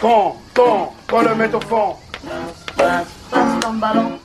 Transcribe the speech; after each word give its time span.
Quand, 0.00 0.36
quand, 0.54 0.92
quand 1.08 1.22
le 1.22 1.34
met 1.34 1.52
au 1.54 1.60
fond. 1.60 1.96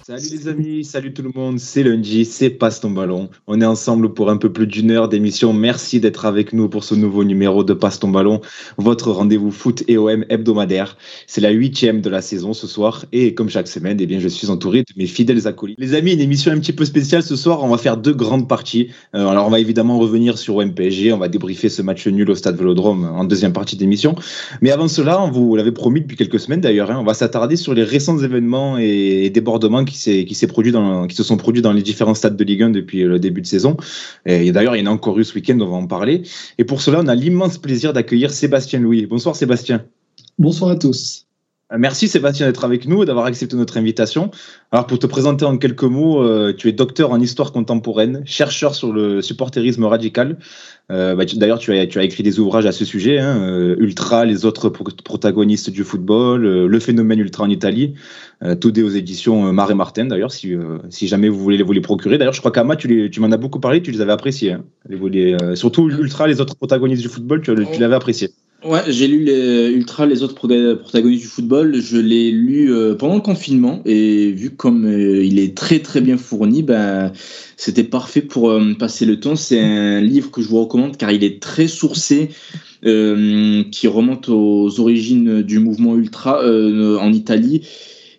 Salut 0.05 0.29
les 0.31 0.47
amis, 0.47 0.83
salut 0.83 1.13
tout 1.13 1.21
le 1.21 1.31
monde, 1.33 1.59
c'est 1.59 1.83
lundi, 1.83 2.25
c'est 2.25 2.49
Passe 2.49 2.81
ton 2.81 2.91
ballon. 2.91 3.29
On 3.47 3.61
est 3.61 3.65
ensemble 3.65 4.13
pour 4.13 4.29
un 4.29 4.37
peu 4.37 4.51
plus 4.51 4.67
d'une 4.67 4.91
heure 4.91 5.09
d'émission. 5.09 5.53
Merci 5.53 5.99
d'être 5.99 6.25
avec 6.25 6.53
nous 6.53 6.69
pour 6.69 6.83
ce 6.83 6.93
nouveau 6.93 7.23
numéro 7.23 7.63
de 7.63 7.73
Passe 7.73 7.99
ton 7.99 8.09
ballon, 8.09 8.41
votre 8.77 9.11
rendez-vous 9.11 9.51
foot 9.51 9.83
et 9.87 9.97
OM 9.97 10.25
hebdomadaire. 10.29 10.97
C'est 11.27 11.41
la 11.41 11.51
huitième 11.51 12.01
de 12.01 12.09
la 12.09 12.21
saison 12.21 12.53
ce 12.53 12.67
soir 12.67 13.05
et 13.11 13.33
comme 13.33 13.49
chaque 13.49 13.67
semaine, 13.67 13.97
eh 13.99 14.05
bien, 14.05 14.19
je 14.19 14.27
suis 14.27 14.49
entouré 14.49 14.79
de 14.79 14.93
mes 14.97 15.07
fidèles 15.07 15.47
acolytes. 15.47 15.79
Les 15.79 15.93
amis, 15.93 16.13
une 16.13 16.21
émission 16.21 16.51
un 16.51 16.59
petit 16.59 16.73
peu 16.73 16.85
spéciale 16.85 17.23
ce 17.23 17.35
soir, 17.35 17.63
on 17.63 17.69
va 17.69 17.77
faire 17.77 17.97
deux 17.97 18.13
grandes 18.13 18.47
parties. 18.47 18.89
Euh, 19.15 19.27
alors 19.27 19.47
on 19.47 19.51
va 19.51 19.59
évidemment 19.59 19.97
revenir 19.99 20.37
sur 20.37 20.57
OM 20.57 20.73
PSG, 20.73 21.13
on 21.13 21.17
va 21.17 21.27
débriefer 21.27 21.69
ce 21.69 21.81
match 21.81 22.07
nul 22.07 22.29
au 22.29 22.35
Stade 22.35 22.57
Vélodrome 22.57 23.05
en 23.05 23.23
deuxième 23.23 23.53
partie 23.53 23.77
d'émission. 23.77 24.15
Mais 24.61 24.71
avant 24.71 24.87
cela, 24.87 25.21
on 25.21 25.31
vous 25.31 25.55
l'avait 25.55 25.71
promis 25.71 26.01
depuis 26.01 26.17
quelques 26.17 26.39
semaines 26.39 26.61
d'ailleurs, 26.61 26.91
hein, 26.91 26.97
on 26.99 27.03
va 27.03 27.13
s'attarder 27.13 27.55
sur 27.55 27.73
les 27.73 27.83
récents 27.83 28.19
événements 28.19 28.77
et 28.77 29.29
débordements 29.33 29.83
qui 29.83 30.25
qui 30.25 30.47
produit 30.47 30.71
dans 30.71 31.07
qui 31.07 31.15
se 31.15 31.23
sont 31.23 31.37
produits 31.37 31.61
dans 31.61 31.73
les 31.73 31.81
différents 31.81 32.13
stades 32.13 32.37
de 32.37 32.43
Ligue 32.43 32.63
1 32.63 32.69
depuis 32.69 33.03
le 33.03 33.19
début 33.19 33.41
de 33.41 33.47
saison. 33.47 33.75
Et 34.25 34.51
d'ailleurs, 34.51 34.75
il 34.75 34.79
y 34.79 34.87
en 34.87 34.91
a 34.91 34.93
encore 34.93 35.19
eu 35.19 35.25
ce 35.25 35.35
week-end, 35.35 35.59
on 35.59 35.69
va 35.69 35.77
en 35.77 35.87
parler. 35.87 36.23
Et 36.57 36.63
pour 36.63 36.81
cela, 36.81 37.01
on 37.01 37.07
a 37.07 37.15
l'immense 37.15 37.57
plaisir 37.57 37.91
d'accueillir 37.93 38.31
Sébastien 38.31 38.79
Louis. 38.79 39.05
Bonsoir 39.05 39.35
Sébastien. 39.35 39.85
Bonsoir 40.39 40.71
à 40.71 40.75
tous. 40.75 41.27
Euh, 41.73 41.77
merci 41.79 42.07
Sébastien 42.07 42.47
d'être 42.47 42.63
avec 42.63 42.87
nous 42.87 43.03
et 43.03 43.05
d'avoir 43.05 43.25
accepté 43.25 43.55
notre 43.55 43.77
invitation. 43.77 44.31
Alors 44.71 44.87
pour 44.87 44.99
te 44.99 45.07
présenter 45.07 45.45
en 45.45 45.57
quelques 45.57 45.83
mots, 45.83 46.21
euh, 46.23 46.53
tu 46.55 46.69
es 46.69 46.71
docteur 46.71 47.11
en 47.11 47.19
histoire 47.19 47.51
contemporaine, 47.51 48.23
chercheur 48.25 48.75
sur 48.75 48.93
le 48.93 49.21
supporterisme 49.21 49.85
radical. 49.85 50.37
Euh, 50.91 51.15
bah, 51.15 51.23
D'ailleurs, 51.35 51.59
tu 51.59 51.75
as, 51.77 51.87
tu 51.87 51.99
as 51.99 52.03
écrit 52.03 52.23
des 52.23 52.39
ouvrages 52.39 52.65
à 52.65 52.71
ce 52.71 52.85
sujet, 52.85 53.17
hein, 53.17 53.41
euh, 53.41 53.75
Ultra, 53.79 54.25
les 54.25 54.45
autres 54.45 54.69
protagonistes 54.69 55.69
du 55.69 55.83
football, 55.83 56.43
le 56.43 56.79
phénomène 56.79 57.19
Ultra 57.19 57.45
en 57.45 57.49
Italie, 57.49 57.95
tout 58.59 58.71
des 58.71 58.83
aux 58.83 58.89
éditions 58.89 59.53
Marais 59.53 59.75
Martin 59.75 60.05
d'ailleurs, 60.05 60.31
si, 60.31 60.53
si 60.89 61.07
jamais 61.07 61.29
vous 61.29 61.39
voulez 61.39 61.63
vous 61.63 61.71
les 61.71 61.81
procurer. 61.81 62.17
D'ailleurs, 62.17 62.33
je 62.33 62.39
crois 62.39 62.51
qu'Ama, 62.51 62.75
tu, 62.75 63.09
tu 63.09 63.19
m'en 63.21 63.31
as 63.31 63.37
beaucoup 63.37 63.61
parlé, 63.61 63.81
tu 63.81 63.91
les 63.91 64.01
avais 64.01 64.11
appréciés. 64.11 64.53
Hein, 64.53 64.63
les, 64.89 65.37
surtout 65.55 65.89
Ultra, 65.89 66.27
les 66.27 66.41
autres 66.41 66.55
protagonistes 66.55 67.01
du 67.01 67.07
football, 67.07 67.41
tu, 67.41 67.55
tu 67.71 67.79
l'avais 67.79 67.95
apprécié. 67.95 68.31
Ouais, 68.65 68.79
j'ai 68.87 69.07
lu 69.09 69.25
les 69.25 69.71
Ultra, 69.71 70.05
les 70.05 70.23
autres 70.23 70.35
protagonistes 70.35 71.21
du 71.21 71.27
football. 71.27 71.81
Je 71.81 71.97
l'ai 71.97 72.31
lu 72.31 72.73
euh, 72.73 72.95
pendant 72.95 73.15
le 73.15 73.21
confinement 73.21 73.81
et 73.85 74.31
vu 74.31 74.51
comme 74.51 74.85
euh, 74.85 75.21
il 75.25 75.37
est 75.37 75.57
très 75.57 75.79
très 75.79 75.99
bien 75.99 76.17
fourni, 76.17 76.63
ben 76.63 77.11
c'était 77.57 77.83
parfait 77.83 78.21
pour 78.21 78.51
euh, 78.51 78.73
passer 78.79 79.05
le 79.05 79.19
temps. 79.19 79.35
C'est 79.35 79.59
un 79.59 79.99
livre 79.99 80.31
que 80.31 80.41
je 80.41 80.47
vous 80.47 80.61
recommande 80.61 80.95
car 80.95 81.11
il 81.11 81.25
est 81.25 81.41
très 81.41 81.67
sourcé, 81.67 82.29
qui 82.81 83.87
remonte 83.87 84.29
aux 84.29 84.79
origines 84.79 85.41
du 85.41 85.59
mouvement 85.59 85.95
ultra 85.97 86.41
en 86.43 87.13
Italie. 87.13 87.67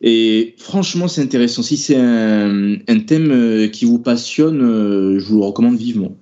Et 0.01 0.55
franchement, 0.59 1.09
c'est 1.09 1.23
intéressant. 1.23 1.63
Si 1.63 1.77
c'est 1.77 1.97
un, 1.97 2.79
thème 3.07 3.71
qui 3.71 3.85
vous 3.85 3.99
passionne, 3.99 5.19
je 5.19 5.25
vous 5.25 5.39
le 5.39 5.45
recommande 5.45 5.77
vivement. 5.77 6.17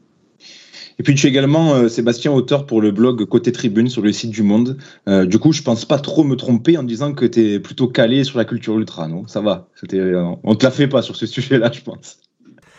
Et 0.99 1.03
puis 1.03 1.15
tu 1.15 1.27
es 1.27 1.31
également, 1.31 1.75
euh, 1.75 1.89
Sébastien, 1.89 2.33
auteur 2.33 2.67
pour 2.67 2.81
le 2.81 2.91
blog 2.91 3.25
Côté 3.25 3.53
Tribune 3.53 3.89
sur 3.89 4.03
le 4.03 4.13
site 4.13 4.31
du 4.31 4.43
Monde. 4.43 4.77
Euh, 5.09 5.25
du 5.25 5.39
coup, 5.39 5.53
je 5.53 5.63
pense 5.63 5.85
pas 5.85 5.99
trop 5.99 6.25
me 6.25 6.37
tromper 6.37 6.77
en 6.77 6.83
disant 6.83 7.13
que 7.13 7.25
tu 7.25 7.41
es 7.41 7.61
plutôt 7.61 7.89
calé 7.89 8.25
sur 8.25 8.39
la 8.39 8.45
culture 8.45 8.79
ultra, 8.79 9.09
non? 9.09 9.27
Ça 9.27 9.41
va. 9.41 9.69
Euh, 9.95 10.25
on 10.43 10.55
te 10.55 10.65
la 10.65 10.71
fait 10.71 10.89
pas 10.89 11.03
sur 11.03 11.17
ce 11.17 11.27
sujet-là, 11.27 11.71
je 11.73 11.81
pense. 11.81 12.19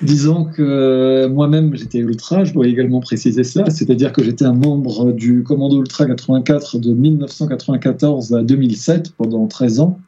Disons 0.01 0.45
que 0.45 1.27
moi-même 1.27 1.75
j'étais 1.75 1.99
ultra, 1.99 2.43
je 2.43 2.51
dois 2.53 2.67
également 2.67 2.99
préciser 2.99 3.43
cela, 3.43 3.69
c'est-à-dire 3.69 4.11
que 4.11 4.21
j'étais 4.21 4.43
un 4.43 4.53
membre 4.53 5.13
du 5.13 5.43
Commando 5.43 5.79
Ultra 5.79 6.05
84 6.05 6.79
de 6.79 6.91
1994 6.91 8.33
à 8.33 8.43
2007 8.43 9.13
pendant 9.17 9.47
13 9.47 9.79
ans. 9.79 9.99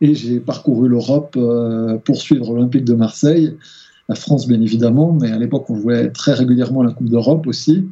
Et 0.00 0.14
j'ai 0.14 0.40
parcouru 0.40 0.88
l'Europe 0.88 1.38
pour 2.04 2.16
suivre 2.16 2.54
l'Olympique 2.54 2.84
de 2.84 2.94
Marseille 2.94 3.54
la 4.12 4.20
France 4.20 4.46
bien 4.46 4.60
évidemment, 4.60 5.16
mais 5.18 5.30
à 5.30 5.38
l'époque 5.38 5.70
on 5.70 5.76
jouait 5.80 6.10
très 6.10 6.34
régulièrement 6.34 6.82
la 6.82 6.92
Coupe 6.92 7.08
d'Europe 7.08 7.46
aussi. 7.46 7.88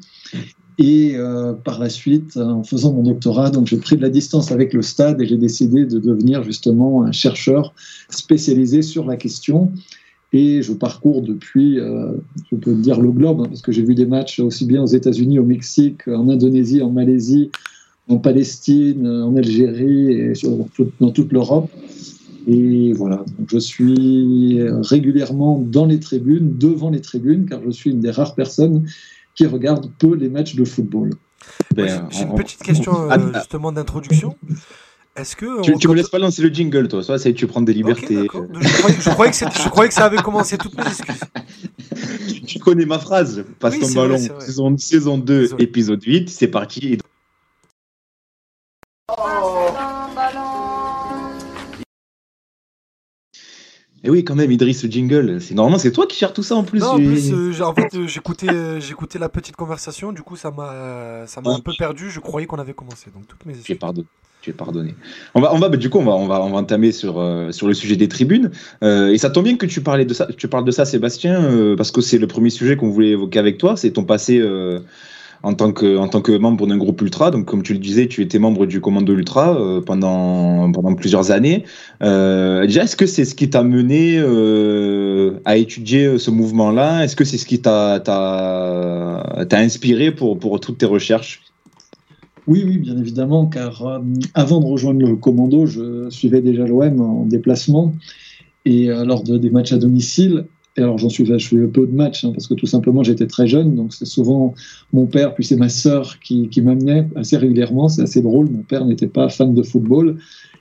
Et 0.76 1.14
euh, 1.14 1.54
par 1.54 1.78
la 1.78 1.88
suite, 1.88 2.36
en 2.36 2.62
faisant 2.62 2.92
mon 2.92 3.02
doctorat, 3.02 3.50
donc 3.50 3.66
j'ai 3.66 3.78
pris 3.78 3.96
de 3.96 4.02
la 4.02 4.10
distance 4.10 4.52
avec 4.52 4.74
le 4.74 4.82
stade 4.82 5.20
et 5.20 5.26
j'ai 5.26 5.38
décidé 5.38 5.86
de 5.86 5.98
devenir 5.98 6.42
justement 6.42 7.04
un 7.04 7.12
chercheur 7.12 7.74
spécialisé 8.10 8.82
sur 8.82 9.06
la 9.06 9.16
question. 9.16 9.72
Et 10.32 10.62
je 10.62 10.72
parcours 10.74 11.22
depuis, 11.22 11.80
euh, 11.80 12.12
je 12.50 12.56
peux 12.56 12.74
dire 12.74 13.00
le 13.00 13.10
globe, 13.10 13.40
hein, 13.40 13.46
parce 13.48 13.62
que 13.62 13.72
j'ai 13.72 13.82
vu 13.82 13.94
des 13.94 14.06
matchs 14.06 14.40
aussi 14.40 14.64
bien 14.66 14.82
aux 14.82 14.92
États-Unis, 15.00 15.38
au 15.38 15.44
Mexique, 15.44 16.06
en 16.06 16.28
Indonésie, 16.28 16.82
en 16.82 16.90
Malaisie, 16.90 17.50
en 18.08 18.18
Palestine, 18.18 19.06
en 19.06 19.34
Algérie 19.36 20.12
et 20.12 20.32
dans 21.00 21.10
toute 21.10 21.32
l'Europe. 21.32 21.70
Et 22.52 22.92
voilà, 22.94 23.24
je 23.46 23.58
suis 23.58 24.58
régulièrement 24.82 25.60
dans 25.64 25.86
les 25.86 26.00
tribunes, 26.00 26.58
devant 26.58 26.90
les 26.90 27.00
tribunes, 27.00 27.46
car 27.48 27.60
je 27.64 27.70
suis 27.70 27.90
une 27.90 28.00
des 28.00 28.10
rares 28.10 28.34
personnes 28.34 28.88
qui 29.36 29.46
regarde 29.46 29.88
peu 30.00 30.16
les 30.16 30.28
matchs 30.28 30.56
de 30.56 30.64
football. 30.64 31.10
Ben, 31.76 32.08
j'ai 32.10 32.24
une 32.24 32.34
petite 32.34 32.60
question 32.60 33.08
euh, 33.08 33.32
justement 33.34 33.70
d'introduction. 33.70 34.34
Est-ce 35.14 35.36
que 35.36 35.62
tu, 35.62 35.70
ne 35.70 35.92
me 35.92 35.94
laisses 35.94 36.08
pas 36.08 36.18
lancer 36.18 36.42
le 36.42 36.48
jingle, 36.48 36.88
toi 36.88 37.04
Ça, 37.04 37.18
c'est 37.18 37.32
tu 37.34 37.46
prends 37.46 37.62
des 37.62 37.72
libertés. 37.72 38.26
je, 38.32 39.10
croyais, 39.10 39.88
que 39.88 39.94
ça 39.94 40.04
avait 40.04 40.16
commencé 40.18 40.58
toutes 40.58 40.76
mes 40.76 40.86
excuses. 40.86 41.20
tu, 42.46 42.58
connais 42.58 42.84
ma 42.84 42.98
phrase. 42.98 43.44
Passe 43.60 43.78
ton 43.78 43.92
ballon. 43.92 44.18
saison, 44.40 44.76
saison 44.76 45.18
2, 45.18 45.50
épisode 45.60 46.02
8. 46.02 46.28
C'est 46.28 46.48
parti. 46.48 46.98
Et 54.02 54.08
oui, 54.08 54.24
quand 54.24 54.34
même, 54.34 54.50
Idriss, 54.50 54.82
le 54.82 54.90
jingle. 54.90 55.40
C'est 55.40 55.54
normalement 55.54 55.78
c'est 55.78 55.92
toi 55.92 56.06
qui 56.06 56.18
gères 56.18 56.32
tout 56.32 56.42
ça 56.42 56.56
en 56.56 56.64
plus. 56.64 56.80
Non, 56.80 56.92
en 56.92 56.96
plus, 56.96 57.32
euh, 57.32 57.60
en 57.62 57.74
fait, 57.74 57.94
euh, 57.94 58.06
j'écoutais, 58.06 58.48
euh, 58.48 58.80
j'écoutais 58.80 59.18
la 59.18 59.28
petite 59.28 59.56
conversation. 59.56 60.12
Du 60.12 60.22
coup, 60.22 60.36
ça 60.36 60.50
m'a, 60.50 61.26
ça 61.26 61.42
m'a 61.42 61.50
un 61.50 61.60
peu 61.60 61.72
perdu. 61.76 62.10
Je 62.10 62.20
croyais 62.20 62.46
qu'on 62.46 62.58
avait 62.58 62.72
commencé. 62.72 63.10
Donc 63.14 63.26
toutes 63.28 63.44
mes 63.44 63.54
Tu 63.54 63.72
es 63.72 63.74
pardonné. 63.74 64.06
Tu 64.40 64.50
es 64.50 64.52
pardonné. 64.54 64.94
On 65.34 65.40
va, 65.42 65.52
on 65.52 65.58
va, 65.58 65.68
bah, 65.68 65.76
du 65.76 65.90
coup, 65.90 65.98
on 65.98 66.04
va, 66.04 66.12
on 66.12 66.26
va, 66.26 66.40
on 66.42 66.50
va 66.50 66.56
entamer 66.56 66.92
sur 66.92 67.22
sur 67.50 67.68
le 67.68 67.74
sujet 67.74 67.96
des 67.96 68.08
tribunes. 68.08 68.50
et 68.82 69.18
ça 69.18 69.28
tombe 69.28 69.44
bien 69.44 69.56
que 69.56 69.66
tu 69.66 69.82
parlais 69.82 70.06
de 70.06 70.14
ça. 70.14 70.28
Tu 70.34 70.48
parles 70.48 70.64
de 70.64 70.70
ça, 70.70 70.86
Sébastien, 70.86 71.74
parce 71.76 71.90
que 71.90 72.00
c'est 72.00 72.18
le 72.18 72.26
premier 72.26 72.50
sujet 72.50 72.76
qu'on 72.76 72.88
voulait 72.88 73.10
évoquer 73.10 73.38
avec 73.38 73.58
toi. 73.58 73.76
C'est 73.76 73.90
ton 73.90 74.04
passé 74.04 74.42
en 75.42 75.54
tant 75.54 75.72
que, 75.72 76.38
membre 76.38 76.66
d'un 76.66 76.76
groupe 76.76 77.00
ultra. 77.00 77.30
Donc, 77.30 77.46
comme 77.46 77.62
tu 77.62 77.72
le 77.72 77.78
disais, 77.78 78.06
tu 78.06 78.22
étais 78.22 78.38
membre 78.38 78.66
du 78.66 78.80
commando 78.80 79.14
ultra 79.14 79.58
euh, 79.58 79.80
pendant, 79.80 80.70
plusieurs 80.96 81.30
années. 81.30 81.64
Euh, 82.02 82.66
déjà, 82.66 82.84
est-ce 82.84 82.96
que 82.96 83.06
c'est 83.06 83.24
ce 83.24 83.34
qui 83.34 83.48
t'a 83.48 83.62
mené 83.62 84.18
euh, 84.18 85.40
à 85.44 85.56
étudier 85.56 86.18
ce 86.18 86.30
mouvement-là? 86.30 87.04
Est-ce 87.04 87.16
que 87.16 87.24
c'est 87.24 87.38
ce 87.38 87.46
qui 87.46 87.60
t'a, 87.60 88.02
inspiré 89.52 90.10
pour, 90.10 90.60
toutes 90.60 90.78
tes 90.78 90.86
recherches? 90.86 91.42
Oui, 92.46 92.64
oui, 92.66 92.78
bien 92.78 92.98
évidemment, 92.98 93.46
car 93.46 94.00
avant 94.34 94.60
de 94.60 94.66
rejoindre 94.66 95.06
le 95.06 95.16
commando, 95.16 95.66
je 95.66 96.10
suivais 96.10 96.40
déjà 96.40 96.66
l'OM 96.66 97.00
en 97.00 97.24
déplacement 97.24 97.94
et 98.64 98.86
lors 98.86 99.22
de, 99.22 99.38
des 99.38 99.50
matchs 99.50 99.72
à 99.72 99.78
domicile 99.78 100.46
alors 100.76 100.98
j'en 100.98 101.08
suis, 101.08 101.26
je 101.26 101.48
fais 101.48 101.56
peu 101.66 101.86
de 101.86 101.94
matchs 101.94 102.24
hein, 102.24 102.30
parce 102.32 102.46
que 102.46 102.54
tout 102.54 102.66
simplement 102.66 103.02
j'étais 103.02 103.26
très 103.26 103.46
jeune, 103.46 103.74
donc 103.74 103.92
c'est 103.92 104.04
souvent 104.06 104.54
mon 104.92 105.06
père 105.06 105.34
puis 105.34 105.44
c'est 105.44 105.56
ma 105.56 105.68
sœur 105.68 106.18
qui, 106.20 106.48
qui 106.48 106.62
m'amenait 106.62 107.08
assez 107.16 107.36
régulièrement. 107.36 107.88
C'est 107.88 108.02
assez 108.02 108.22
drôle. 108.22 108.48
Mon 108.50 108.62
père 108.62 108.84
n'était 108.84 109.08
pas 109.08 109.28
fan 109.28 109.54
de 109.54 109.62
football 109.62 110.16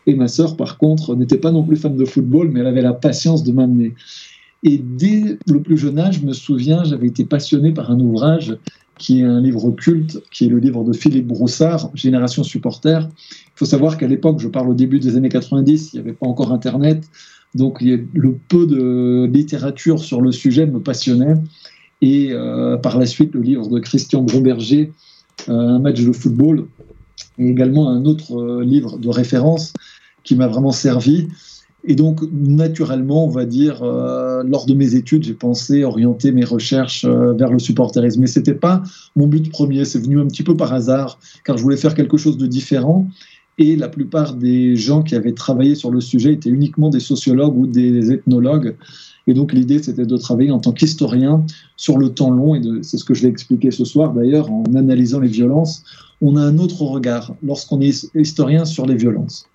et 0.08 0.16
ma 0.16 0.28
sœur 0.28 0.58
par 0.58 0.78
contre 0.78 1.16
n'était 1.16 1.38
pas 1.38 1.52
non 1.52 1.64
plus 1.64 1.78
fan 1.78 1.96
de 1.96 2.06
football, 2.06 2.50
mais 2.52 2.62
elle 2.62 2.68
avait 2.68 2.82
la 2.82 2.94
patience 2.94 3.44
de 3.44 3.52
m'amener. 3.52 3.94
Et 4.64 4.78
dès 4.78 5.38
le 5.48 5.62
plus 5.62 5.78
jeune 5.78 6.00
âge, 6.00 6.20
je 6.20 6.26
me 6.26 6.34
souviens, 6.34 6.84
j'avais 6.84 7.08
été 7.08 7.24
passionné 7.24 7.72
par 7.72 7.92
un 7.92 8.00
ouvrage 8.00 8.58
qui 8.98 9.22
est 9.22 9.24
un 9.24 9.40
livre 9.40 9.72
culte, 9.72 10.22
qui 10.30 10.46
est 10.46 10.50
le 10.50 10.60
livre 10.60 10.84
de 10.84 10.92
Philippe 10.92 11.28
Broussard, 11.28 11.90
Génération 11.94 12.44
supporter. 12.44 13.08
Il 13.32 13.52
faut 13.56 13.66
savoir 13.66 13.98
qu'à 13.98 14.08
l'époque, 14.08 14.40
je 14.42 14.50
parle 14.50 14.70
au 14.70 14.74
début 14.74 15.00
des 15.00 15.16
années 15.16 15.30
90, 15.30 15.94
il 15.94 15.96
n'y 15.96 16.02
avait 16.02 16.14
pas 16.14 16.28
encore 16.28 16.52
Internet. 16.52 17.10
Donc 17.56 17.82
le 17.82 18.38
peu 18.48 18.66
de 18.68 19.30
littérature 19.32 20.00
sur 20.00 20.22
le 20.22 20.32
sujet 20.32 20.66
me 20.66 20.80
passionnait. 20.80 21.36
Et 22.02 22.30
euh, 22.32 22.78
par 22.78 22.98
la 22.98 23.06
suite, 23.06 23.34
le 23.34 23.42
livre 23.42 23.68
de 23.68 23.80
Christian 23.80 24.22
Bromberger, 24.22 24.92
euh, 25.50 25.54
Un 25.54 25.80
match 25.80 26.04
de 26.04 26.12
football, 26.12 26.68
et 27.38 27.48
également 27.48 27.90
un 27.90 28.06
autre 28.06 28.40
euh, 28.40 28.64
livre 28.64 28.98
de 28.98 29.10
référence 29.10 29.74
qui 30.24 30.36
m'a 30.36 30.48
vraiment 30.48 30.72
servi. 30.72 31.28
Et 31.86 31.96
donc, 31.96 32.22
naturellement, 32.32 33.26
on 33.26 33.30
va 33.30 33.46
dire, 33.46 33.86
lors 33.86 34.66
de 34.66 34.74
mes 34.74 34.96
études, 34.96 35.24
j'ai 35.24 35.34
pensé 35.34 35.86
orienter 35.86 36.34
mes 36.34 36.44
recherches 36.44 37.06
vers 37.06 37.50
le 37.50 37.58
supporterisme. 37.58 38.20
Mais 38.20 38.28
ce 38.28 38.40
n'était 38.40 38.54
pas 38.54 38.84
mon 39.16 39.28
but 39.28 39.50
premier, 39.50 39.86
c'est 39.86 40.00
venu 40.00 40.20
un 40.20 40.28
petit 40.28 40.44
peu 40.44 40.58
par 40.58 40.74
hasard, 40.74 41.20
car 41.46 41.58
je 41.58 41.64
voulais 41.64 41.78
faire 41.78 41.96
quelque 41.96 42.18
chose 42.18 42.36
de 42.38 42.48
différent. 42.48 43.08
Et 43.60 43.76
la 43.76 43.90
plupart 43.90 44.36
des 44.36 44.78
gens 44.78 45.04
qui 45.04 45.16
avaient 45.16 45.34
travaillé 45.34 45.76
sur 45.76 45.92
le 45.92 46.00
sujet 46.00 46.34
étaient 46.34 46.50
uniquement 46.50 46.90
des 46.90 47.02
sociologues 47.02 47.58
ou 47.58 47.68
des 47.68 48.12
ethnologues. 48.12 48.76
Et 49.28 49.34
donc 49.34 49.52
l'idée, 49.52 49.84
c'était 49.84 50.06
de 50.06 50.18
travailler 50.18 50.52
en 50.52 50.60
tant 50.60 50.72
qu'historien 50.72 51.46
sur 51.76 51.98
le 51.98 52.10
temps 52.10 52.32
long, 52.32 52.56
et 52.56 52.62
c'est 52.82 52.98
ce 52.98 53.04
que 53.04 53.14
je 53.14 53.24
vais 53.24 53.30
expliquer 53.30 53.70
ce 53.72 53.84
soir 53.84 54.14
d'ailleurs, 54.14 54.50
en 54.50 54.64
analysant 54.76 55.20
les 55.20 55.28
violences. 55.28 55.84
On 56.22 56.38
a 56.38 56.42
un 56.42 56.58
autre 56.58 56.82
regard 56.84 57.36
lorsqu'on 57.44 57.82
est 57.82 58.10
historien 58.16 58.64
sur 58.64 58.86
les 58.86 58.96
violences. 58.96 59.46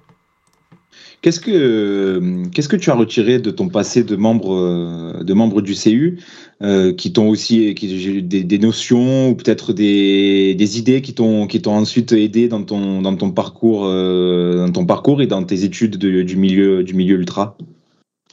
Qu'est-ce 1.25 1.41
que, 1.41 2.43
qu'est-ce 2.53 2.69
que 2.69 2.77
tu 2.77 2.91
as 2.91 2.95
retiré 2.95 3.39
de 3.39 3.51
ton 3.51 3.71
passé 3.71 4.05
de 4.05 4.15
membre, 4.15 5.23
de 5.23 5.33
membre 5.33 5.63
du 5.63 5.73
CU 5.73 6.19
euh, 6.61 6.93
qui 6.93 7.15
t'ont 7.15 7.31
aussi 7.31 7.73
des, 7.73 8.59
notions 8.59 9.31
ou 9.31 9.35
peut-être 9.35 9.73
des, 9.73 10.55
des, 10.55 10.79
idées 10.79 11.01
qui 11.01 11.15
t'ont, 11.15 11.47
qui 11.47 11.63
t'ont 11.63 11.77
ensuite 11.77 12.13
aidé 12.13 12.49
dans 12.49 12.63
ton, 12.63 13.01
dans, 13.01 13.17
ton 13.17 13.31
parcours, 13.31 13.87
euh, 13.87 14.67
dans 14.67 14.73
ton 14.73 14.85
parcours 14.85 15.23
et 15.23 15.27
dans 15.27 15.43
tes 15.43 15.65
études 15.65 15.97
de, 15.97 16.21
du, 16.21 16.37
milieu, 16.37 16.85
du 16.85 16.93
milieu 16.93 17.17
ultra? 17.17 17.57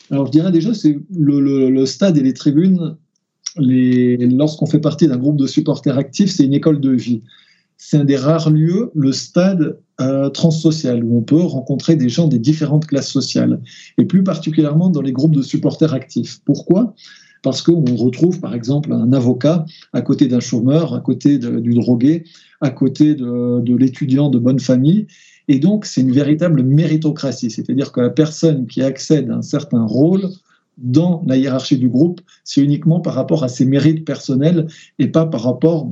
Alors 0.10 0.26
je 0.26 0.32
dirais 0.32 0.52
déjà, 0.52 0.74
c'est 0.74 1.00
le, 1.18 1.40
le, 1.40 1.70
le 1.70 1.86
stade 1.86 2.18
et 2.18 2.22
les 2.22 2.34
tribunes, 2.34 2.98
les, 3.58 4.18
lorsqu'on 4.18 4.66
fait 4.66 4.82
partie 4.82 5.08
d'un 5.08 5.18
groupe 5.18 5.38
de 5.38 5.48
supporters 5.48 5.98
actifs, 5.98 6.32
c'est 6.32 6.44
une 6.44 6.54
école 6.54 6.82
de 6.82 6.92
vie 6.92 7.22
c'est 7.84 7.98
un 7.98 8.06
des 8.06 8.16
rares 8.16 8.52
lieux, 8.52 8.92
le 8.94 9.12
stade 9.12 9.80
euh, 10.02 10.30
transsocial, 10.30 11.04
où 11.04 11.18
on 11.18 11.24
peut 11.24 11.42
rencontrer 11.42 11.96
des 11.96 12.10
gens 12.10 12.28
des 12.28 12.38
différentes 12.38 12.86
classes 12.86 13.10
sociales, 13.10 13.60
et 13.98 14.06
plus 14.06 14.24
particulièrement 14.24 14.92
dans 14.92 15.02
les 15.02 15.12
groupes 15.12 15.36
de 15.36 15.42
supporters 15.42 15.92
actifs. 15.92 16.42
Pourquoi? 16.46 16.94
Parce 17.42 17.64
qu'on 17.64 17.96
retrouve 17.96 18.40
par 18.40 18.54
exemple 18.54 18.94
un 18.94 19.12
avocat 19.14 19.66
à 19.94 20.02
côté 20.04 20.28
d'un 20.28 20.40
chômeur, 20.40 20.94
à 20.94 21.00
côté 21.00 21.40
du 21.40 21.74
drogué, 21.74 22.24
à 22.62 22.70
côté 22.70 23.16
de 23.16 23.76
l'étudiant 23.76 24.30
de 24.30 24.38
bonne 24.38 24.60
famille, 24.60 25.08
et 25.48 25.58
donc 25.58 25.88
c'est 25.88 26.02
une 26.02 26.12
véritable 26.12 26.62
méritocratie, 26.62 27.50
c'est-à-dire 27.50 27.92
que 27.92 28.00
la 28.00 28.12
personne 28.12 28.68
qui 28.68 28.84
accède 28.84 29.32
à 29.32 29.38
un 29.38 29.42
certain 29.42 29.84
rôle 29.86 30.30
dans 30.78 31.24
la 31.26 31.36
hiérarchie 31.36 31.80
du 31.80 31.90
groupe, 31.90 32.22
c'est 32.44 32.62
uniquement 32.62 33.00
par 33.00 33.16
rapport 33.16 33.44
à 33.44 33.48
ses 33.48 33.66
mérites 33.66 34.06
personnels 34.06 34.68
et 35.00 35.08
pas 35.08 35.26
par 35.26 35.42
rapport 35.42 35.92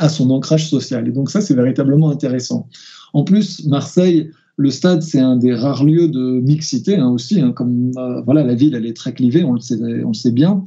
à 0.00 0.08
son 0.08 0.30
ancrage 0.30 0.68
social. 0.68 1.06
Et 1.06 1.12
donc 1.12 1.30
ça, 1.30 1.40
c'est 1.40 1.54
véritablement 1.54 2.10
intéressant. 2.10 2.66
En 3.12 3.22
plus, 3.22 3.66
Marseille, 3.66 4.30
le 4.56 4.70
stade, 4.70 5.02
c'est 5.02 5.20
un 5.20 5.36
des 5.36 5.54
rares 5.54 5.84
lieux 5.84 6.08
de 6.08 6.40
mixité 6.40 6.96
hein, 6.96 7.08
aussi. 7.10 7.40
Hein, 7.40 7.52
comme 7.52 7.92
euh, 7.96 8.22
voilà, 8.22 8.42
la 8.42 8.54
ville, 8.54 8.74
elle 8.74 8.86
est 8.86 8.96
très 8.96 9.12
clivée, 9.12 9.44
on 9.44 9.52
le 9.52 9.60
sait, 9.60 9.78
on 9.80 10.08
le 10.08 10.14
sait 10.14 10.32
bien. 10.32 10.64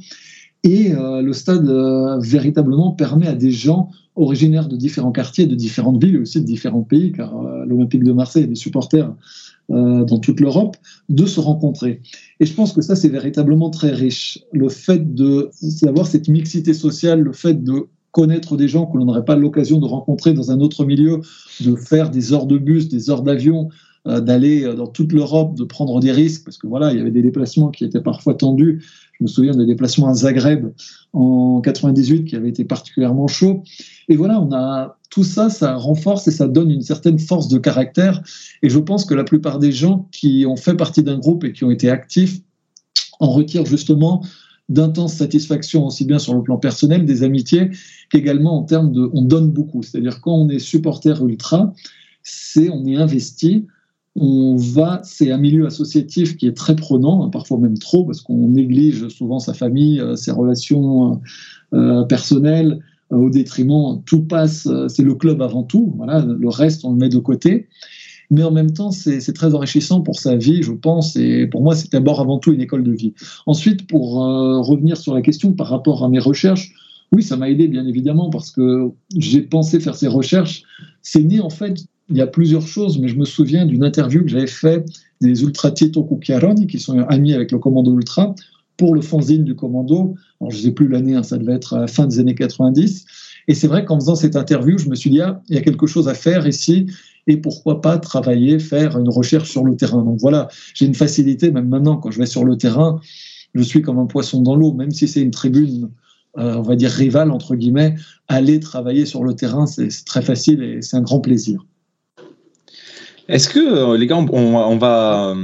Et 0.62 0.92
euh, 0.92 1.20
le 1.20 1.32
stade 1.32 1.68
euh, 1.68 2.18
véritablement 2.20 2.92
permet 2.92 3.26
à 3.26 3.34
des 3.34 3.50
gens 3.50 3.90
originaires 4.16 4.68
de 4.68 4.76
différents 4.76 5.12
quartiers, 5.12 5.46
de 5.46 5.56
différentes 5.56 6.02
villes, 6.02 6.18
aussi 6.18 6.40
de 6.40 6.46
différents 6.46 6.82
pays, 6.82 7.10
car 7.10 7.36
l'Olympique 7.66 8.04
de 8.04 8.12
Marseille 8.12 8.44
a 8.44 8.46
des 8.46 8.54
supporters 8.54 9.12
dans 9.68 10.18
toute 10.20 10.38
l'Europe, 10.38 10.76
de 11.08 11.26
se 11.26 11.40
rencontrer. 11.40 12.00
Et 12.38 12.46
je 12.46 12.54
pense 12.54 12.72
que 12.72 12.80
ça, 12.80 12.94
c'est 12.94 13.08
véritablement 13.08 13.70
très 13.70 13.90
riche. 13.90 14.38
Le 14.52 14.68
fait 14.68 15.16
d'avoir 15.82 16.06
cette 16.06 16.28
mixité 16.28 16.74
sociale, 16.74 17.22
le 17.22 17.32
fait 17.32 17.64
de 17.64 17.88
connaître 18.14 18.56
des 18.56 18.68
gens 18.68 18.86
que 18.86 18.96
l'on 18.96 19.06
n'aurait 19.06 19.24
pas 19.24 19.34
l'occasion 19.34 19.80
de 19.80 19.86
rencontrer 19.86 20.34
dans 20.34 20.52
un 20.52 20.60
autre 20.60 20.84
milieu, 20.84 21.20
de 21.60 21.74
faire 21.74 22.10
des 22.10 22.32
heures 22.32 22.46
de 22.46 22.58
bus, 22.58 22.88
des 22.88 23.10
heures 23.10 23.22
d'avion, 23.22 23.70
euh, 24.06 24.20
d'aller 24.20 24.62
euh, 24.62 24.74
dans 24.74 24.86
toute 24.86 25.12
l'Europe, 25.12 25.56
de 25.56 25.64
prendre 25.64 25.98
des 25.98 26.12
risques, 26.12 26.44
parce 26.44 26.56
que 26.56 26.68
voilà, 26.68 26.92
il 26.92 26.98
y 26.98 27.00
avait 27.00 27.10
des 27.10 27.22
déplacements 27.22 27.70
qui 27.70 27.84
étaient 27.84 28.00
parfois 28.00 28.34
tendus. 28.34 28.84
Je 29.18 29.24
me 29.24 29.28
souviens 29.28 29.52
des 29.52 29.66
déplacements 29.66 30.08
à 30.08 30.14
Zagreb 30.14 30.68
en 31.12 31.60
98 31.60 32.24
qui 32.24 32.36
avaient 32.36 32.50
été 32.50 32.64
particulièrement 32.64 33.26
chauds. 33.26 33.64
Et 34.08 34.14
voilà, 34.14 34.40
on 34.40 34.52
a 34.52 34.96
tout 35.10 35.24
ça, 35.24 35.50
ça 35.50 35.74
renforce 35.74 36.28
et 36.28 36.30
ça 36.30 36.46
donne 36.46 36.70
une 36.70 36.82
certaine 36.82 37.18
force 37.18 37.48
de 37.48 37.58
caractère. 37.58 38.22
Et 38.62 38.70
je 38.70 38.78
pense 38.78 39.04
que 39.04 39.14
la 39.14 39.24
plupart 39.24 39.58
des 39.58 39.72
gens 39.72 40.08
qui 40.12 40.46
ont 40.46 40.56
fait 40.56 40.76
partie 40.76 41.02
d'un 41.02 41.18
groupe 41.18 41.42
et 41.42 41.52
qui 41.52 41.64
ont 41.64 41.70
été 41.72 41.90
actifs 41.90 42.38
en 43.18 43.30
retirent 43.30 43.66
justement 43.66 44.22
d'intenses 44.68 45.14
satisfactions, 45.14 45.86
aussi 45.86 46.04
bien 46.04 46.18
sur 46.18 46.34
le 46.34 46.42
plan 46.42 46.56
personnel, 46.56 47.04
des 47.04 47.22
amitiés, 47.22 47.70
qu'également 48.10 48.58
en 48.58 48.62
termes 48.62 48.92
de. 48.92 49.10
On 49.12 49.22
donne 49.22 49.50
beaucoup. 49.50 49.82
C'est-à-dire, 49.82 50.20
quand 50.20 50.34
on 50.34 50.48
est 50.48 50.58
supporter 50.58 51.22
ultra, 51.22 51.74
c'est 52.22 52.70
on 52.70 52.84
est 52.86 52.96
investi. 52.96 53.66
On 54.16 54.54
va, 54.56 55.00
c'est 55.02 55.32
un 55.32 55.38
milieu 55.38 55.66
associatif 55.66 56.36
qui 56.36 56.46
est 56.46 56.56
très 56.56 56.76
prenant, 56.76 57.24
hein, 57.24 57.30
parfois 57.30 57.58
même 57.58 57.78
trop, 57.78 58.04
parce 58.04 58.20
qu'on 58.20 58.48
néglige 58.48 59.08
souvent 59.08 59.40
sa 59.40 59.54
famille, 59.54 60.00
euh, 60.00 60.14
ses 60.14 60.30
relations 60.30 61.20
euh, 61.72 62.04
personnelles, 62.04 62.78
euh, 63.12 63.16
au 63.16 63.28
détriment, 63.28 64.02
tout 64.06 64.22
passe, 64.22 64.68
c'est 64.86 65.02
le 65.02 65.14
club 65.16 65.42
avant 65.42 65.64
tout, 65.64 65.92
voilà, 65.96 66.24
le 66.24 66.48
reste 66.48 66.84
on 66.84 66.92
le 66.92 66.96
met 66.96 67.08
de 67.08 67.18
côté 67.18 67.68
mais 68.34 68.42
en 68.42 68.50
même 68.50 68.72
temps, 68.72 68.90
c'est 68.90 69.32
très 69.32 69.54
enrichissant 69.54 70.00
pour 70.00 70.18
sa 70.18 70.34
vie, 70.34 70.62
je 70.62 70.72
pense, 70.72 71.14
et 71.16 71.46
pour 71.46 71.62
moi, 71.62 71.76
c'est 71.76 71.90
d'abord 71.92 72.20
avant 72.20 72.38
tout 72.38 72.52
une 72.52 72.60
école 72.60 72.82
de 72.82 72.92
vie. 72.92 73.14
Ensuite, 73.46 73.86
pour 73.86 74.24
euh, 74.24 74.60
revenir 74.60 74.96
sur 74.96 75.14
la 75.14 75.22
question 75.22 75.52
par 75.52 75.68
rapport 75.68 76.04
à 76.04 76.08
mes 76.08 76.18
recherches, 76.18 76.72
oui, 77.12 77.22
ça 77.22 77.36
m'a 77.36 77.48
aidé, 77.48 77.68
bien 77.68 77.86
évidemment, 77.86 78.30
parce 78.30 78.50
que 78.50 78.90
j'ai 79.16 79.42
pensé 79.42 79.78
faire 79.78 79.94
ces 79.94 80.08
recherches. 80.08 80.64
C'est 81.00 81.22
né, 81.22 81.40
en 81.40 81.50
fait, 81.50 81.84
il 82.10 82.16
y 82.16 82.20
a 82.20 82.26
plusieurs 82.26 82.66
choses, 82.66 82.98
mais 82.98 83.06
je 83.06 83.16
me 83.16 83.24
souviens 83.24 83.66
d'une 83.66 83.84
interview 83.84 84.22
que 84.22 84.28
j'avais 84.28 84.48
faite 84.48 84.88
des 85.20 85.42
Ultra 85.42 85.70
Tieto 85.70 86.02
Cucchiaroni, 86.02 86.66
qui 86.66 86.80
sont 86.80 86.98
amis 87.08 87.34
avec 87.34 87.52
le 87.52 87.58
commando 87.58 87.96
Ultra, 87.96 88.34
pour 88.76 88.94
le 88.94 89.00
fanzine 89.00 89.44
du 89.44 89.54
commando. 89.54 90.14
Alors, 90.40 90.50
je 90.50 90.58
ne 90.58 90.62
sais 90.62 90.70
plus 90.72 90.88
l'année, 90.88 91.14
hein, 91.14 91.22
ça 91.22 91.38
devait 91.38 91.52
être 91.52 91.74
à 91.74 91.80
la 91.82 91.86
fin 91.86 92.06
des 92.06 92.18
années 92.18 92.34
90. 92.34 93.06
Et 93.48 93.54
c'est 93.54 93.66
vrai 93.66 93.84
qu'en 93.84 93.96
faisant 93.96 94.14
cette 94.14 94.36
interview, 94.36 94.78
je 94.78 94.88
me 94.88 94.94
suis 94.94 95.10
dit, 95.10 95.20
ah, 95.20 95.42
il 95.48 95.56
y 95.56 95.58
a 95.58 95.62
quelque 95.62 95.86
chose 95.86 96.08
à 96.08 96.14
faire 96.14 96.46
ici 96.46 96.86
et 97.26 97.36
pourquoi 97.36 97.80
pas 97.80 97.98
travailler, 97.98 98.58
faire 98.58 98.98
une 98.98 99.08
recherche 99.08 99.50
sur 99.50 99.64
le 99.64 99.76
terrain. 99.76 100.02
Donc 100.02 100.18
voilà, 100.20 100.48
j'ai 100.74 100.86
une 100.86 100.94
facilité, 100.94 101.50
même 101.50 101.68
maintenant, 101.68 101.96
quand 101.96 102.10
je 102.10 102.18
vais 102.18 102.26
sur 102.26 102.44
le 102.44 102.56
terrain, 102.56 103.00
je 103.54 103.62
suis 103.62 103.82
comme 103.82 103.98
un 103.98 104.06
poisson 104.06 104.42
dans 104.42 104.56
l'eau, 104.56 104.72
même 104.72 104.90
si 104.90 105.08
c'est 105.08 105.22
une 105.22 105.30
tribune, 105.30 105.90
euh, 106.38 106.56
on 106.56 106.62
va 106.62 106.76
dire 106.76 106.90
rivale, 106.90 107.30
entre 107.30 107.54
guillemets, 107.54 107.94
aller 108.28 108.60
travailler 108.60 109.06
sur 109.06 109.24
le 109.24 109.34
terrain, 109.34 109.66
c'est 109.66 109.88
très 110.04 110.22
facile 110.22 110.62
et 110.62 110.82
c'est 110.82 110.96
un 110.96 111.02
grand 111.02 111.20
plaisir. 111.20 111.64
Est-ce 113.28 113.48
que, 113.48 113.58
euh, 113.58 113.96
les 113.96 114.06
gars, 114.06 114.16
on, 114.16 114.26
on 114.30 114.76
va, 114.76 115.34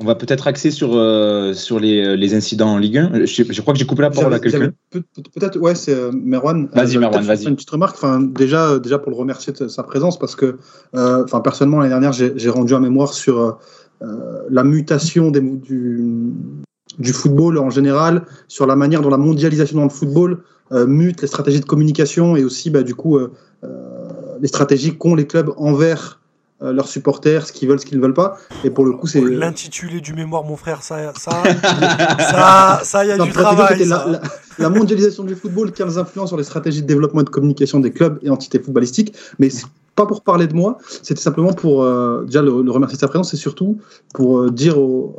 on 0.00 0.04
va 0.04 0.14
peut-être 0.16 0.48
axer 0.48 0.70
sur, 0.70 0.90
euh, 0.94 1.52
sur 1.52 1.78
les, 1.78 2.16
les, 2.16 2.34
incidents 2.34 2.70
en 2.70 2.78
Ligue 2.78 2.98
1 2.98 3.24
je, 3.26 3.44
je 3.48 3.60
crois 3.60 3.74
que 3.74 3.78
j'ai 3.78 3.86
coupé 3.86 4.02
la 4.02 4.10
parole 4.10 4.34
à 4.34 4.40
quelqu'un. 4.40 4.72
Peut-être, 4.90 5.58
ouais, 5.58 5.74
c'est 5.74 5.94
euh, 5.94 6.10
Merwan. 6.12 6.68
Vas-y, 6.72 6.96
euh, 6.96 7.00
Merwan, 7.00 7.24
vas-y. 7.24 7.46
Une 7.46 7.54
petite 7.54 7.70
remarque, 7.70 7.96
enfin, 7.96 8.20
déjà, 8.20 8.78
déjà 8.78 8.98
pour 8.98 9.10
le 9.10 9.16
remercier 9.16 9.52
de 9.52 9.68
sa 9.68 9.82
présence, 9.84 10.18
parce 10.18 10.34
que, 10.34 10.58
enfin, 10.94 11.40
personnellement, 11.40 11.78
l'année 11.78 11.90
dernière, 11.90 12.12
j'ai 12.12 12.50
rendu 12.50 12.74
un 12.74 12.80
mémoire 12.80 13.12
sur 13.12 13.58
la 14.00 14.64
mutation 14.64 15.30
des, 15.30 15.40
du, 15.40 16.32
du 16.98 17.12
football 17.12 17.58
en 17.58 17.70
général, 17.70 18.24
sur 18.48 18.66
la 18.66 18.76
manière 18.76 19.02
dont 19.02 19.10
la 19.10 19.16
mondialisation 19.16 19.78
dans 19.78 19.84
le 19.84 19.90
football 19.90 20.42
mute 20.72 21.22
les 21.22 21.28
stratégies 21.28 21.60
de 21.60 21.64
communication 21.64 22.36
et 22.36 22.44
aussi, 22.44 22.70
bah, 22.70 22.82
du 22.82 22.94
coup, 22.94 23.18
les 24.40 24.48
stratégies 24.48 24.96
qu'ont 24.96 25.14
les 25.14 25.26
clubs 25.26 25.50
envers 25.56 26.17
euh, 26.62 26.72
leurs 26.72 26.88
supporters, 26.88 27.46
ce 27.46 27.52
qu'ils 27.52 27.68
veulent, 27.68 27.80
ce 27.80 27.86
qu'ils 27.86 27.98
ne 27.98 28.02
veulent 28.02 28.14
pas. 28.14 28.38
Et 28.64 28.70
pour 28.70 28.84
le 28.84 28.92
coup, 28.92 29.06
c'est. 29.06 29.20
L'intitulé 29.20 30.00
du 30.00 30.14
mémoire, 30.14 30.44
mon 30.44 30.56
frère, 30.56 30.82
ça, 30.82 31.12
ça, 31.16 31.42
ça, 32.18 32.80
ça, 32.82 33.04
y 33.04 33.10
a 33.10 33.18
du 33.18 33.30
travail. 33.30 33.84
La, 33.84 34.20
la, 34.58 34.70
mondialisation 34.70 35.24
du 35.24 35.34
football, 35.34 35.72
15 35.72 35.98
influences 35.98 36.30
sur 36.30 36.36
les 36.36 36.44
stratégies 36.44 36.82
de 36.82 36.86
développement 36.86 37.20
et 37.20 37.24
de 37.24 37.30
communication 37.30 37.80
des 37.80 37.92
clubs 37.92 38.18
et 38.22 38.30
entités 38.30 38.58
footballistiques? 38.58 39.14
Mais 39.38 39.50
pas 39.98 40.06
pour 40.06 40.22
parler 40.22 40.46
de 40.46 40.54
moi, 40.54 40.78
c'était 41.02 41.20
simplement 41.20 41.52
pour 41.52 41.82
euh, 41.82 42.22
déjà 42.24 42.40
le, 42.40 42.52
remercier 42.70 42.96
de 42.96 43.00
sa 43.00 43.08
présence 43.08 43.34
et 43.34 43.36
surtout 43.36 43.78
pour 44.14 44.38
euh, 44.38 44.50
dire 44.50 44.76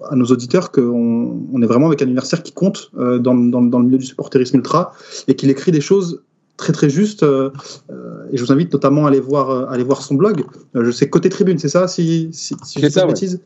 à 0.10 0.16
nos 0.16 0.25
auditeurs 0.25 0.72
qu'on 0.72 1.38
on 1.54 1.62
est 1.62 1.66
vraiment 1.66 1.88
avec 1.88 2.02
un 2.02 2.06
universitaire 2.06 2.42
qui 2.42 2.54
compte 2.54 2.90
euh, 2.98 3.20
dans, 3.20 3.36
dans, 3.36 3.62
dans, 3.62 3.80
le 3.80 3.86
milieu 3.86 3.98
du 3.98 4.06
supporterisme 4.06 4.56
ultra 4.56 4.94
et 5.28 5.36
qu'il 5.36 5.50
écrit 5.50 5.74
des 5.74 5.82
choses 5.82 6.22
très 6.60 6.74
très 6.74 6.89
juste. 6.89 7.24
Euh, 7.24 7.50
euh, 7.89 8.28
et 8.32 8.38
je 8.38 8.44
vous 8.44 8.51
invite 8.51 8.72
notamment 8.72 9.06
à 9.06 9.10
aller 9.10 9.20
voir, 9.20 9.50
euh, 9.50 9.66
aller 9.70 9.84
voir 9.84 10.01
son 10.04 10.16
blog. 10.16 10.44
je 10.75 10.92
sais 10.92 11.10
Côté 11.10 11.30
Tribune, 11.30 11.58
c'est 11.58 11.70
ça, 11.70 11.88
si, 11.88 12.30
si, 12.32 12.56
si 12.63 12.80
je 12.80 12.89
ça, 12.89 13.06
bêtise 13.08 13.39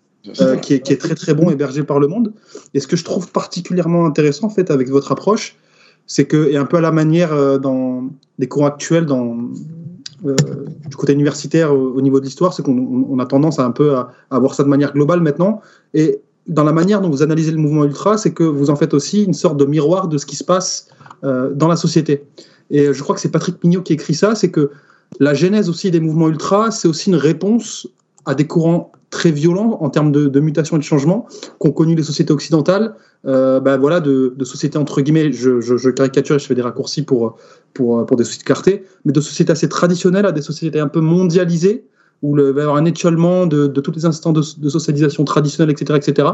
qui, 0.62 0.74
est, 0.74 0.80
qui, 0.80 0.94
est, 0.94 0.98
très 0.98 1.16
très 1.16 1.34
bon, 1.34 1.50
hébergé 1.50 1.84
par 1.84 2.00
le 2.00 2.08
monde. 2.08 2.34
Et 2.74 2.80
ce 2.80 2.88
que 2.88 2.96
je 2.96 3.04
trouve 3.04 3.32
particulièrement 3.32 4.06
intéressant 4.06 4.48
en 4.48 4.50
fait 4.50 4.72
avec 4.72 4.90
votre 4.90 5.12
approche, 5.12 5.58
c'est 6.08 6.26
que, 6.26 6.50
et 6.50 6.58
un 6.58 6.66
peu 6.66 6.78
à 6.78 6.82
la 6.82 6.92
manière 6.92 7.60
dans 7.60 8.10
des 8.40 8.48
cours 8.48 8.66
actuels, 8.66 9.06
dans, 9.06 9.36
du 10.24 10.96
côté 10.96 11.14
universitaire 11.14 11.74
au, 11.74 12.02
niveau 12.02 12.20
de 12.20 12.26
l'histoire, 12.26 12.54
c'est 12.54 12.64
qu'on 12.64 13.20
a 13.20 13.26
tendance 13.26 13.60
à 13.60 13.66
un 13.66 13.72
peu 13.72 13.96
à, 13.96 14.12
à, 14.30 14.40
voir 14.40 14.54
ça 14.54 14.64
de 14.64 14.70
manière 14.70 14.94
globale 14.94 15.20
maintenant. 15.20 15.62
Et 15.94 16.22
dans 16.48 16.64
la 16.64 16.72
manière 16.72 17.02
dont 17.02 17.10
vous 17.10 17.22
analysez 17.22 17.52
le 17.52 17.58
mouvement 17.58 17.84
ultra, 17.84 18.18
c'est 18.18 18.32
que 18.32 18.44
vous 18.44 18.70
en 18.70 18.78
faites 18.78 18.94
aussi 18.94 19.24
une 19.24 19.34
sorte 19.34 19.58
de 19.58 19.66
miroir 19.66 20.08
de 20.08 20.18
ce 20.18 20.26
qui 20.26 20.38
se 20.38 20.44
passe 20.44 20.88
dans 21.22 21.70
la 21.70 21.78
société. 21.78 22.24
Et 22.70 22.94
je 22.94 23.04
crois 23.04 23.16
que 23.16 23.22
c'est 23.22 23.32
Patrick 23.32 23.64
Mignot 23.64 23.82
qui 23.82 23.94
écrit 23.94 24.14
ça, 24.14 24.36
c'est 24.36 24.52
que 24.52 24.72
la 25.20 25.34
genèse 25.34 25.70
aussi 25.70 25.92
des 25.92 26.00
mouvements 26.00 26.30
ultra, 26.30 26.72
c'est 26.72 26.88
aussi 26.88 27.10
une 27.10 27.16
réponse 27.16 27.88
à 28.26 28.36
des 28.36 28.48
courants 28.48 28.92
très 29.10 29.32
violents 29.32 29.78
en 29.82 29.90
termes 29.90 30.12
de, 30.12 30.28
de 30.28 30.40
mutation 30.40 30.76
et 30.76 30.80
de 30.80 30.84
changement 30.84 31.28
qu'ont 31.60 31.72
connu 31.72 31.96
les 31.96 32.04
sociétés 32.04 32.34
occidentales, 32.34 32.96
euh, 33.26 33.60
ben 33.60 33.78
voilà, 33.78 34.00
de, 34.00 34.36
sociétés 34.44 34.78
entre 34.78 35.02
guillemets, 35.02 35.32
je, 35.32 35.90
caricature 35.92 36.36
et 36.36 36.40
je 36.40 36.46
fais 36.46 36.56
des 36.56 36.62
raccourcis 36.62 37.04
pour, 37.04 37.38
pour, 37.74 38.06
pour 38.06 38.18
des 38.18 38.24
de 38.24 38.44
clarté, 38.44 38.84
mais 39.06 39.14
de 39.14 39.22
sociétés 39.22 39.52
assez 39.52 39.70
traditionnelles 39.70 40.26
à 40.26 40.32
des 40.32 40.42
sociétés 40.42 40.80
un 40.80 40.88
peu 40.88 41.00
mondialisées, 41.00 41.86
où 42.24 42.38
il 42.38 42.44
va 42.44 42.62
y 42.62 42.64
avoir 42.64 42.78
un 42.78 42.86
étiolement 42.86 43.46
de, 43.46 43.68
toutes 43.68 43.96
les 43.96 44.06
instances 44.06 44.58
de, 44.58 44.62
de, 44.64 44.70
socialisation 44.70 45.26
traditionnelle, 45.26 45.74
etc. 45.74 46.00
etc. 46.02 46.30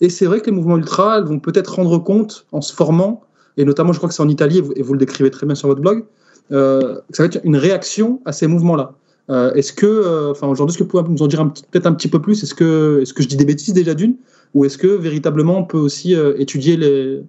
Et 0.00 0.10
c'est 0.10 0.26
vrai 0.26 0.40
que 0.40 0.46
les 0.46 0.52
mouvements 0.52 0.76
ultra 0.76 1.20
vont 1.22 1.40
peut-être 1.40 1.74
rendre 1.74 1.98
compte 1.98 2.46
en 2.52 2.60
se 2.60 2.72
formant, 2.72 3.22
et 3.56 3.64
notamment 3.64 3.92
je 3.92 3.98
crois 3.98 4.08
que 4.08 4.14
c'est 4.14 4.22
en 4.22 4.28
Italie, 4.28 4.62
et 4.76 4.82
vous, 4.82 4.92
le 4.92 4.98
décrivez 4.98 5.30
très 5.30 5.46
bien 5.46 5.54
sur 5.54 5.68
votre 5.68 5.80
blog, 5.80 6.04
euh, 6.50 6.98
ça 7.10 7.22
va 7.22 7.26
être 7.26 7.40
une 7.44 7.56
réaction 7.56 8.20
à 8.24 8.32
ces 8.32 8.46
mouvements-là. 8.46 8.94
Euh, 9.30 9.54
est-ce 9.54 9.72
que, 9.72 9.86
euh, 9.86 10.32
enfin 10.32 10.48
aujourd'hui, 10.48 10.72
est-ce 10.72 10.78
que 10.78 10.84
vous 10.84 10.90
pouvez 10.90 11.08
nous 11.08 11.22
en 11.22 11.26
dire 11.26 11.48
peut-être 11.70 11.86
un 11.86 11.92
petit 11.92 12.08
peu 12.08 12.20
plus? 12.20 12.42
Est-ce 12.42 12.54
que, 12.54 13.00
est-ce 13.02 13.14
que 13.14 13.22
je 13.22 13.28
dis 13.28 13.36
des 13.36 13.44
bêtises 13.44 13.72
déjà 13.72 13.94
d'une? 13.94 14.16
Ou 14.54 14.64
est-ce 14.64 14.76
que 14.76 14.88
véritablement 14.88 15.58
on 15.58 15.64
peut 15.64 15.78
aussi 15.78 16.14
euh, 16.14 16.34
étudier 16.38 16.76
le 16.76 17.24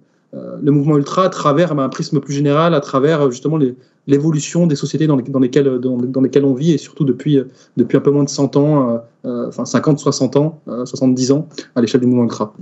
mouvement 0.72 0.98
ultra 0.98 1.24
à 1.24 1.28
travers 1.28 1.74
ben, 1.74 1.84
un 1.84 1.88
prisme 1.88 2.20
plus 2.20 2.34
général, 2.34 2.74
à 2.74 2.80
travers 2.80 3.30
justement 3.30 3.58
l'évolution 4.06 4.66
des 4.66 4.76
sociétés 4.76 5.06
dans, 5.06 5.16
les, 5.16 5.22
dans, 5.22 5.38
lesquelles, 5.38 5.78
dans, 5.78 6.20
lesquelles 6.20 6.44
on 6.44 6.54
vit 6.54 6.72
et 6.72 6.78
surtout 6.78 7.04
depuis, 7.04 7.40
depuis 7.76 7.96
un 7.96 8.00
peu 8.00 8.10
moins 8.10 8.24
de 8.24 8.28
100 8.28 8.56
ans, 8.56 9.00
enfin 9.24 9.64
50, 9.64 9.98
60 9.98 10.36
ans, 10.36 10.60
euh, 10.68 10.84
70 10.84 11.32
ans 11.32 11.48
à 11.74 11.80
l'échelle 11.80 12.00
du 12.00 12.06
mouvement 12.06 12.24
ultra? 12.24 12.52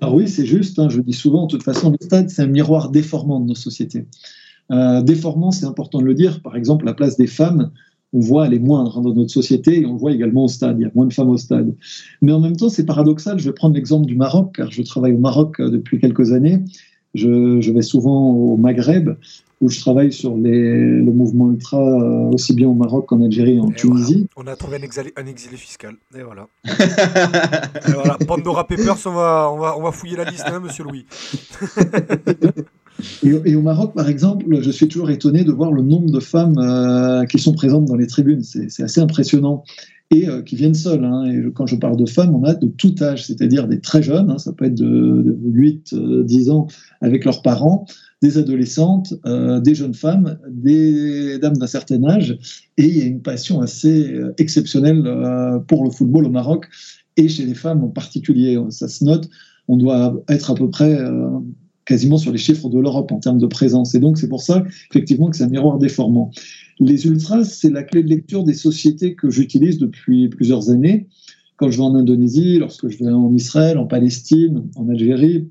Alors 0.00 0.14
oui, 0.14 0.28
c'est 0.28 0.46
juste, 0.46 0.78
hein, 0.78 0.88
je 0.88 1.00
dis 1.00 1.12
souvent, 1.12 1.46
de 1.46 1.50
toute 1.50 1.62
façon, 1.62 1.90
le 1.90 1.96
stade, 2.00 2.30
c'est 2.30 2.42
un 2.42 2.46
miroir 2.46 2.90
déformant 2.90 3.40
de 3.40 3.46
nos 3.46 3.54
sociétés. 3.54 4.06
Euh, 4.70 5.02
déformant, 5.02 5.50
c'est 5.50 5.66
important 5.66 5.98
de 6.00 6.04
le 6.04 6.14
dire, 6.14 6.40
par 6.42 6.56
exemple, 6.56 6.84
la 6.84 6.94
place 6.94 7.16
des 7.16 7.26
femmes, 7.26 7.70
on 8.12 8.20
voit 8.20 8.46
elle 8.46 8.54
est 8.54 8.60
moindre 8.60 9.00
dans 9.00 9.12
notre 9.12 9.32
société 9.32 9.80
et 9.80 9.86
on 9.86 9.94
le 9.94 9.98
voit 9.98 10.12
également 10.12 10.44
au 10.44 10.48
stade, 10.48 10.76
il 10.78 10.82
y 10.82 10.86
a 10.86 10.90
moins 10.94 11.06
de 11.06 11.12
femmes 11.12 11.30
au 11.30 11.36
stade. 11.36 11.74
Mais 12.22 12.32
en 12.32 12.40
même 12.40 12.56
temps, 12.56 12.68
c'est 12.68 12.86
paradoxal, 12.86 13.38
je 13.38 13.44
vais 13.44 13.54
prendre 13.54 13.74
l'exemple 13.74 14.06
du 14.06 14.14
Maroc, 14.14 14.54
car 14.56 14.70
je 14.70 14.82
travaille 14.82 15.12
au 15.12 15.18
Maroc 15.18 15.60
depuis 15.60 15.98
quelques 15.98 16.32
années, 16.32 16.62
je, 17.14 17.60
je 17.60 17.72
vais 17.72 17.82
souvent 17.82 18.30
au 18.30 18.56
Maghreb, 18.56 19.10
où 19.60 19.68
je 19.68 19.80
travaille 19.80 20.12
sur 20.12 20.36
les, 20.36 21.00
le 21.00 21.12
mouvement 21.12 21.50
ultra 21.50 21.78
euh, 21.78 22.30
aussi 22.32 22.54
bien 22.54 22.68
au 22.68 22.74
Maroc 22.74 23.06
qu'en 23.06 23.22
Algérie 23.22 23.56
et 23.56 23.60
en 23.60 23.70
Et 23.70 23.74
Tunisie. 23.74 24.26
voilà. 24.34 24.50
On 24.50 24.52
a 24.52 24.56
trouvé 24.56 24.76
un 24.78 24.82
exilé, 24.82 25.12
un 25.16 25.26
exilé 25.26 25.56
fiscal. 25.56 25.94
Et 26.18 26.22
voilà. 26.22 26.48
Et 27.88 27.92
voilà. 27.92 28.18
Pandora 28.26 28.66
Papers, 28.66 28.98
on 29.06 29.12
va, 29.12 29.50
on, 29.52 29.58
va, 29.58 29.78
on 29.78 29.82
va 29.82 29.92
fouiller 29.92 30.16
la 30.16 30.24
liste, 30.24 30.44
hein, 30.46 30.60
monsieur 30.60 30.84
Louis. 30.84 31.06
Et, 33.24 33.28
et, 33.44 33.56
au 33.56 33.60
Maroc, 33.62 33.92
par 33.94 34.08
exemple, 34.08 34.44
je 34.60 34.70
suis 34.70 34.86
toujours 34.86 35.10
étonné 35.10 35.42
de 35.44 35.50
voir 35.52 35.72
le 35.72 35.82
nombre 35.82 36.10
de 36.10 36.20
femmes 36.20 36.58
euh, 36.58 37.24
qui 37.26 37.38
sont 37.38 37.52
présentes 37.52 37.86
dans 37.86 37.96
les 37.96 38.06
tribunes. 38.06 38.42
C'est 38.42 38.82
assez 38.82 39.00
impressionnant. 39.00 39.64
Et 40.10 40.28
euh, 40.28 40.42
qui 40.42 40.54
viennent 40.54 40.74
seules. 40.74 41.04
Hein. 41.04 41.24
Et 41.24 41.50
quand 41.52 41.66
je 41.66 41.76
parle 41.76 41.96
de 41.96 42.06
femmes, 42.06 42.34
on 42.34 42.44
a 42.44 42.54
de 42.54 42.68
tout 42.68 42.94
âge, 43.00 43.26
c'est-à-dire 43.26 43.66
des 43.66 43.80
très 43.80 44.02
jeunes, 44.02 44.30
hein, 44.30 44.38
ça 44.38 44.52
peut 44.52 44.66
être 44.66 44.74
de, 44.74 44.84
de 44.84 45.36
8, 45.42 45.94
euh, 45.94 46.22
10 46.22 46.50
ans 46.50 46.66
avec 47.04 47.26
leurs 47.26 47.42
parents, 47.42 47.84
des 48.22 48.38
adolescentes, 48.38 49.12
euh, 49.26 49.60
des 49.60 49.74
jeunes 49.74 49.92
femmes, 49.92 50.38
des 50.48 51.38
dames 51.38 51.56
d'un 51.58 51.66
certain 51.66 52.02
âge. 52.04 52.38
Et 52.78 52.86
il 52.86 52.98
y 52.98 53.02
a 53.02 53.04
une 53.04 53.20
passion 53.20 53.60
assez 53.60 54.10
euh, 54.10 54.32
exceptionnelle 54.38 55.02
euh, 55.06 55.58
pour 55.58 55.84
le 55.84 55.90
football 55.90 56.24
au 56.24 56.30
Maroc 56.30 56.66
et 57.18 57.28
chez 57.28 57.44
les 57.44 57.54
femmes 57.54 57.84
en 57.84 57.88
particulier. 57.88 58.58
Ça 58.70 58.88
se 58.88 59.04
note. 59.04 59.28
On 59.68 59.76
doit 59.76 60.22
être 60.28 60.50
à 60.50 60.54
peu 60.54 60.68
près 60.68 60.98
quasiment 61.86 62.18
sur 62.18 62.32
les 62.32 62.38
chiffres 62.38 62.68
de 62.68 62.78
l'Europe 62.78 63.12
en 63.12 63.18
termes 63.18 63.38
de 63.38 63.46
présence. 63.46 63.94
Et 63.94 63.98
donc, 63.98 64.18
c'est 64.18 64.28
pour 64.28 64.42
ça, 64.42 64.64
effectivement, 64.90 65.30
que 65.30 65.36
c'est 65.36 65.44
un 65.44 65.48
miroir 65.48 65.78
déformant. 65.78 66.30
Les 66.80 67.06
ultras, 67.06 67.44
c'est 67.44 67.70
la 67.70 67.82
clé 67.82 68.02
de 68.02 68.08
lecture 68.08 68.44
des 68.44 68.52
sociétés 68.52 69.14
que 69.14 69.30
j'utilise 69.30 69.78
depuis 69.78 70.28
plusieurs 70.28 70.70
années. 70.70 71.06
Quand 71.56 71.70
je 71.70 71.76
vais 71.78 71.84
en 71.84 71.94
Indonésie, 71.94 72.58
lorsque 72.58 72.88
je 72.88 72.98
vais 72.98 73.10
en 73.10 73.32
Israël, 73.34 73.78
en 73.78 73.86
Palestine, 73.86 74.64
en 74.76 74.88
Algérie, 74.88 75.48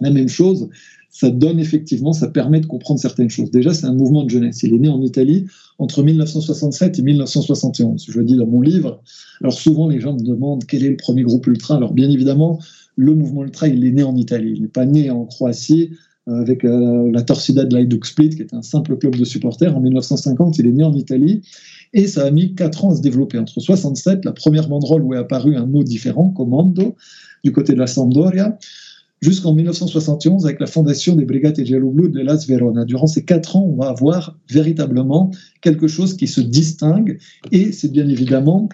la 0.00 0.10
même 0.10 0.28
chose. 0.28 0.68
Ça 1.10 1.30
donne 1.30 1.60
effectivement, 1.60 2.12
ça 2.12 2.26
permet 2.26 2.60
de 2.60 2.66
comprendre 2.66 2.98
certaines 2.98 3.30
choses. 3.30 3.50
Déjà, 3.52 3.72
c'est 3.72 3.86
un 3.86 3.94
mouvement 3.94 4.24
de 4.24 4.30
jeunesse. 4.30 4.64
Il 4.64 4.74
est 4.74 4.78
né 4.78 4.88
en 4.88 5.00
Italie 5.00 5.46
entre 5.78 6.02
1967 6.02 6.98
et 6.98 7.02
1971. 7.02 8.06
Je 8.08 8.18
le 8.18 8.24
dis 8.24 8.36
dans 8.36 8.46
mon 8.46 8.60
livre. 8.60 9.00
Alors 9.40 9.52
souvent, 9.52 9.88
les 9.88 10.00
gens 10.00 10.14
me 10.14 10.22
demandent 10.22 10.64
quel 10.66 10.84
est 10.84 10.90
le 10.90 10.96
premier 10.96 11.22
groupe 11.22 11.46
ultra. 11.46 11.76
Alors 11.76 11.92
bien 11.92 12.10
évidemment, 12.10 12.58
le 12.96 13.14
mouvement 13.14 13.44
ultra, 13.44 13.68
il 13.68 13.84
est 13.86 13.92
né 13.92 14.02
en 14.02 14.16
Italie. 14.16 14.54
Il 14.56 14.62
n'est 14.62 14.68
pas 14.68 14.86
né 14.86 15.10
en 15.10 15.24
Croatie 15.24 15.90
euh, 16.28 16.40
avec 16.40 16.64
euh, 16.64 17.10
la 17.12 17.22
Torcida 17.22 17.64
de 17.64 17.76
l'Hajduk 17.76 18.06
Split, 18.06 18.30
qui 18.30 18.42
est 18.42 18.54
un 18.54 18.62
simple 18.62 18.96
club 18.96 19.14
de 19.14 19.24
supporters. 19.24 19.76
En 19.76 19.80
1950, 19.80 20.58
il 20.58 20.66
est 20.66 20.72
né 20.72 20.84
en 20.84 20.94
Italie. 20.94 21.42
Et 21.92 22.06
ça 22.06 22.24
a 22.24 22.30
mis 22.30 22.54
quatre 22.54 22.84
ans 22.84 22.90
à 22.90 22.96
se 22.96 23.02
développer. 23.02 23.38
Entre 23.38 23.60
67, 23.60 24.24
la 24.24 24.32
première 24.32 24.68
banderole 24.68 25.02
où 25.02 25.14
est 25.14 25.18
apparu 25.18 25.56
un 25.56 25.66
mot 25.66 25.84
différent, 25.84 26.30
commando, 26.30 26.96
du 27.44 27.52
côté 27.52 27.74
de 27.74 27.78
la 27.78 27.86
Sampdoria, 27.86 28.58
jusqu'en 29.24 29.54
1971 29.54 30.44
avec 30.44 30.60
la 30.60 30.66
fondation 30.66 31.16
des 31.16 31.24
Brigate 31.24 31.64
Giallo-Blu 31.64 32.10
de 32.10 32.20
Las 32.20 32.46
Verona. 32.46 32.84
Durant 32.84 33.06
ces 33.06 33.24
quatre 33.24 33.56
ans, 33.56 33.64
on 33.66 33.74
va 33.74 33.88
avoir 33.88 34.38
véritablement 34.50 35.30
quelque 35.62 35.86
chose 35.86 36.14
qui 36.14 36.26
se 36.26 36.42
distingue 36.42 37.18
et 37.50 37.72
c'est 37.72 37.90
bien 37.90 38.06
évidemment 38.06 38.68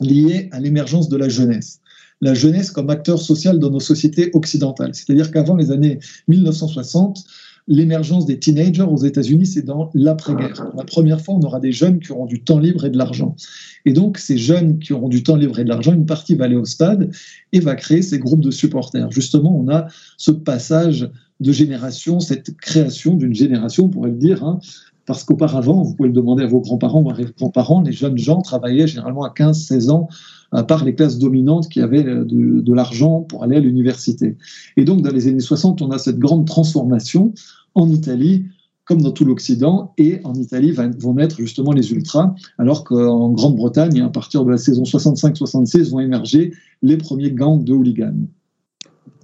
lié 0.00 0.48
à 0.52 0.60
l'émergence 0.60 1.08
de 1.08 1.16
la 1.16 1.28
jeunesse 1.28 1.80
la 2.20 2.34
jeunesse 2.34 2.70
comme 2.70 2.88
acteur 2.88 3.20
social 3.20 3.58
dans 3.58 3.70
nos 3.70 3.80
sociétés 3.80 4.30
occidentales. 4.32 4.94
C'est-à-dire 4.94 5.32
qu'avant 5.32 5.56
les 5.56 5.72
années 5.72 5.98
1960, 6.28 7.24
l'émergence 7.68 8.26
des 8.26 8.38
teenagers 8.38 8.82
aux 8.82 8.96
États-Unis, 8.96 9.46
c'est 9.46 9.62
dans 9.62 9.90
l'après-guerre. 9.94 10.70
La 10.76 10.84
première 10.84 11.20
fois, 11.20 11.34
on 11.34 11.40
aura 11.42 11.60
des 11.60 11.72
jeunes 11.72 12.00
qui 12.00 12.12
auront 12.12 12.26
du 12.26 12.42
temps 12.42 12.58
libre 12.58 12.84
et 12.84 12.90
de 12.90 12.98
l'argent. 12.98 13.36
Et 13.84 13.92
donc, 13.92 14.18
ces 14.18 14.38
jeunes 14.38 14.78
qui 14.78 14.92
auront 14.92 15.08
du 15.08 15.22
temps 15.22 15.36
libre 15.36 15.58
et 15.58 15.64
de 15.64 15.68
l'argent, 15.68 15.92
une 15.92 16.06
partie 16.06 16.34
va 16.34 16.46
aller 16.46 16.56
au 16.56 16.64
stade 16.64 17.10
et 17.52 17.60
va 17.60 17.74
créer 17.74 18.02
ces 18.02 18.18
groupes 18.18 18.40
de 18.40 18.50
supporters. 18.50 19.10
Justement, 19.10 19.56
on 19.56 19.68
a 19.68 19.86
ce 20.16 20.30
passage 20.30 21.08
de 21.40 21.52
génération, 21.52 22.20
cette 22.20 22.56
création 22.56 23.14
d'une 23.14 23.34
génération, 23.34 23.86
on 23.86 23.88
pourrait 23.88 24.10
le 24.10 24.16
dire, 24.16 24.44
hein, 24.44 24.60
parce 25.06 25.24
qu'auparavant, 25.24 25.82
vous 25.82 25.94
pouvez 25.94 26.08
le 26.08 26.14
demander 26.14 26.44
à 26.44 26.46
vos 26.46 26.60
grands-parents 26.60 27.02
ou 27.02 27.10
à 27.10 27.14
vos 27.14 27.24
grands-parents, 27.36 27.82
les 27.82 27.92
jeunes 27.92 28.18
gens 28.18 28.40
travaillaient 28.40 28.86
généralement 28.86 29.24
à 29.24 29.30
15-16 29.30 29.90
ans, 29.90 30.08
à 30.52 30.62
part 30.62 30.84
les 30.84 30.94
classes 30.94 31.18
dominantes 31.18 31.68
qui 31.68 31.80
avaient 31.80 32.04
de, 32.04 32.24
de 32.60 32.74
l'argent 32.74 33.22
pour 33.22 33.42
aller 33.42 33.56
à 33.56 33.60
l'université. 33.60 34.36
Et 34.76 34.84
donc, 34.84 35.02
dans 35.02 35.10
les 35.10 35.28
années 35.28 35.40
60, 35.40 35.82
on 35.82 35.90
a 35.90 35.98
cette 35.98 36.18
grande 36.18 36.46
transformation 36.46 37.32
en 37.74 37.88
Italie, 37.90 38.44
comme 38.84 39.02
dans 39.02 39.12
tout 39.12 39.24
l'Occident, 39.24 39.92
et 39.96 40.20
en 40.24 40.34
Italie 40.34 40.72
vont 40.98 41.14
naître 41.14 41.36
justement 41.38 41.72
les 41.72 41.92
ultras, 41.92 42.34
alors 42.58 42.84
qu'en 42.84 43.30
Grande-Bretagne, 43.30 44.00
à 44.02 44.08
partir 44.08 44.44
de 44.44 44.50
la 44.50 44.58
saison 44.58 44.82
65-66, 44.82 45.90
vont 45.90 46.00
émerger 46.00 46.52
les 46.82 46.96
premiers 46.96 47.30
gangs 47.30 47.64
de 47.64 47.72
hooligans. 47.72 48.28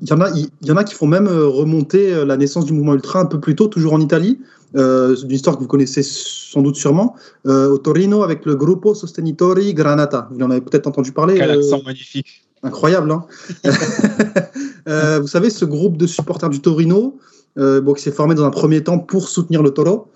Il 0.03 0.09
y, 0.09 0.13
en 0.13 0.21
a, 0.21 0.31
il 0.31 0.49
y 0.63 0.71
en 0.71 0.77
a 0.77 0.85
qui 0.85 0.95
font 0.95 1.07
même 1.07 1.29
remonter 1.29 2.25
la 2.25 2.37
naissance 2.37 2.65
du 2.65 2.73
mouvement 2.73 2.95
ultra 2.95 3.21
un 3.21 3.27
peu 3.27 3.41
plus 3.41 3.57
tôt, 3.57 3.67
toujours 3.67 3.95
en 3.95 4.01
Italie. 4.01 4.39
Euh, 4.77 5.17
d'une 5.17 5.31
histoire 5.31 5.57
que 5.57 5.63
vous 5.63 5.69
connaissez 5.69 6.03
sans 6.03 6.61
doute 6.61 6.77
sûrement, 6.77 7.17
euh, 7.47 7.71
au 7.71 7.79
Torino 7.79 8.23
avec 8.23 8.45
le 8.45 8.55
Gruppo 8.55 8.95
Sostenitori 8.95 9.73
Granata. 9.73 10.29
Vous 10.31 10.45
en 10.45 10.51
avez 10.51 10.61
peut-être 10.61 10.87
entendu 10.87 11.13
parler. 11.13 11.37
Quel 11.37 11.51
accent 11.53 11.79
euh, 11.79 11.87
magnifique. 11.87 12.45
Incroyable, 12.63 13.11
hein 13.11 13.25
Vous 15.21 15.27
savez, 15.27 15.49
ce 15.49 15.65
groupe 15.65 15.97
de 15.97 16.07
supporters 16.07 16.51
du 16.51 16.61
Torino, 16.61 17.19
bon, 17.57 17.93
qui 17.95 18.03
s'est 18.03 18.13
formé 18.13 18.35
dans 18.35 18.45
un 18.45 18.51
premier 18.51 18.83
temps 18.83 18.99
pour 18.99 19.29
soutenir 19.29 19.63
le 19.63 19.71
Toro, 19.71 20.09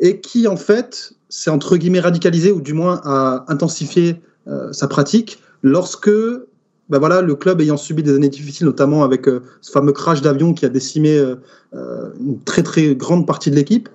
et 0.00 0.20
qui 0.20 0.48
en 0.48 0.56
fait 0.56 1.12
s'est 1.28 1.50
entre 1.50 1.76
guillemets 1.76 2.00
radicalisé, 2.00 2.50
ou 2.50 2.60
du 2.60 2.74
moins 2.74 3.00
a 3.04 3.44
intensifié 3.48 4.16
sa 4.72 4.88
pratique, 4.88 5.40
lorsque 5.62 6.10
ben 6.90 6.98
voilà, 6.98 7.22
le 7.22 7.34
club 7.34 7.60
ayant 7.60 7.76
subi 7.76 8.02
des 8.02 8.14
années 8.14 8.28
difficiles, 8.28 8.66
notamment 8.66 9.04
avec 9.04 9.26
euh, 9.26 9.40
ce 9.60 9.70
fameux 9.70 9.92
crash 9.92 10.20
d'avion 10.20 10.52
qui 10.52 10.66
a 10.66 10.68
décimé 10.68 11.16
euh, 11.16 11.36
une 12.20 12.40
très 12.44 12.62
très 12.62 12.94
grande 12.94 13.26
partie 13.26 13.50
de 13.50 13.56
l'équipe. 13.56 13.88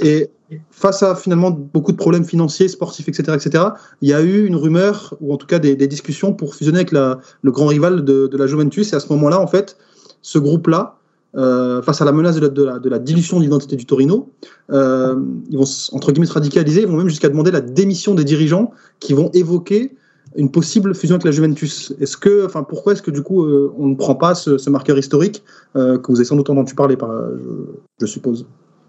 Et 0.00 0.30
face 0.70 1.02
à 1.02 1.14
finalement 1.14 1.50
beaucoup 1.50 1.92
de 1.92 1.96
problèmes 1.96 2.24
financiers, 2.24 2.68
sportifs, 2.68 3.08
etc., 3.08 3.36
etc., 3.36 3.64
il 4.02 4.08
y 4.08 4.12
a 4.12 4.20
eu 4.22 4.44
une 4.44 4.56
rumeur, 4.56 5.14
ou 5.20 5.32
en 5.32 5.36
tout 5.36 5.46
cas 5.46 5.58
des, 5.58 5.76
discussions 5.86 6.32
pour 6.32 6.54
fusionner 6.54 6.78
avec 6.78 6.92
le 6.92 7.50
grand 7.52 7.66
rival 7.66 8.04
de, 8.04 8.36
la 8.36 8.46
Juventus. 8.46 8.92
Et 8.92 8.96
à 8.96 9.00
ce 9.00 9.12
moment-là, 9.12 9.40
en 9.40 9.46
fait, 9.46 9.76
ce 10.22 10.38
groupe-là, 10.38 10.98
euh, 11.36 11.82
face 11.82 12.00
à 12.00 12.04
la 12.04 12.12
menace 12.12 12.36
de 12.36 12.88
la, 12.88 12.98
dilution 12.98 13.38
de 13.38 13.44
l'identité 13.44 13.76
du 13.76 13.86
Torino, 13.86 14.30
euh, 14.70 15.16
ils 15.50 15.58
vont 15.58 15.64
entre 15.92 16.12
guillemets 16.12 16.26
se 16.26 16.32
radicaliser, 16.32 16.82
ils 16.82 16.86
vont 16.88 16.96
même 16.96 17.08
jusqu'à 17.08 17.28
demander 17.28 17.50
la 17.50 17.60
démission 17.60 18.14
des 18.14 18.24
dirigeants 18.24 18.70
qui 19.00 19.14
vont 19.14 19.30
évoquer 19.32 19.96
une 20.36 20.50
possible 20.50 20.94
fusion 20.94 21.14
avec 21.14 21.24
la 21.24 21.30
Juventus. 21.30 21.94
Est-ce 22.00 22.16
que, 22.16 22.46
enfin, 22.46 22.62
pourquoi 22.62 22.92
est-ce 22.92 23.02
que 23.02 23.10
du 23.10 23.22
coup 23.22 23.44
euh, 23.44 23.72
on 23.78 23.86
ne 23.86 23.94
prend 23.94 24.14
pas 24.14 24.34
ce, 24.34 24.58
ce 24.58 24.70
marqueur 24.70 24.98
historique 24.98 25.42
euh, 25.76 25.98
que 25.98 26.10
vous 26.10 26.18
avez 26.18 26.24
sans 26.24 26.36
doute 26.36 26.50
entendu 26.50 26.74
parler, 26.74 26.96
par, 26.96 27.10
je, 27.10 27.74
je 28.00 28.06
suppose? 28.06 28.46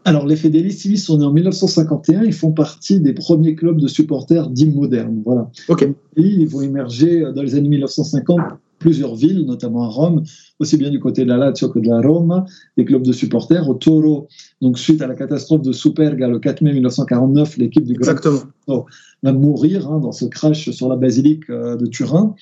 Alors, 0.07 0.27
les 0.27 0.35
Fedelici 0.35 0.97
sont 0.97 1.17
nés 1.17 1.25
en 1.25 1.33
1951. 1.33 2.23
Ils 2.23 2.33
font 2.33 2.51
partie 2.51 2.99
des 2.99 3.13
premiers 3.13 3.55
clubs 3.55 3.79
de 3.79 3.87
supporters 3.87 4.49
dits 4.49 4.69
modernes. 4.69 5.23
Voilà. 5.25 5.49
Ok. 5.67 5.81
Et 5.83 6.21
ils 6.21 6.47
vont 6.47 6.61
émerger 6.61 7.25
dans 7.33 7.41
les 7.41 7.55
années 7.55 7.69
1950 7.69 8.39
plusieurs 8.77 9.15
villes, 9.15 9.45
notamment 9.45 9.83
à 9.83 9.87
Rome, 9.87 10.23
aussi 10.59 10.77
bien 10.77 10.91
du 10.91 10.99
côté 10.99 11.23
de 11.23 11.29
la 11.29 11.37
Lazio 11.37 11.69
que 11.69 11.79
de 11.79 11.87
la 11.87 12.01
Rome, 12.01 12.45
des 12.77 12.85
clubs 12.85 13.01
de 13.01 13.13
supporters. 13.13 13.67
Au 13.67 13.73
Toro, 13.73 14.27
donc 14.61 14.77
suite 14.77 15.01
à 15.01 15.07
la 15.07 15.15
catastrophe 15.15 15.63
de 15.63 15.71
Superga 15.71 16.27
le 16.27 16.39
4 16.39 16.61
mai 16.61 16.73
1949, 16.73 17.57
l'équipe 17.57 17.83
du 17.83 17.93
Grand 17.93 18.11
Exactement. 18.11 18.85
Va 19.25 19.33
mourir 19.33 19.91
hein, 19.91 19.99
dans 19.99 20.11
ce 20.11 20.25
crash 20.25 20.69
sur 20.71 20.87
la 20.87 20.95
basilique 20.95 21.49
euh, 21.49 21.75
de 21.75 21.85
Turin. 21.85 22.35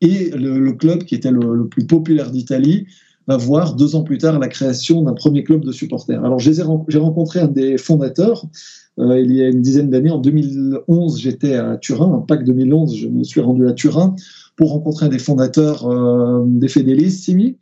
Et 0.00 0.30
le, 0.30 0.72
club 0.72 1.04
qui 1.04 1.14
était 1.14 1.30
le, 1.30 1.66
plus 1.68 1.86
populaire 1.86 2.30
d'Italie 2.30 2.86
va 3.26 3.36
voir 3.36 3.74
deux 3.74 3.96
ans 3.96 4.02
plus 4.02 4.18
tard 4.18 4.38
la 4.38 4.48
création 4.48 5.02
d'un 5.02 5.14
premier 5.14 5.42
club 5.42 5.64
de 5.64 5.72
supporters. 5.72 6.22
Alors 6.24 6.38
j'ai 6.38 6.62
rencontré 6.62 7.40
un 7.40 7.48
des 7.48 7.78
fondateurs 7.78 8.46
euh, 8.98 9.20
il 9.20 9.32
y 9.32 9.42
a 9.42 9.48
une 9.48 9.62
dizaine 9.62 9.90
d'années, 9.90 10.10
en 10.10 10.18
2011, 10.18 11.20
j'étais 11.20 11.54
à 11.54 11.76
Turin, 11.76 12.06
en 12.06 12.20
Pâques 12.20 12.44
2011, 12.44 12.96
je 12.96 13.08
me 13.08 13.24
suis 13.24 13.40
rendu 13.40 13.68
à 13.68 13.72
Turin 13.72 14.16
pour 14.56 14.70
rencontrer 14.70 15.06
un 15.06 15.08
des 15.10 15.18
fondateurs 15.18 15.86
euh, 15.86 16.42
des 16.46 17.10
Simi. 17.10 17.56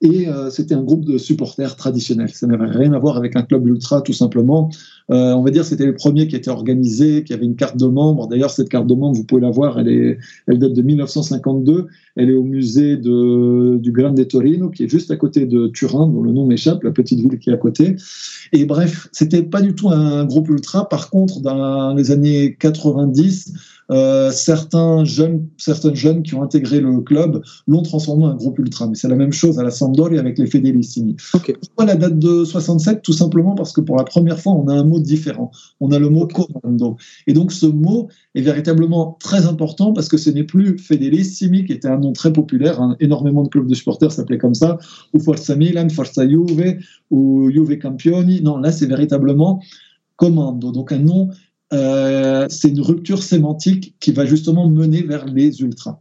Et 0.00 0.28
euh, 0.28 0.48
c'était 0.48 0.74
un 0.74 0.82
groupe 0.82 1.04
de 1.04 1.18
supporters 1.18 1.74
traditionnels. 1.74 2.30
Ça 2.30 2.46
n'avait 2.46 2.66
rien 2.66 2.92
à 2.92 2.98
voir 2.98 3.16
avec 3.16 3.34
un 3.34 3.42
club 3.42 3.66
ultra, 3.66 4.00
tout 4.00 4.12
simplement. 4.12 4.70
Euh, 5.10 5.32
on 5.32 5.42
va 5.42 5.50
dire 5.50 5.64
c'était 5.64 5.86
le 5.86 5.94
premier 5.94 6.28
qui 6.28 6.36
était 6.36 6.50
organisé, 6.50 7.24
qui 7.24 7.32
avait 7.32 7.46
une 7.46 7.56
carte 7.56 7.76
de 7.76 7.86
membre. 7.86 8.28
D'ailleurs, 8.28 8.50
cette 8.50 8.68
carte 8.68 8.86
de 8.86 8.94
membre, 8.94 9.16
vous 9.16 9.24
pouvez 9.24 9.40
la 9.40 9.50
voir, 9.50 9.78
elle, 9.80 9.88
est, 9.88 10.18
elle 10.46 10.60
date 10.60 10.74
de 10.74 10.82
1952. 10.82 11.88
Elle 12.14 12.30
est 12.30 12.34
au 12.34 12.44
musée 12.44 12.96
de, 12.96 13.78
du 13.78 13.90
Grande 13.90 14.28
Torino, 14.28 14.70
qui 14.70 14.84
est 14.84 14.88
juste 14.88 15.10
à 15.10 15.16
côté 15.16 15.46
de 15.46 15.66
Turin, 15.66 16.06
dont 16.06 16.22
le 16.22 16.30
nom 16.30 16.46
m'échappe, 16.46 16.84
la 16.84 16.92
petite 16.92 17.18
ville 17.18 17.38
qui 17.38 17.50
est 17.50 17.54
à 17.54 17.56
côté. 17.56 17.96
Et 18.52 18.66
bref, 18.66 19.08
c'était 19.10 19.42
pas 19.42 19.62
du 19.62 19.74
tout 19.74 19.88
un 19.88 20.24
groupe 20.26 20.48
ultra. 20.48 20.88
Par 20.88 21.10
contre, 21.10 21.40
dans 21.40 21.94
les 21.94 22.12
années 22.12 22.56
90, 22.60 23.54
euh, 23.90 24.30
certains 24.30 25.04
jeunes, 25.04 25.46
certaines 25.56 25.94
jeunes 25.94 26.22
qui 26.22 26.34
ont 26.34 26.42
intégré 26.42 26.80
le 26.80 27.00
club 27.00 27.42
l'ont 27.66 27.82
transformé 27.82 28.24
en 28.24 28.28
un 28.28 28.34
groupe 28.34 28.58
ultra. 28.58 28.86
Mais 28.86 28.94
c'est 28.94 29.08
la 29.08 29.16
même 29.16 29.32
chose 29.32 29.58
à 29.58 29.62
la 29.62 29.70
Sampdoria 29.70 30.20
avec 30.20 30.38
les 30.38 30.46
Fedelissimi. 30.46 31.16
Pourquoi 31.32 31.86
la 31.86 31.96
date 31.96 32.18
de 32.18 32.44
67 32.44 33.02
Tout 33.02 33.12
simplement 33.12 33.54
parce 33.54 33.72
que 33.72 33.80
pour 33.80 33.96
la 33.96 34.04
première 34.04 34.38
fois, 34.38 34.52
on 34.52 34.68
a 34.68 34.74
un 34.74 34.84
mot 34.84 35.00
différent. 35.00 35.50
On 35.80 35.90
a 35.92 35.98
le 35.98 36.10
mot 36.10 36.26
commando. 36.26 36.96
Et 37.26 37.32
donc 37.32 37.52
ce 37.52 37.66
mot 37.66 38.08
est 38.34 38.42
véritablement 38.42 39.16
très 39.20 39.46
important 39.46 39.92
parce 39.92 40.08
que 40.08 40.18
ce 40.18 40.30
n'est 40.30 40.44
plus 40.44 40.78
Fedelissimi, 40.78 41.64
qui 41.64 41.72
était 41.72 41.88
un 41.88 41.98
nom 41.98 42.12
très 42.12 42.32
populaire. 42.32 42.80
Hein. 42.82 42.96
Énormément 43.00 43.42
de 43.42 43.48
clubs 43.48 43.66
de 43.66 43.74
supporters 43.74 44.12
s'appelaient 44.12 44.38
comme 44.38 44.54
ça, 44.54 44.78
ou 45.14 45.18
Forza 45.18 45.56
Milan, 45.56 45.88
Forza 45.88 46.28
Juve, 46.28 46.78
ou 47.10 47.50
Juve 47.50 47.78
Campioni. 47.78 48.42
Non, 48.42 48.58
là, 48.58 48.70
c'est 48.70 48.86
véritablement 48.86 49.62
commando. 50.16 50.72
Donc 50.72 50.92
un 50.92 50.98
nom 50.98 51.30
euh, 51.72 52.46
c'est 52.48 52.68
une 52.68 52.80
rupture 52.80 53.22
sémantique 53.22 53.94
qui 54.00 54.12
va 54.12 54.24
justement 54.24 54.68
mener 54.68 55.02
vers 55.02 55.26
les 55.26 55.60
ultras. 55.60 56.00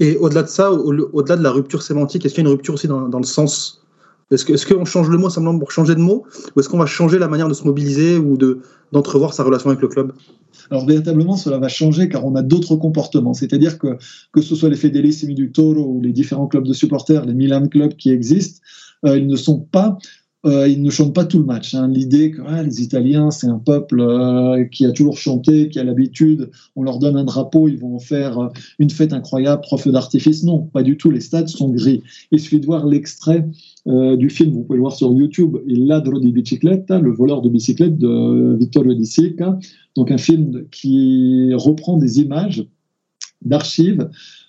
Et 0.00 0.16
au-delà 0.16 0.42
de 0.42 0.48
ça, 0.48 0.72
au-delà 0.72 1.36
de 1.36 1.42
la 1.42 1.50
rupture 1.50 1.82
sémantique, 1.82 2.24
est-ce 2.24 2.34
qu'il 2.34 2.44
y 2.44 2.46
a 2.46 2.48
une 2.50 2.54
rupture 2.54 2.74
aussi 2.74 2.88
dans, 2.88 3.18
le 3.18 3.24
sens? 3.24 3.82
Est-ce 4.30 4.66
qu'on 4.66 4.84
change 4.84 5.08
le 5.08 5.18
mot 5.18 5.30
simplement 5.30 5.58
pour 5.58 5.70
changer 5.70 5.94
de 5.94 6.00
mot? 6.00 6.24
Ou 6.54 6.60
est-ce 6.60 6.68
qu'on 6.68 6.78
va 6.78 6.86
changer 6.86 7.18
la 7.18 7.28
manière 7.28 7.48
de 7.48 7.54
se 7.54 7.64
mobiliser 7.64 8.18
ou 8.18 8.36
d'entrevoir 8.92 9.32
sa 9.32 9.44
relation 9.44 9.70
avec 9.70 9.80
le 9.80 9.88
club? 9.88 10.12
Alors 10.70 10.84
véritablement, 10.84 11.36
cela 11.36 11.58
va 11.58 11.68
changer 11.68 12.08
car 12.08 12.24
on 12.24 12.34
a 12.34 12.42
d'autres 12.42 12.76
comportements. 12.76 13.34
C'est-à-dire 13.34 13.78
que 13.78 13.96
que 14.32 14.42
ce 14.42 14.54
soit 14.56 14.68
les 14.68 14.76
Fedelissimi 14.76 15.34
du 15.34 15.52
Toro 15.52 15.80
ou 15.80 16.00
les 16.02 16.12
différents 16.12 16.48
clubs 16.48 16.66
de 16.66 16.72
supporters, 16.72 17.24
les 17.24 17.34
Milan 17.34 17.68
clubs 17.68 17.94
qui 17.94 18.10
existent, 18.10 18.60
euh, 19.04 19.16
ils 19.16 19.26
ne 19.26 19.36
sont 19.36 19.60
pas 19.60 19.96
euh, 20.46 20.68
ils 20.68 20.82
ne 20.82 20.90
chantent 20.90 21.14
pas 21.14 21.24
tout 21.24 21.38
le 21.38 21.44
match. 21.44 21.74
Hein. 21.74 21.88
L'idée 21.88 22.30
que 22.30 22.40
les 22.62 22.82
Italiens, 22.82 23.30
c'est 23.30 23.48
un 23.48 23.58
peuple 23.58 24.00
euh, 24.00 24.64
qui 24.64 24.86
a 24.86 24.92
toujours 24.92 25.18
chanté, 25.18 25.68
qui 25.68 25.78
a 25.78 25.84
l'habitude, 25.84 26.50
on 26.76 26.82
leur 26.84 26.98
donne 26.98 27.16
un 27.16 27.24
drapeau, 27.24 27.68
ils 27.68 27.78
vont 27.78 27.98
faire 27.98 28.38
euh, 28.38 28.48
une 28.78 28.90
fête 28.90 29.12
incroyable, 29.12 29.62
trois 29.62 29.80
d'artifice. 29.90 30.44
Non, 30.44 30.62
pas 30.62 30.82
du 30.82 30.96
tout. 30.96 31.10
Les 31.10 31.20
stades 31.20 31.48
sont 31.48 31.70
gris. 31.70 32.02
Il 32.30 32.40
suffit 32.40 32.60
de 32.60 32.66
voir 32.66 32.86
l'extrait 32.86 33.46
du 33.86 34.30
film, 34.30 34.50
vous 34.50 34.64
pouvez 34.64 34.78
le 34.78 34.80
voir 34.80 34.96
sur 34.96 35.12
YouTube, 35.12 35.58
Il 35.64 35.86
ladro 35.86 36.18
di 36.18 36.32
bicicletta, 36.32 36.98
le 36.98 37.12
voleur 37.12 37.40
de 37.40 37.48
bicyclette 37.48 37.96
de 37.96 38.56
Vittorio 38.58 38.94
Di 38.94 39.06
Sica. 39.06 39.56
Donc 39.94 40.10
un 40.10 40.18
film 40.18 40.64
qui 40.72 41.52
reprend 41.54 41.96
des 41.96 42.20
images 42.20 42.66
d'archives 43.42 44.08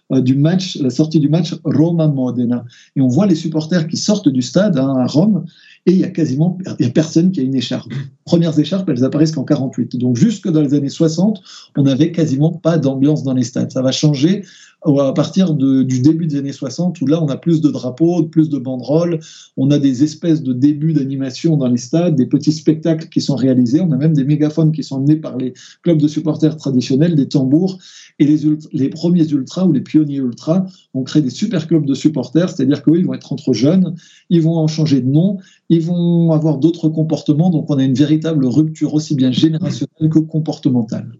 du 0.10 0.36
match, 0.36 0.78
la 0.78 0.90
sortie 0.90 1.20
du 1.20 1.28
match 1.28 1.56
Roma-Modena. 1.66 2.66
Et 2.96 3.02
on 3.02 3.08
voit 3.08 3.26
les 3.26 3.36
supporters 3.36 3.88
qui 3.88 3.98
sortent 3.98 4.30
du 4.30 4.42
stade 4.42 4.78
hein, 4.78 4.96
à 4.98 5.06
Rome 5.06 5.46
et 5.86 5.92
il 5.92 5.98
y 5.98 6.04
a 6.04 6.10
quasiment 6.10 6.58
y 6.80 6.86
a 6.86 6.90
personne 6.90 7.32
qui 7.32 7.40
a 7.40 7.44
une 7.44 7.56
écharpe. 7.56 7.92
Premières 8.26 8.60
écharpes, 8.60 8.90
elles 8.90 9.06
apparaissent 9.06 9.32
qu'en 9.32 9.46
48. 9.46 9.96
Donc 9.98 10.18
jusque 10.18 10.50
dans 10.50 10.62
les 10.62 10.74
années 10.74 10.90
60, 10.90 11.42
on 11.78 11.84
n'avait 11.84 12.12
quasiment 12.12 12.52
pas 12.52 12.78
d'ambiance 12.78 13.24
dans 13.24 13.34
les 13.34 13.44
stades. 13.44 13.72
Ça 13.72 13.82
va 13.82 13.92
changer 13.92 14.44
à 14.86 15.14
partir 15.14 15.54
du 15.54 16.02
début 16.02 16.28
des 16.28 16.38
années 16.38 16.54
60, 16.54 17.02
où 17.02 17.08
là, 17.08 17.22
on 17.22 17.28
a 17.28 17.38
plus 17.38 17.62
de 17.62 17.70
drapeaux, 17.70 18.24
plus 18.24 18.50
de 18.50 18.60
banderoles, 18.60 19.20
on 19.58 19.72
a 19.72 19.80
des 19.80 20.04
espèces 20.04 20.44
de 20.44 20.54
débuts 20.54 20.94
d'animation 20.94 21.58
dans 21.58 21.68
les 21.68 21.78
stades, 21.78 22.16
des 22.16 22.28
petits 22.28 22.52
spectacles 22.52 23.10
qui 23.10 23.20
sont 23.20 23.36
réalisés, 23.36 23.82
on 23.82 23.92
a 23.92 23.98
même 23.98 24.14
des 24.14 24.24
mégaphones 24.24 24.72
qui 24.72 24.84
sont 24.84 24.98
emmenés 24.98 25.16
par 25.16 25.38
les 25.38 25.54
clubs 25.82 25.98
de 25.98 26.08
supporters 26.08 26.56
traditionnels, 26.58 27.16
des 27.16 27.28
tambours, 27.28 27.80
et 28.20 28.26
les, 28.26 28.90
premiers 28.90 29.28
ultras 29.28 29.66
ou 29.66 29.72
les 29.72 29.82
pionniers 29.82 30.18
ultras 30.18 30.66
ont 30.94 31.04
créé 31.04 31.22
des 31.22 31.30
super 31.30 31.68
clubs 31.68 31.86
de 31.86 31.94
supporters, 31.94 32.50
c'est-à-dire 32.50 32.84
qu'eux, 32.84 32.98
ils 32.98 33.06
vont 33.06 33.14
être 33.14 33.34
entre 33.34 33.54
jeunes, 33.54 33.96
ils 34.30 34.42
vont 34.42 34.58
en 34.58 34.68
changer 34.68 35.02
de 35.02 35.10
nom, 35.10 35.38
ils 35.70 35.82
vont 35.82 36.32
avoir 36.32 36.60
d'autres 36.60 36.88
comportements, 36.90 37.50
donc 37.50 37.70
on 37.70 37.78
a 37.78 37.84
une 37.84 37.96
véritable 37.96 38.46
rupture 38.46 38.94
aussi 38.94 39.16
bien 39.16 39.32
générationnelle 39.32 40.10
que 40.10 40.20
comportementale. 40.20 41.12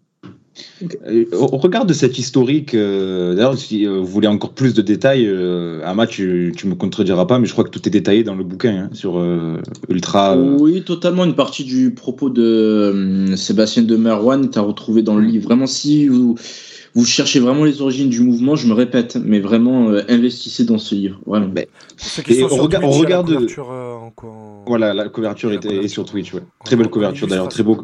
Euh, 0.82 1.26
au 1.34 1.58
regard 1.58 1.86
de 1.86 1.94
cette 1.94 2.18
historique, 2.18 2.74
euh, 2.74 3.36
d'ailleurs, 3.36 3.58
si 3.58 3.86
euh, 3.86 4.00
vous 4.00 4.06
voulez 4.06 4.28
encore 4.28 4.52
plus 4.52 4.74
de 4.74 4.82
détails, 4.82 5.28
Ama, 5.84 6.08
tu, 6.08 6.54
tu 6.56 6.68
me 6.68 6.76
contrediras 6.76 7.26
pas, 7.26 7.40
mais 7.40 7.46
je 7.46 7.54
crois 7.54 7.64
que 7.64 7.70
tout 7.70 7.88
est 7.88 7.92
détaillé 7.92 8.24
dans 8.24 8.36
le 8.36 8.44
bouquin 8.44 8.84
hein, 8.84 8.90
sur 8.94 9.24
Ultra. 9.90 10.38
Oui, 10.38 10.84
totalement. 10.84 11.26
Une 11.26 11.36
partie 11.36 11.64
du 11.64 11.92
propos 11.92 12.30
de 12.30 13.34
Sébastien 13.36 13.84
de 13.84 13.96
Merwan, 13.96 14.50
tu 14.50 14.60
as 14.60 14.62
retrouvé 14.62 15.02
dans 15.02 15.16
le 15.16 15.26
livre. 15.26 15.46
Vraiment, 15.46 15.68
si 15.68 16.08
vous, 16.08 16.36
vous 16.94 17.06
cherchez 17.06 17.40
vraiment 17.40 17.64
les 17.64 17.82
origines 17.82 18.10
du 18.10 18.22
mouvement, 18.22 18.56
je 18.56 18.68
me 18.68 18.74
répète, 18.74 19.18
mais 19.24 19.40
vraiment 19.40 19.90
investissez 20.08 20.64
dans 20.64 20.78
ce 20.78 20.96
livre. 20.96 21.20
Voilà. 21.26 21.48
Et 22.28 22.44
on, 22.44 22.48
regarde. 22.92 23.38
Voilà, 24.66 24.94
la 24.94 25.10
couverture 25.10 25.52
est, 25.52 25.88
sur 25.88 26.06
Twitch. 26.06 26.34
Très 26.66 26.76
belle 26.76 26.90
couverture 26.90 27.28
d'ailleurs, 27.28 27.50
très 27.50 27.64
beau 27.64 27.78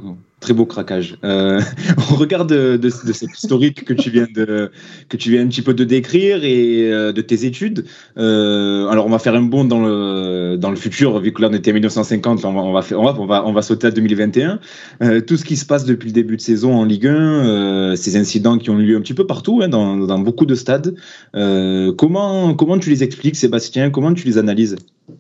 très 0.44 0.54
beau 0.54 0.66
craquage. 0.66 1.18
Euh, 1.24 1.62
on 2.12 2.16
regarde 2.16 2.50
de, 2.50 2.78
de, 2.78 2.90
cette 2.90 3.38
historique 3.38 3.86
que 3.86 3.94
tu 3.94 4.10
viens 4.10 4.28
de 4.34 4.72
que 5.10 5.18
tu 5.18 5.32
viens 5.32 5.42
un 5.42 5.48
petit 5.48 5.62
peu 5.62 5.74
de 5.74 5.84
décrire 5.84 6.44
et 6.44 6.92
euh, 6.92 7.14
de 7.14 7.22
tes 7.22 7.46
études. 7.46 7.86
Euh, 8.18 8.88
alors 8.88 9.06
on 9.06 9.10
va 9.10 9.20
faire 9.20 9.36
un 9.36 9.42
bond 9.42 9.64
dans 9.64 9.80
le 9.80 10.58
dans 10.58 10.70
le 10.70 10.76
futur 10.76 11.20
vu 11.20 11.32
que 11.32 11.42
là 11.42 11.48
on 11.50 11.54
était 11.54 11.72
en 11.72 11.76
1950, 11.76 12.44
on 12.46 12.54
va 12.54 12.60
on 12.62 12.74
va 12.74 12.82
faire, 12.82 13.00
on 13.00 13.26
va, 13.26 13.46
on 13.46 13.54
va, 13.54 13.62
sauter 13.62 13.88
à 13.88 13.92
2021. 13.92 14.60
Euh, 15.02 15.22
tout 15.22 15.38
ce 15.38 15.46
qui 15.46 15.56
se 15.56 15.66
passe 15.66 15.86
depuis 15.86 16.08
le 16.08 16.14
début 16.14 16.36
de 16.36 16.42
saison 16.42 16.76
en 16.76 16.84
Ligue 16.84 17.08
1, 17.08 17.16
euh, 17.16 17.96
ces 17.96 18.18
incidents 18.18 18.58
qui 18.58 18.70
ont 18.70 18.80
eu 18.80 18.86
lieu 18.86 18.98
un 18.98 19.02
petit 19.02 19.14
peu 19.14 19.26
partout, 19.26 19.62
hein, 19.64 19.70
dans, 19.70 19.98
dans 19.98 20.20
beaucoup 20.20 20.46
de 20.46 20.56
stades. 20.56 20.96
comment 21.34 22.54
comment 22.54 22.78
tu 22.78 22.90
les 22.90 23.02
expliques, 23.04 23.38
Sébastien? 23.38 23.90
Comment 23.90 24.14
tu 24.14 24.26
les 24.28 24.38
analyses? 24.38 24.76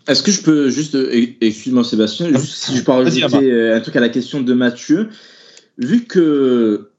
Est-ce 0.07 0.23
que 0.23 0.31
je 0.31 0.41
peux 0.41 0.69
juste, 0.69 0.97
excuse-moi 1.41 1.83
Sébastien, 1.83 2.29
juste 2.29 2.53
si 2.53 2.77
je 2.77 2.83
peux 2.83 2.91
rajouter 2.91 3.71
un 3.71 3.79
truc 3.81 3.95
à 3.95 3.99
la 3.99 4.09
question 4.09 4.41
de 4.41 4.53
Mathieu, 4.53 5.09
vu 5.77 6.05
que 6.05 6.89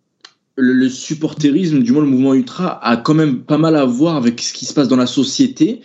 le, 0.56 0.88
supporterisme, 0.88 1.82
du 1.82 1.92
moins 1.92 2.02
le 2.02 2.08
mouvement 2.08 2.34
ultra, 2.34 2.84
a 2.84 2.96
quand 2.96 3.14
même 3.14 3.42
pas 3.42 3.58
mal 3.58 3.76
à 3.76 3.84
voir 3.84 4.16
avec 4.16 4.40
ce 4.40 4.52
qui 4.52 4.64
se 4.66 4.74
passe 4.74 4.88
dans 4.88 4.96
la 4.96 5.06
société. 5.06 5.80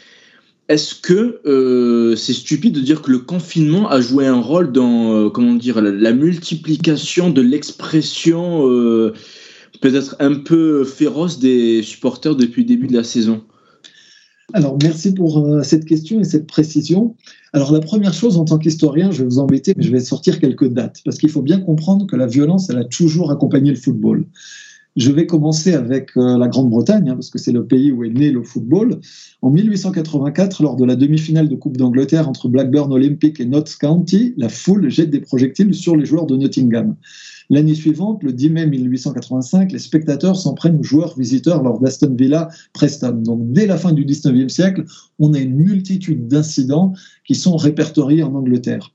Est-ce 0.67 0.93
que 0.93 1.41
euh, 1.45 2.15
c'est 2.15 2.33
stupide 2.33 2.75
de 2.75 2.79
dire 2.79 3.01
que 3.01 3.09
le 3.09 3.19
confinement 3.19 3.89
a 3.89 4.01
joué 4.01 4.27
un 4.27 4.39
rôle 4.39 4.71
dans 4.71 5.15
euh, 5.15 5.29
comment 5.29 5.55
dire 5.55 5.81
la, 5.81 6.13
multiplication 6.13 7.31
de 7.31 7.41
l'expression 7.41 8.69
euh, 8.69 9.13
peut-être 9.81 10.15
un 10.19 10.35
peu 10.35 10.83
féroce 10.83 11.39
des 11.39 11.81
supporters 11.81 12.35
depuis 12.35 12.61
le 12.61 12.67
début 12.67 12.87
de 12.87 12.93
la 12.95 13.03
saison? 13.03 13.43
Alors, 14.53 14.77
merci 14.81 15.13
pour 15.13 15.63
cette 15.63 15.85
question 15.85 16.19
et 16.19 16.23
cette 16.23 16.47
précision. 16.47 17.15
Alors 17.53 17.71
la 17.71 17.79
première 17.79 18.13
chose, 18.13 18.37
en 18.37 18.45
tant 18.45 18.57
qu'historien, 18.57 19.11
je 19.11 19.19
vais 19.19 19.29
vous 19.29 19.39
embêter, 19.39 19.73
mais 19.75 19.83
je 19.83 19.91
vais 19.91 19.99
sortir 19.99 20.39
quelques 20.39 20.67
dates, 20.67 21.01
parce 21.05 21.17
qu'il 21.17 21.29
faut 21.29 21.41
bien 21.41 21.59
comprendre 21.59 22.07
que 22.07 22.15
la 22.15 22.27
violence, 22.27 22.69
elle 22.69 22.77
a 22.77 22.85
toujours 22.85 23.31
accompagné 23.31 23.71
le 23.71 23.77
football. 23.77 24.25
Je 24.99 25.13
vais 25.13 25.25
commencer 25.25 25.75
avec 25.75 26.09
euh, 26.17 26.37
la 26.37 26.49
Grande-Bretagne, 26.49 27.09
hein, 27.09 27.13
parce 27.13 27.29
que 27.29 27.39
c'est 27.39 27.53
le 27.53 27.65
pays 27.65 27.89
où 27.89 28.03
est 28.03 28.09
né 28.09 28.31
le 28.31 28.43
football. 28.43 28.99
En 29.41 29.49
1884, 29.49 30.61
lors 30.61 30.75
de 30.75 30.83
la 30.83 30.97
demi-finale 30.97 31.47
de 31.47 31.55
Coupe 31.55 31.77
d'Angleterre 31.77 32.27
entre 32.27 32.49
Blackburn 32.49 32.91
Olympic 32.91 33.39
et 33.39 33.45
Notts 33.45 33.77
County, 33.79 34.33
la 34.35 34.49
foule 34.49 34.89
jette 34.89 35.09
des 35.09 35.21
projectiles 35.21 35.73
sur 35.73 35.95
les 35.95 36.05
joueurs 36.05 36.25
de 36.25 36.35
Nottingham. 36.35 36.97
L'année 37.49 37.75
suivante, 37.75 38.21
le 38.23 38.33
10 38.33 38.49
mai 38.49 38.65
1885, 38.67 39.71
les 39.71 39.79
spectateurs 39.79 40.35
s'en 40.35 40.53
prennent 40.53 40.77
aux 40.77 40.83
joueurs 40.83 41.17
visiteurs 41.17 41.63
lors 41.63 41.79
d'Aston 41.79 42.13
Villa 42.19 42.49
Preston. 42.73 43.21
Donc 43.23 43.53
dès 43.53 43.67
la 43.67 43.77
fin 43.77 43.93
du 43.93 44.03
19e 44.03 44.49
siècle, 44.49 44.83
on 45.17 45.33
a 45.33 45.39
une 45.39 45.55
multitude 45.55 46.27
d'incidents 46.27 46.91
qui 47.25 47.35
sont 47.35 47.55
répertoriés 47.55 48.23
en 48.23 48.35
Angleterre. 48.35 48.91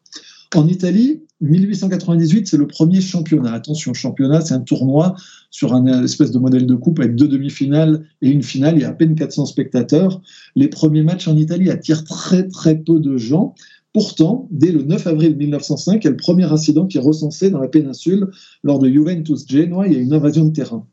En 0.55 0.69
Italie, 0.69 1.23
1898, 1.41 2.47
c'est 2.47 2.57
le 2.57 2.69
premier 2.69 3.01
championnat. 3.01 3.53
Attention, 3.53 3.93
championnat, 3.93 4.41
c'est 4.41 4.55
un 4.55 4.61
tournoi 4.61 5.17
sur 5.51 5.75
un 5.75 6.05
espèce 6.05 6.31
de 6.31 6.39
modèle 6.39 6.67
de 6.67 6.75
coupe 6.77 7.01
avec 7.01 7.17
deux 7.17 7.27
demi-finales 7.27 8.07
et 8.23 8.31
une 8.31 8.45
finale. 8.45 8.77
Il 8.77 8.83
y 8.83 8.85
a 8.85 8.91
à 8.91 8.93
peine 8.93 9.17
400 9.17 9.47
spectateurs. 9.47 10.21
Les 10.55 10.69
premiers 10.69 11.03
matchs 11.03 11.27
en 11.27 11.37
Italie 11.37 11.71
attirent 11.71 12.05
très 12.05 12.47
très 12.47 12.77
peu 12.79 13.01
de 13.01 13.17
gens. 13.17 13.57
Pourtant, 13.93 14.49
dès 14.53 14.71
le 14.71 14.83
9 14.83 15.07
avril 15.09 15.37
1905, 15.37 16.03
il 16.03 16.05
y 16.05 16.09
a 16.09 16.11
le 16.11 16.17
premier 16.17 16.45
incident 16.45 16.87
qui 16.87 16.99
est 16.99 17.01
recensé 17.01 17.51
dans 17.51 17.61
la 17.61 17.69
péninsule 17.69 18.29
lors 18.63 18.79
de 18.79 18.89
Juventus 18.89 19.49
Genoa. 19.49 19.89
Il 19.89 19.93
y 19.93 19.97
a 19.97 20.01
une 20.01 20.13
invasion 20.13 20.45
de 20.45 20.53
terrain. 20.53 20.87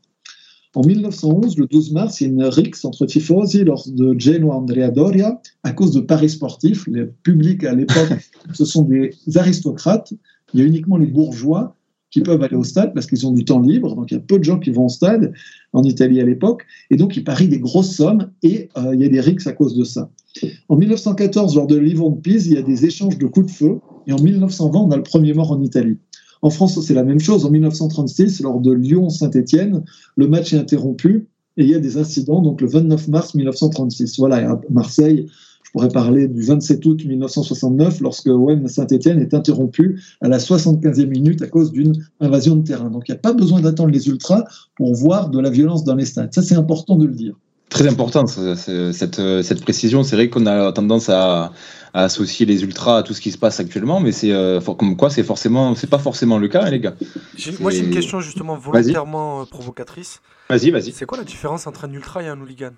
En 0.74 0.82
1911, 0.82 1.58
le 1.58 1.66
12 1.66 1.92
mars, 1.92 2.20
il 2.20 2.24
y 2.24 2.30
a 2.30 2.32
une 2.32 2.44
rixe 2.44 2.84
entre 2.84 3.04
tifosi 3.04 3.62
lors 3.64 3.86
de 3.86 4.18
Genoa 4.18 4.56
Andrea 4.56 4.90
Doria 4.90 5.40
à 5.64 5.72
cause 5.72 5.92
de 5.92 6.00
paris 6.00 6.30
sportifs. 6.30 6.86
Le 6.86 7.12
public 7.22 7.64
à 7.64 7.74
l'époque, 7.74 8.12
ce 8.54 8.64
sont 8.64 8.82
des 8.82 9.12
aristocrates. 9.34 10.14
Il 10.54 10.60
y 10.60 10.62
a 10.62 10.66
uniquement 10.66 10.96
les 10.96 11.06
bourgeois 11.06 11.76
qui 12.10 12.20
peuvent 12.20 12.42
aller 12.42 12.56
au 12.56 12.64
stade 12.64 12.94
parce 12.94 13.06
qu'ils 13.06 13.26
ont 13.26 13.32
du 13.32 13.44
temps 13.44 13.60
libre. 13.60 13.94
Donc 13.96 14.10
il 14.10 14.14
y 14.14 14.16
a 14.16 14.20
peu 14.20 14.38
de 14.38 14.44
gens 14.44 14.58
qui 14.58 14.70
vont 14.70 14.86
au 14.86 14.90
stade 14.90 15.32
en 15.74 15.82
Italie 15.82 16.20
à 16.20 16.24
l'époque. 16.24 16.64
Et 16.90 16.96
donc 16.96 17.16
ils 17.16 17.24
parient 17.24 17.48
des 17.48 17.60
grosses 17.60 17.94
sommes 17.94 18.30
et 18.42 18.68
euh, 18.78 18.94
il 18.94 19.00
y 19.00 19.04
a 19.04 19.08
des 19.08 19.20
rixes 19.20 19.46
à 19.46 19.52
cause 19.52 19.76
de 19.76 19.84
ça. 19.84 20.10
En 20.68 20.76
1914, 20.76 21.56
lors 21.56 21.66
de 21.66 21.76
l'Yvon 21.76 22.10
de 22.10 22.20
Pise, 22.20 22.46
il 22.46 22.54
y 22.54 22.56
a 22.56 22.62
des 22.62 22.86
échanges 22.86 23.18
de 23.18 23.26
coups 23.26 23.46
de 23.46 23.50
feu. 23.50 23.80
Et 24.06 24.12
en 24.12 24.20
1920, 24.20 24.78
on 24.78 24.90
a 24.90 24.96
le 24.96 25.02
premier 25.02 25.34
mort 25.34 25.52
en 25.52 25.62
Italie. 25.62 25.98
En 26.42 26.50
France, 26.50 26.80
c'est 26.80 26.94
la 26.94 27.04
même 27.04 27.20
chose. 27.20 27.46
En 27.46 27.50
1936, 27.50 28.40
lors 28.40 28.60
de 28.60 28.72
Lyon-Saint-Étienne, 28.72 29.84
le 30.16 30.28
match 30.28 30.52
est 30.52 30.58
interrompu 30.58 31.28
et 31.56 31.62
il 31.62 31.68
y 31.68 31.74
a 31.74 31.78
des 31.78 31.96
incidents. 31.96 32.42
Donc 32.42 32.60
le 32.60 32.66
29 32.66 33.08
mars 33.08 33.34
1936. 33.34 34.18
Voilà, 34.18 34.50
à 34.50 34.60
Marseille, 34.68 35.26
je 35.62 35.70
pourrais 35.70 35.88
parler 35.88 36.26
du 36.26 36.42
27 36.42 36.84
août 36.84 37.04
1969, 37.04 38.00
lorsque 38.00 38.26
OM 38.26 38.66
Saint-Etienne 38.66 39.20
est 39.20 39.34
interrompu 39.34 40.00
à 40.20 40.28
la 40.28 40.38
75e 40.38 41.06
minute 41.06 41.42
à 41.42 41.46
cause 41.46 41.70
d'une 41.70 41.94
invasion 42.20 42.56
de 42.56 42.62
terrain. 42.62 42.90
Donc 42.90 43.04
il 43.08 43.12
n'y 43.12 43.16
a 43.16 43.20
pas 43.20 43.32
besoin 43.32 43.60
d'attendre 43.60 43.90
les 43.90 44.08
ultras 44.08 44.44
pour 44.76 44.94
voir 44.94 45.30
de 45.30 45.38
la 45.38 45.48
violence 45.48 45.84
dans 45.84 45.94
les 45.94 46.04
stades. 46.04 46.34
Ça, 46.34 46.42
c'est 46.42 46.56
important 46.56 46.96
de 46.96 47.06
le 47.06 47.14
dire. 47.14 47.38
Très 47.72 47.88
important 47.88 48.26
cette, 48.26 49.42
cette 49.42 49.62
précision. 49.62 50.02
C'est 50.02 50.16
vrai 50.16 50.28
qu'on 50.28 50.46
a 50.46 50.72
tendance 50.72 51.08
à, 51.08 51.52
associer 51.94 52.46
les 52.46 52.62
ultras 52.62 52.98
à 52.98 53.02
tout 53.02 53.14
ce 53.14 53.20
qui 53.20 53.30
se 53.30 53.38
passe 53.38 53.60
actuellement, 53.60 54.00
mais 54.00 54.12
c'est 54.12 54.32
euh, 54.32 54.60
comme 54.60 54.96
quoi 54.96 55.10
c'est 55.10 55.22
forcément, 55.22 55.74
c'est 55.74 55.90
pas 55.90 55.98
forcément 55.98 56.38
le 56.38 56.48
cas, 56.48 56.64
hein, 56.64 56.70
les 56.70 56.80
gars. 56.80 56.94
Moi, 57.60 57.70
j'ai 57.70 57.80
une 57.80 57.90
question 57.90 58.20
justement 58.20 58.56
volontairement 58.56 59.42
euh, 59.42 59.44
provocatrice. 59.44 60.20
Vas-y, 60.48 60.70
vas-y. 60.70 60.92
C'est 60.92 61.04
quoi 61.04 61.18
la 61.18 61.24
différence 61.24 61.66
entre 61.66 61.84
un 61.84 61.92
ultra 61.92 62.22
et 62.22 62.28
un 62.28 62.40
hooligan? 62.40 62.72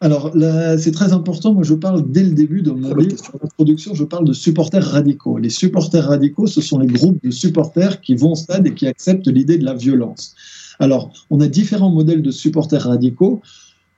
Alors, 0.00 0.32
c'est 0.78 0.92
très 0.92 1.12
important. 1.12 1.54
Moi, 1.54 1.64
je 1.64 1.74
parle 1.74 2.08
dès 2.08 2.22
le 2.22 2.30
début 2.30 2.62
de 2.62 2.70
mon 2.70 2.94
livre, 2.94 3.18
sur 3.18 3.32
l'introduction, 3.42 3.94
je 3.94 4.04
parle 4.04 4.26
de 4.26 4.32
supporters 4.32 4.84
radicaux. 4.84 5.38
Les 5.38 5.50
supporters 5.50 6.06
radicaux, 6.06 6.46
ce 6.46 6.60
sont 6.60 6.78
les 6.78 6.86
groupes 6.86 7.18
de 7.24 7.32
supporters 7.32 8.00
qui 8.00 8.14
vont 8.14 8.32
au 8.32 8.36
stade 8.36 8.66
et 8.68 8.74
qui 8.74 8.86
acceptent 8.86 9.26
l'idée 9.26 9.58
de 9.58 9.64
la 9.64 9.74
violence. 9.74 10.36
Alors, 10.78 11.12
on 11.30 11.40
a 11.40 11.48
différents 11.48 11.90
modèles 11.90 12.22
de 12.22 12.30
supporters 12.30 12.84
radicaux. 12.84 13.42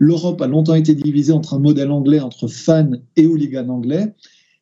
L'Europe 0.00 0.40
a 0.40 0.46
longtemps 0.46 0.74
été 0.74 0.94
divisée 0.94 1.34
entre 1.34 1.52
un 1.52 1.58
modèle 1.58 1.90
anglais, 1.90 2.20
entre 2.20 2.48
fans 2.48 2.90
et 3.16 3.26
hooligans 3.26 3.68
anglais, 3.68 4.14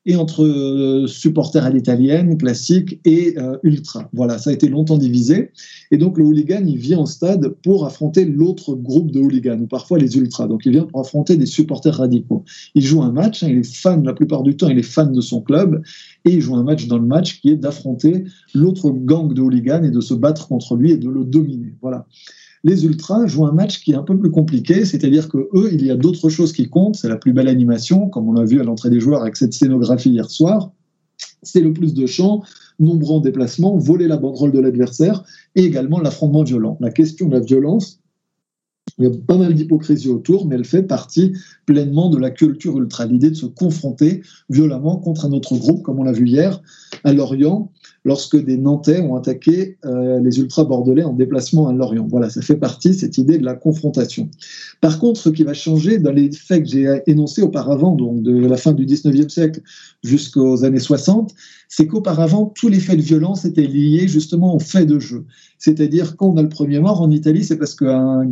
et 0.05 0.17
entre 0.17 0.45
euh, 0.45 1.07
supporters 1.07 1.65
à 1.65 1.71
l'italienne, 1.71 2.37
classique, 2.37 2.99
et 3.05 3.39
euh, 3.39 3.57
ultra. 3.63 4.11
Voilà, 4.13 4.39
ça 4.39 4.51
a 4.51 4.53
été 4.53 4.69
longtemps 4.69 4.99
divisé. 4.99 5.53
Et 5.93 5.97
donc 5.97 6.19
le 6.19 6.25
hooligan, 6.25 6.65
il 6.67 6.79
vient 6.79 6.99
au 6.99 7.07
stade 7.07 7.51
pour 7.63 7.87
affronter 7.87 8.25
l'autre 8.25 8.75
groupe 8.75 9.13
de 9.13 9.21
hooligans, 9.21 9.61
ou 9.61 9.69
parfois 9.69 9.99
les 9.99 10.17
ultras. 10.17 10.49
Donc 10.49 10.63
il 10.67 10.73
vient 10.73 10.85
pour 10.85 10.99
affronter 10.99 11.37
des 11.37 11.47
supporters 11.47 11.95
radicaux. 11.95 12.45
Il 12.75 12.85
joue 12.85 13.03
un 13.03 13.13
match, 13.13 13.45
hein, 13.45 13.49
il 13.49 13.59
est 13.59 13.77
fan, 13.77 14.03
la 14.05 14.15
plupart 14.15 14.43
du 14.43 14.57
temps, 14.57 14.69
il 14.69 14.79
est 14.79 14.83
fan 14.83 15.13
de 15.13 15.21
son 15.21 15.41
club, 15.41 15.83
et 16.25 16.33
il 16.33 16.41
joue 16.41 16.57
un 16.57 16.65
match 16.65 16.89
dans 16.89 16.99
le 16.99 17.07
match 17.07 17.41
qui 17.41 17.51
est 17.51 17.57
d'affronter 17.57 18.25
l'autre 18.55 18.91
gang 18.91 19.33
de 19.33 19.41
hooligans 19.41 19.85
et 19.85 19.93
de 19.93 20.01
se 20.01 20.15
battre 20.15 20.49
contre 20.49 20.75
lui 20.75 20.91
et 20.91 20.97
de 20.97 21.09
le 21.09 21.23
dominer. 21.23 21.75
Voilà 21.81 22.09
les 22.65 22.85
Ultras 22.85 23.27
jouent 23.27 23.47
un 23.47 23.53
match 23.53 23.81
qui 23.83 23.93
est 23.93 23.97
un 23.97 24.03
peu 24.03 24.19
plus 24.19 24.31
compliqué, 24.31 24.85
c'est-à-dire 24.85 25.29
que 25.29 25.49
eux, 25.55 25.71
il 25.73 25.85
y 25.85 25.91
a 25.91 25.97
d'autres 25.97 26.29
choses 26.29 26.53
qui 26.53 26.69
comptent. 26.69 26.97
C'est 26.97 27.09
la 27.09 27.17
plus 27.17 27.33
belle 27.33 27.49
animation, 27.49 28.09
comme 28.09 28.29
on 28.29 28.33
l'a 28.33 28.45
vu 28.45 28.61
à 28.61 28.65
l'entrée 28.65 28.91
des 28.91 29.01
joueurs 29.01 29.23
avec 29.23 29.37
cette 29.37 29.53
scénographie 29.53 30.11
hier 30.11 30.31
soir. 30.31 30.73
C'est 31.43 31.61
le 31.61 31.73
plus 31.73 31.95
de 31.95 32.07
chants, 32.07 32.43
nombreux 32.79 33.21
déplacements, 33.21 33.77
voler 33.77 34.09
la 34.09 34.17
banderole 34.17 34.53
de 34.53 34.61
l'adversaire 34.61 35.25
et 35.55 35.65
également 35.65 36.01
l'affrontement 36.01 36.43
violent. 36.43 36.77
La 36.81 36.91
question 36.91 37.29
de 37.29 37.35
la 37.35 37.41
violence, 37.41 38.01
il 38.99 39.05
y 39.05 39.07
a 39.07 39.11
pas 39.27 39.37
mal 39.37 39.55
d'hypocrisie 39.55 40.09
autour, 40.09 40.47
mais 40.47 40.57
elle 40.57 40.65
fait 40.65 40.83
partie 40.83 41.33
pleinement 41.67 42.11
de 42.11 42.19
la 42.19 42.31
culture 42.31 42.79
ultra. 42.79 43.07
L'idée 43.07 43.31
de 43.31 43.37
se 43.37 43.47
confronter 43.47 44.23
violemment 44.51 44.97
contre 44.97 45.27
un 45.27 45.33
autre 45.33 45.57
groupe, 45.57 45.83
comme 45.83 46.01
on 46.01 46.05
l'a 46.05 46.13
vu 46.13 46.27
hier 46.27 46.61
à 47.05 47.13
Lorient, 47.13 47.71
lorsque 48.05 48.43
des 48.43 48.57
Nantais 48.57 49.01
ont 49.01 49.17
attaqué 49.17 49.77
euh, 49.85 50.19
les 50.21 50.39
ultra-bordelais 50.39 51.05
en 51.05 51.13
déplacement 51.13 51.69
à 51.69 51.73
Lorient. 51.73 52.07
Voilà, 52.09 52.31
ça 52.31 52.41
fait 52.41 52.57
partie, 52.57 52.95
cette 52.95 53.19
idée 53.19 53.39
de 53.39 53.45
la 53.45 53.55
confrontation. 53.55 54.31
Par 54.81 54.99
contre, 54.99 55.21
ce 55.21 55.29
qui 55.29 55.45
va 55.45 55.55
changer 55.55 55.99
dans 55.99 56.13
les 56.13 56.31
faits 56.33 56.63
que 56.65 56.69
j'ai 56.69 57.03
énoncés 57.07 57.43
auparavant, 57.43 57.95
donc 57.95 58.23
de 58.23 58.35
la 58.47 58.57
fin 58.57 58.73
du 58.73 58.87
19e 58.87 59.29
siècle 59.29 59.61
jusqu'aux 60.03 60.65
années 60.65 60.79
60, 60.79 61.35
c'est 61.69 61.87
qu'auparavant, 61.87 62.47
tous 62.47 62.69
les 62.69 62.81
faits 62.81 62.97
de 62.97 63.03
violence 63.03 63.45
étaient 63.45 63.67
liés 63.67 64.09
justement 64.09 64.55
aux 64.55 64.61
faits 64.61 64.89
de 64.89 64.99
jeu. 64.99 65.27
C'est-à-dire, 65.59 66.17
quand 66.17 66.29
on 66.29 66.37
a 66.39 66.43
le 66.43 66.49
premier 66.49 66.81
mort 66.81 67.03
en 67.03 67.11
Italie, 67.11 67.45
c'est 67.45 67.59
parce 67.59 67.75
qu'un 67.75 68.25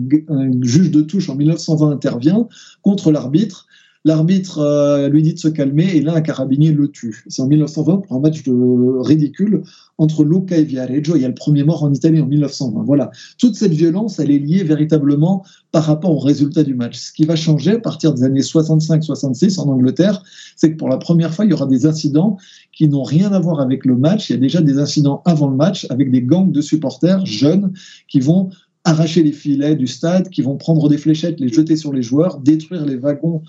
juge 0.65 0.91
de 0.91 1.01
touche 1.01 1.29
en 1.29 1.35
1920 1.35 1.91
intervient 1.91 2.49
contre 2.83 3.11
l'arbitre 3.11 3.67
L'arbitre 4.07 4.61
euh, 4.61 5.09
lui 5.09 5.21
dit 5.21 5.35
de 5.35 5.39
se 5.41 5.49
calmer 5.49 5.97
et 5.97 6.01
là, 6.01 6.15
un 6.15 6.21
carabinier 6.21 6.71
le 6.71 6.87
tue. 6.87 7.25
C'est 7.27 7.43
en 7.43 7.49
1920 7.49 8.03
pour 8.03 8.17
un 8.17 8.21
match 8.21 8.45
de 8.45 8.53
ridicule 9.01 9.65
entre 9.99 10.23
Luca 10.23 10.57
et 10.57 10.63
Viareggio. 10.63 11.17
Il 11.17 11.23
y 11.23 11.25
a 11.25 11.29
le 11.29 11.35
premier 11.35 11.65
mort 11.65 11.83
en 11.83 11.93
Italie 11.93 12.21
en 12.21 12.27
1920. 12.27 12.85
Voilà. 12.85 13.11
Toute 13.37 13.57
cette 13.57 13.73
violence, 13.73 14.21
elle 14.21 14.31
est 14.31 14.39
liée 14.39 14.63
véritablement 14.63 15.45
par 15.73 15.83
rapport 15.83 16.13
au 16.13 16.21
résultat 16.21 16.63
du 16.63 16.77
match. 16.77 16.97
Ce 16.97 17.13
qui 17.13 17.25
va 17.25 17.35
changer 17.35 17.73
à 17.73 17.79
partir 17.81 18.15
des 18.15 18.23
années 18.23 18.43
65-66 18.43 19.59
en 19.59 19.69
Angleterre, 19.71 20.23
c'est 20.55 20.71
que 20.71 20.77
pour 20.77 20.89
la 20.89 20.99
première 20.99 21.35
fois, 21.35 21.45
il 21.45 21.51
y 21.51 21.55
aura 21.55 21.67
des 21.67 21.85
incidents 21.85 22.37
qui 22.73 22.87
n'ont 22.87 23.03
rien 23.03 23.33
à 23.33 23.41
voir 23.41 23.59
avec 23.59 23.85
le 23.85 23.97
match. 23.97 24.31
Il 24.31 24.35
y 24.35 24.37
a 24.37 24.41
déjà 24.41 24.61
des 24.61 24.79
incidents 24.79 25.21
avant 25.25 25.49
le 25.49 25.57
match 25.57 25.85
avec 25.91 26.13
des 26.13 26.23
gangs 26.23 26.53
de 26.53 26.61
supporters 26.61 27.27
jeunes 27.27 27.73
qui 28.07 28.21
vont 28.21 28.51
arracher 28.87 29.23
les 29.23 29.33
filets 29.33 29.75
du 29.75 29.89
stade, 29.89 30.31
qui 30.31 30.43
vont 30.43 30.57
prendre 30.57 30.89
des 30.89 30.97
fléchettes, 30.97 31.41
les 31.41 31.49
jeter 31.49 31.77
sur 31.77 31.93
les 31.93 32.03
joueurs, 32.03 32.39
détruire 32.39 32.87
les 32.87 32.97
wagons 32.97 33.43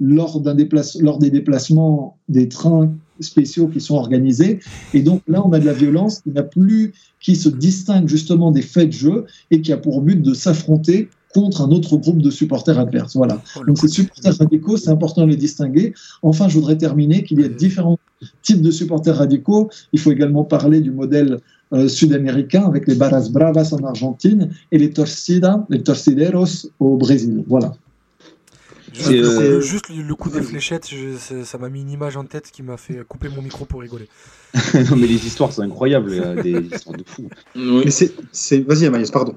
lors, 0.00 0.40
lors 1.00 1.18
des 1.18 1.30
déplacements 1.30 2.16
des 2.28 2.48
trains 2.48 2.94
spéciaux 3.20 3.66
qui 3.68 3.80
sont 3.80 3.96
organisés. 3.96 4.60
Et 4.92 5.02
donc 5.02 5.22
là, 5.26 5.44
on 5.44 5.52
a 5.52 5.58
de 5.58 5.66
la 5.66 5.72
violence 5.72 6.20
qui 6.20 6.30
n'a 6.30 6.44
plus, 6.44 6.94
qui 7.20 7.34
se 7.34 7.48
distingue 7.48 8.08
justement 8.08 8.52
des 8.52 8.62
faits 8.62 8.88
de 8.88 8.92
jeu 8.92 9.24
et 9.50 9.60
qui 9.60 9.72
a 9.72 9.76
pour 9.76 10.00
but 10.00 10.22
de 10.22 10.32
s'affronter 10.32 11.08
contre 11.34 11.62
un 11.62 11.70
autre 11.70 11.96
groupe 11.96 12.22
de 12.22 12.30
supporters 12.30 12.78
adverses. 12.78 13.16
Voilà. 13.16 13.42
Oh, 13.56 13.64
donc 13.64 13.78
ces 13.78 13.88
supporters 13.88 14.36
radicaux, 14.38 14.76
c'est 14.76 14.90
important 14.90 15.22
de 15.22 15.30
les 15.30 15.36
distinguer. 15.36 15.92
Enfin, 16.22 16.48
je 16.48 16.54
voudrais 16.54 16.78
terminer 16.78 17.24
qu'il 17.24 17.40
y 17.40 17.44
a 17.44 17.48
différents 17.48 17.98
types 18.42 18.62
de 18.62 18.70
supporters 18.70 19.16
radicaux. 19.16 19.68
Il 19.92 19.98
faut 19.98 20.12
également 20.12 20.44
parler 20.44 20.80
du 20.80 20.92
modèle 20.92 21.40
euh, 21.72 21.88
sud-américain 21.88 22.64
avec 22.66 22.86
les 22.86 22.94
Barras 22.94 23.28
Bravas 23.30 23.72
en 23.72 23.84
Argentine 23.84 24.50
et 24.70 24.78
les 24.78 24.90
Torcida, 24.90 25.66
les 25.70 25.82
Torcideros 25.82 26.68
au 26.78 26.96
Brésil. 26.96 27.44
Voilà. 27.46 27.74
Euh, 29.08 29.60
juste, 29.60 29.88
le, 29.88 30.14
coup 30.14 30.30
des 30.30 30.40
fléchettes, 30.40 30.88
ça 31.44 31.58
m'a 31.58 31.68
mis 31.68 31.80
une 31.80 31.90
image 31.90 32.16
en 32.16 32.24
tête 32.24 32.52
qui 32.52 32.62
m'a 32.62 32.76
fait 32.76 33.02
couper 33.08 33.28
mon 33.28 33.42
micro 33.42 33.64
pour 33.64 33.80
rigoler. 33.80 34.08
non, 34.74 34.96
mais 34.96 35.08
les 35.08 35.26
histoires 35.26 35.52
sont 35.52 35.62
incroyables, 35.62 36.42
des 36.42 36.68
histoires 36.72 36.96
de 36.96 37.04
fou. 37.04 37.28
Mais 37.56 37.90
c'est, 37.90 38.60
Vas-y, 38.60 38.86
Amaïs, 38.86 39.10
pardon. 39.10 39.34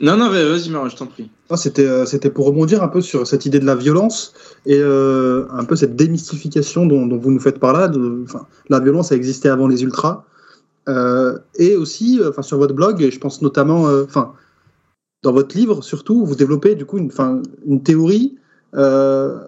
Non, 0.00 0.16
non, 0.16 0.30
vas-y, 0.30 0.70
je 0.70 0.96
t'en 0.96 1.06
prie. 1.06 1.30
c'était, 1.56 1.86
euh, 1.86 2.06
c'était 2.06 2.30
pour 2.30 2.46
rebondir 2.46 2.82
un 2.82 2.88
peu 2.88 3.02
sur 3.02 3.26
cette 3.26 3.44
idée 3.44 3.60
de 3.60 3.66
la 3.66 3.74
violence 3.74 4.32
et 4.64 4.78
euh, 4.78 5.44
un 5.50 5.64
peu 5.64 5.76
cette 5.76 5.94
démystification 5.94 6.86
dont, 6.86 7.06
vous 7.18 7.30
nous 7.30 7.38
faites 7.38 7.58
par 7.58 7.74
là. 7.74 7.86
De, 7.86 8.24
la 8.70 8.80
violence 8.80 9.12
a 9.12 9.16
existé 9.16 9.50
avant 9.50 9.68
les 9.68 9.82
ultras. 9.82 10.24
Et 10.86 11.76
aussi, 11.76 12.20
enfin, 12.28 12.42
sur 12.42 12.58
votre 12.58 12.74
blog, 12.74 13.00
et 13.02 13.10
je 13.10 13.20
pense 13.20 13.42
notamment, 13.42 13.84
enfin, 14.04 14.32
dans 15.22 15.32
votre 15.32 15.56
livre 15.56 15.82
surtout, 15.82 16.24
vous 16.24 16.34
développez 16.34 16.74
du 16.74 16.84
coup 16.84 16.98
une, 16.98 17.10
une 17.66 17.82
théorie 17.82 18.38
euh, 18.74 19.38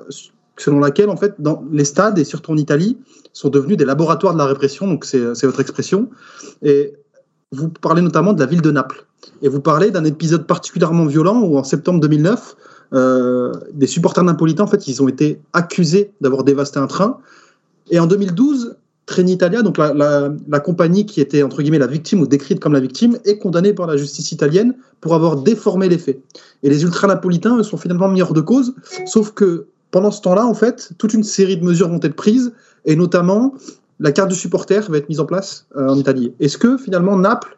selon 0.58 0.80
laquelle, 0.80 1.08
en 1.08 1.16
fait, 1.16 1.34
dans 1.38 1.64
les 1.72 1.84
stades, 1.84 2.18
et 2.18 2.24
surtout 2.24 2.52
en 2.52 2.56
Italie, 2.56 2.98
sont 3.32 3.48
devenus 3.48 3.76
des 3.76 3.84
laboratoires 3.84 4.34
de 4.34 4.38
la 4.38 4.46
répression, 4.46 4.86
donc 4.86 5.04
c'est 5.04 5.42
votre 5.44 5.60
expression. 5.60 6.10
Et 6.62 6.94
vous 7.50 7.68
parlez 7.68 8.02
notamment 8.02 8.32
de 8.32 8.40
la 8.40 8.46
ville 8.46 8.62
de 8.62 8.70
Naples. 8.70 9.06
Et 9.40 9.48
vous 9.48 9.60
parlez 9.60 9.90
d'un 9.90 10.04
épisode 10.04 10.46
particulièrement 10.46 11.06
violent 11.06 11.40
où, 11.42 11.56
en 11.56 11.64
septembre 11.64 12.00
2009, 12.00 12.56
euh, 12.92 13.52
des 13.72 13.86
supporters 13.86 14.24
napolitains, 14.24 14.64
en 14.64 14.68
fait, 14.68 14.86
ils 14.86 15.02
ont 15.02 15.08
été 15.08 15.40
accusés 15.52 16.12
d'avoir 16.20 16.44
dévasté 16.44 16.78
un 16.78 16.86
train. 16.86 17.18
Et 17.90 17.98
en 17.98 18.06
2012, 18.06 18.76
Trenitalia, 19.06 19.62
donc 19.62 19.78
la, 19.78 20.60
compagnie 20.60 21.06
qui 21.06 21.20
était 21.20 21.42
entre 21.42 21.62
guillemets 21.62 21.78
la 21.78 21.88
victime 21.88 22.20
ou 22.20 22.26
décrite 22.26 22.60
comme 22.60 22.72
la 22.72 22.80
victime, 22.80 23.18
est 23.24 23.38
condamnée 23.38 23.72
par 23.72 23.86
la 23.86 23.96
justice 23.96 24.30
italienne 24.32 24.74
pour 25.00 25.14
avoir 25.14 25.36
déformé 25.36 25.88
les 25.88 25.98
faits. 25.98 26.20
Et 26.62 26.70
les 26.70 26.82
ultra-napolitains 26.84 27.62
sont 27.62 27.76
finalement 27.76 28.08
mis 28.08 28.22
hors 28.22 28.32
de 28.32 28.40
cause, 28.40 28.74
sauf 29.06 29.32
que 29.32 29.66
pendant 29.90 30.10
ce 30.10 30.22
temps-là, 30.22 30.46
en 30.46 30.54
fait, 30.54 30.92
toute 30.98 31.14
une 31.14 31.24
série 31.24 31.56
de 31.56 31.64
mesures 31.64 31.88
vont 31.88 32.00
être 32.02 32.14
prises, 32.14 32.52
et 32.84 32.96
notamment 32.96 33.54
la 34.00 34.12
carte 34.12 34.30
du 34.30 34.36
supporter 34.36 34.90
va 34.90 34.98
être 34.98 35.08
mise 35.08 35.20
en 35.20 35.26
place 35.26 35.66
euh, 35.76 35.88
en 35.88 35.96
Italie. 35.96 36.32
Est-ce 36.40 36.58
que 36.58 36.76
finalement 36.76 37.16
Naples, 37.16 37.56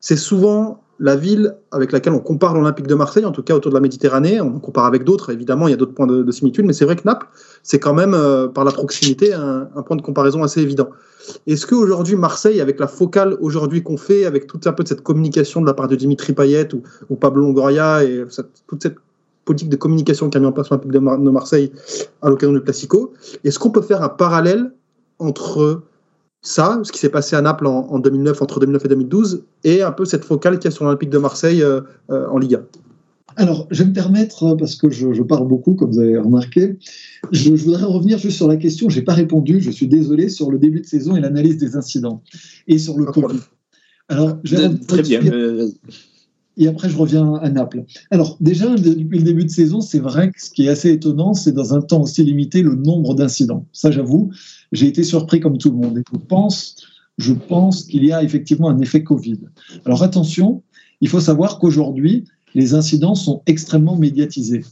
c'est 0.00 0.16
souvent 0.16 0.82
la 1.00 1.16
ville 1.16 1.56
avec 1.72 1.92
laquelle 1.92 2.12
on 2.12 2.20
compare 2.20 2.54
l'Olympique 2.54 2.86
de 2.86 2.94
Marseille, 2.94 3.24
en 3.24 3.32
tout 3.32 3.42
cas 3.42 3.54
autour 3.54 3.70
de 3.70 3.74
la 3.74 3.80
Méditerranée. 3.80 4.40
On 4.40 4.60
compare 4.60 4.84
avec 4.84 5.02
d'autres, 5.02 5.30
évidemment, 5.30 5.66
il 5.66 5.70
y 5.70 5.74
a 5.74 5.76
d'autres 5.76 5.94
points 5.94 6.06
de, 6.06 6.22
de, 6.22 6.30
similitude, 6.30 6.66
mais 6.66 6.74
c'est 6.74 6.84
vrai 6.84 6.94
que 6.94 7.04
Naples, 7.06 7.26
c'est 7.62 7.78
quand 7.78 7.94
même, 7.94 8.12
euh, 8.12 8.48
par 8.48 8.64
la 8.64 8.70
proximité, 8.70 9.32
un, 9.32 9.64
point 9.86 9.96
de 9.96 10.02
comparaison 10.02 10.42
assez 10.42 10.60
évident. 10.60 10.90
Est-ce 11.46 11.66
qu'aujourd'hui, 11.66 12.16
Marseille, 12.16 12.60
avec 12.60 12.78
la 12.78 12.86
focale 12.86 13.36
aujourd'hui 13.40 13.82
qu'on 13.82 13.96
fait, 13.96 14.26
avec 14.26 14.46
toute 14.46 14.66
un 14.66 14.72
peu 14.74 14.82
de 14.82 14.88
cette 14.88 15.02
communication 15.02 15.62
de 15.62 15.66
la 15.66 15.72
part 15.72 15.88
de 15.88 15.96
Dimitri 15.96 16.34
Payet 16.34 16.68
ou, 17.08 17.16
Pablo 17.16 17.42
Longoria 17.42 18.04
et 18.04 18.24
toute 18.66 18.82
cette 18.82 18.96
politique 19.46 19.70
de 19.70 19.76
communication 19.76 20.28
qu'a 20.28 20.38
mis 20.38 20.46
en 20.46 20.52
place 20.52 20.68
l'Olympique 20.68 20.92
de, 20.92 20.98
de 20.98 21.30
Marseille 21.30 21.72
à 22.20 22.28
l'occasion 22.28 22.52
du 22.52 22.60
Classico, 22.60 23.14
est-ce 23.42 23.58
qu'on 23.58 23.70
peut 23.70 23.82
faire 23.82 24.02
un 24.02 24.10
parallèle 24.10 24.72
entre 25.18 25.82
ça, 26.42 26.80
ce 26.82 26.92
qui 26.92 26.98
s'est 26.98 27.10
passé 27.10 27.36
à 27.36 27.42
Naples 27.42 27.66
en, 27.66 27.86
en, 27.90 27.98
2009, 27.98 28.40
entre 28.40 28.60
2009 28.60 28.84
et 28.84 28.88
2012, 28.88 29.44
et 29.64 29.82
un 29.82 29.92
peu 29.92 30.04
cette 30.04 30.24
focale 30.24 30.58
qu'il 30.58 30.70
y 30.70 30.72
a 30.72 30.74
sur 30.74 30.84
l'Olympique 30.84 31.10
de 31.10 31.18
Marseille 31.18 31.62
euh, 31.62 31.82
euh, 32.10 32.26
en 32.28 32.38
Liga. 32.38 32.62
Alors, 33.36 33.66
je 33.70 33.82
vais 33.82 33.90
me 33.90 33.94
permettre, 33.94 34.54
parce 34.56 34.74
que 34.74 34.90
je, 34.90 35.12
je 35.12 35.22
parle 35.22 35.46
beaucoup, 35.46 35.74
comme 35.74 35.92
vous 35.92 36.00
avez 36.00 36.18
remarqué, 36.18 36.76
je, 37.30 37.54
je 37.54 37.64
voudrais 37.64 37.84
revenir 37.84 38.18
juste 38.18 38.36
sur 38.36 38.48
la 38.48 38.56
question, 38.56 38.88
je 38.88 38.98
n'ai 38.98 39.04
pas 39.04 39.14
répondu, 39.14 39.60
je 39.60 39.70
suis 39.70 39.86
désolé, 39.86 40.28
sur 40.28 40.50
le 40.50 40.58
début 40.58 40.80
de 40.80 40.86
saison 40.86 41.14
et 41.14 41.20
l'analyse 41.20 41.58
des 41.58 41.76
incidents, 41.76 42.22
et 42.66 42.78
sur 42.78 42.98
le 42.98 43.04
Covid. 43.04 43.38
Alors, 44.08 44.38
je 44.42 44.56
vais 44.56 44.68
Très 44.86 45.02
bien. 45.02 45.20
Et 46.56 46.66
après, 46.66 46.90
je 46.90 46.96
reviens 46.96 47.34
à 47.34 47.48
Naples. 47.48 47.84
Alors, 48.10 48.36
déjà, 48.40 48.74
depuis 48.74 49.18
le 49.18 49.24
début 49.24 49.44
de 49.44 49.50
saison, 49.50 49.80
c'est 49.80 49.98
vrai 50.00 50.30
que 50.30 50.42
ce 50.42 50.50
qui 50.50 50.66
est 50.66 50.68
assez 50.68 50.90
étonnant, 50.90 51.32
c'est 51.32 51.52
dans 51.52 51.74
un 51.74 51.80
temps 51.80 52.02
aussi 52.02 52.22
limité, 52.22 52.62
le 52.62 52.74
nombre 52.74 53.14
d'incidents. 53.14 53.66
Ça, 53.72 53.90
j'avoue, 53.90 54.30
j'ai 54.72 54.86
été 54.86 55.02
surpris 55.02 55.40
comme 55.40 55.58
tout 55.58 55.70
le 55.70 55.76
monde. 55.76 55.98
Et 55.98 56.02
je 56.12 56.18
pense, 56.18 56.76
je 57.18 57.32
pense 57.32 57.84
qu'il 57.84 58.04
y 58.04 58.12
a 58.12 58.22
effectivement 58.22 58.68
un 58.68 58.80
effet 58.80 59.02
Covid. 59.02 59.38
Alors, 59.86 60.02
attention, 60.02 60.62
il 61.00 61.08
faut 61.08 61.20
savoir 61.20 61.58
qu'aujourd'hui, 61.58 62.24
les 62.54 62.74
incidents 62.74 63.14
sont 63.14 63.42
extrêmement 63.46 63.96
médiatisés. 63.96 64.64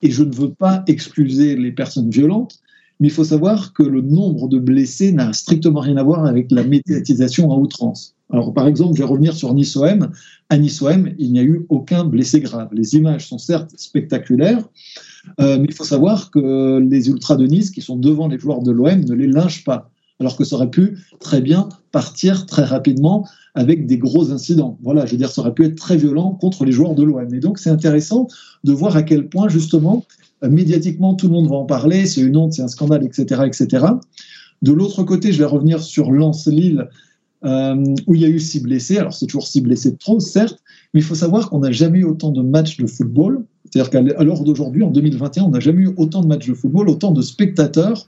Et 0.00 0.10
je 0.10 0.24
ne 0.24 0.34
veux 0.34 0.52
pas 0.52 0.82
excuser 0.88 1.56
les 1.56 1.72
personnes 1.72 2.10
violentes, 2.10 2.58
mais 3.02 3.08
il 3.08 3.10
faut 3.10 3.24
savoir 3.24 3.72
que 3.72 3.82
le 3.82 4.00
nombre 4.00 4.46
de 4.46 4.60
blessés 4.60 5.10
n'a 5.10 5.32
strictement 5.32 5.80
rien 5.80 5.96
à 5.96 6.04
voir 6.04 6.24
avec 6.24 6.52
la 6.52 6.62
médiatisation 6.62 7.50
à 7.50 7.56
outrance. 7.56 8.14
Alors, 8.30 8.54
par 8.54 8.68
exemple, 8.68 8.94
je 8.94 9.02
vais 9.02 9.08
revenir 9.08 9.34
sur 9.34 9.52
Nice-OM. 9.52 10.12
À 10.50 10.56
Nice-OM, 10.56 11.10
il 11.18 11.32
n'y 11.32 11.40
a 11.40 11.42
eu 11.42 11.66
aucun 11.68 12.04
blessé 12.04 12.38
grave. 12.38 12.68
Les 12.70 12.94
images 12.94 13.26
sont 13.26 13.38
certes 13.38 13.72
spectaculaires, 13.76 14.68
euh, 15.40 15.58
mais 15.58 15.66
il 15.68 15.74
faut 15.74 15.82
savoir 15.82 16.30
que 16.30 16.78
les 16.78 17.08
ultras 17.08 17.34
de 17.34 17.44
Nice, 17.44 17.72
qui 17.72 17.80
sont 17.80 17.96
devant 17.96 18.28
les 18.28 18.38
joueurs 18.38 18.62
de 18.62 18.70
l'OM, 18.70 19.00
ne 19.00 19.14
les 19.14 19.26
lynchent 19.26 19.64
pas, 19.64 19.90
alors 20.22 20.36
que 20.36 20.44
ça 20.44 20.56
aurait 20.56 20.70
pu 20.70 20.98
très 21.18 21.40
bien 21.40 21.68
partir 21.90 22.46
très 22.46 22.64
rapidement 22.64 23.26
avec 23.54 23.86
des 23.86 23.98
gros 23.98 24.30
incidents. 24.30 24.78
Voilà, 24.82 25.04
je 25.04 25.12
veux 25.12 25.18
dire, 25.18 25.30
ça 25.30 25.42
aurait 25.42 25.52
pu 25.52 25.64
être 25.64 25.74
très 25.74 25.96
violent 25.96 26.38
contre 26.40 26.64
les 26.64 26.72
joueurs 26.72 26.94
de 26.94 27.02
l'OM. 27.02 27.34
Et 27.34 27.40
donc, 27.40 27.58
c'est 27.58 27.70
intéressant 27.70 28.28
de 28.64 28.72
voir 28.72 28.96
à 28.96 29.02
quel 29.02 29.28
point, 29.28 29.48
justement, 29.48 30.06
médiatiquement, 30.48 31.14
tout 31.14 31.26
le 31.26 31.32
monde 31.32 31.48
va 31.48 31.56
en 31.56 31.66
parler, 31.66 32.06
c'est 32.06 32.20
une 32.20 32.36
honte, 32.36 32.52
c'est 32.52 32.62
un 32.62 32.68
scandale, 32.68 33.04
etc., 33.04 33.42
etc. 33.44 33.86
De 34.62 34.72
l'autre 34.72 35.02
côté, 35.02 35.32
je 35.32 35.38
vais 35.38 35.44
revenir 35.44 35.82
sur 35.82 36.10
Lens-Lille, 36.12 36.88
euh, 37.44 37.94
où 38.06 38.14
il 38.14 38.20
y 38.20 38.24
a 38.24 38.28
eu 38.28 38.38
six 38.38 38.60
blessés. 38.60 38.98
Alors, 38.98 39.12
c'est 39.12 39.26
toujours 39.26 39.48
six 39.48 39.60
blessés 39.60 39.90
de 39.90 39.96
trop, 39.96 40.20
certes, 40.20 40.62
mais 40.94 41.00
il 41.00 41.04
faut 41.04 41.16
savoir 41.16 41.50
qu'on 41.50 41.58
n'a 41.58 41.72
jamais 41.72 41.98
eu 41.98 42.04
autant 42.04 42.30
de 42.30 42.42
matchs 42.42 42.76
de 42.76 42.86
football. 42.86 43.44
C'est-à-dire 43.64 43.90
qu'à 43.90 44.22
l'heure 44.22 44.44
d'aujourd'hui, 44.44 44.84
en 44.84 44.90
2021, 44.90 45.44
on 45.44 45.50
n'a 45.50 45.60
jamais 45.60 45.82
eu 45.82 45.94
autant 45.96 46.22
de 46.22 46.28
matchs 46.28 46.48
de 46.48 46.54
football, 46.54 46.88
autant 46.88 47.10
de 47.10 47.22
spectateurs. 47.22 48.06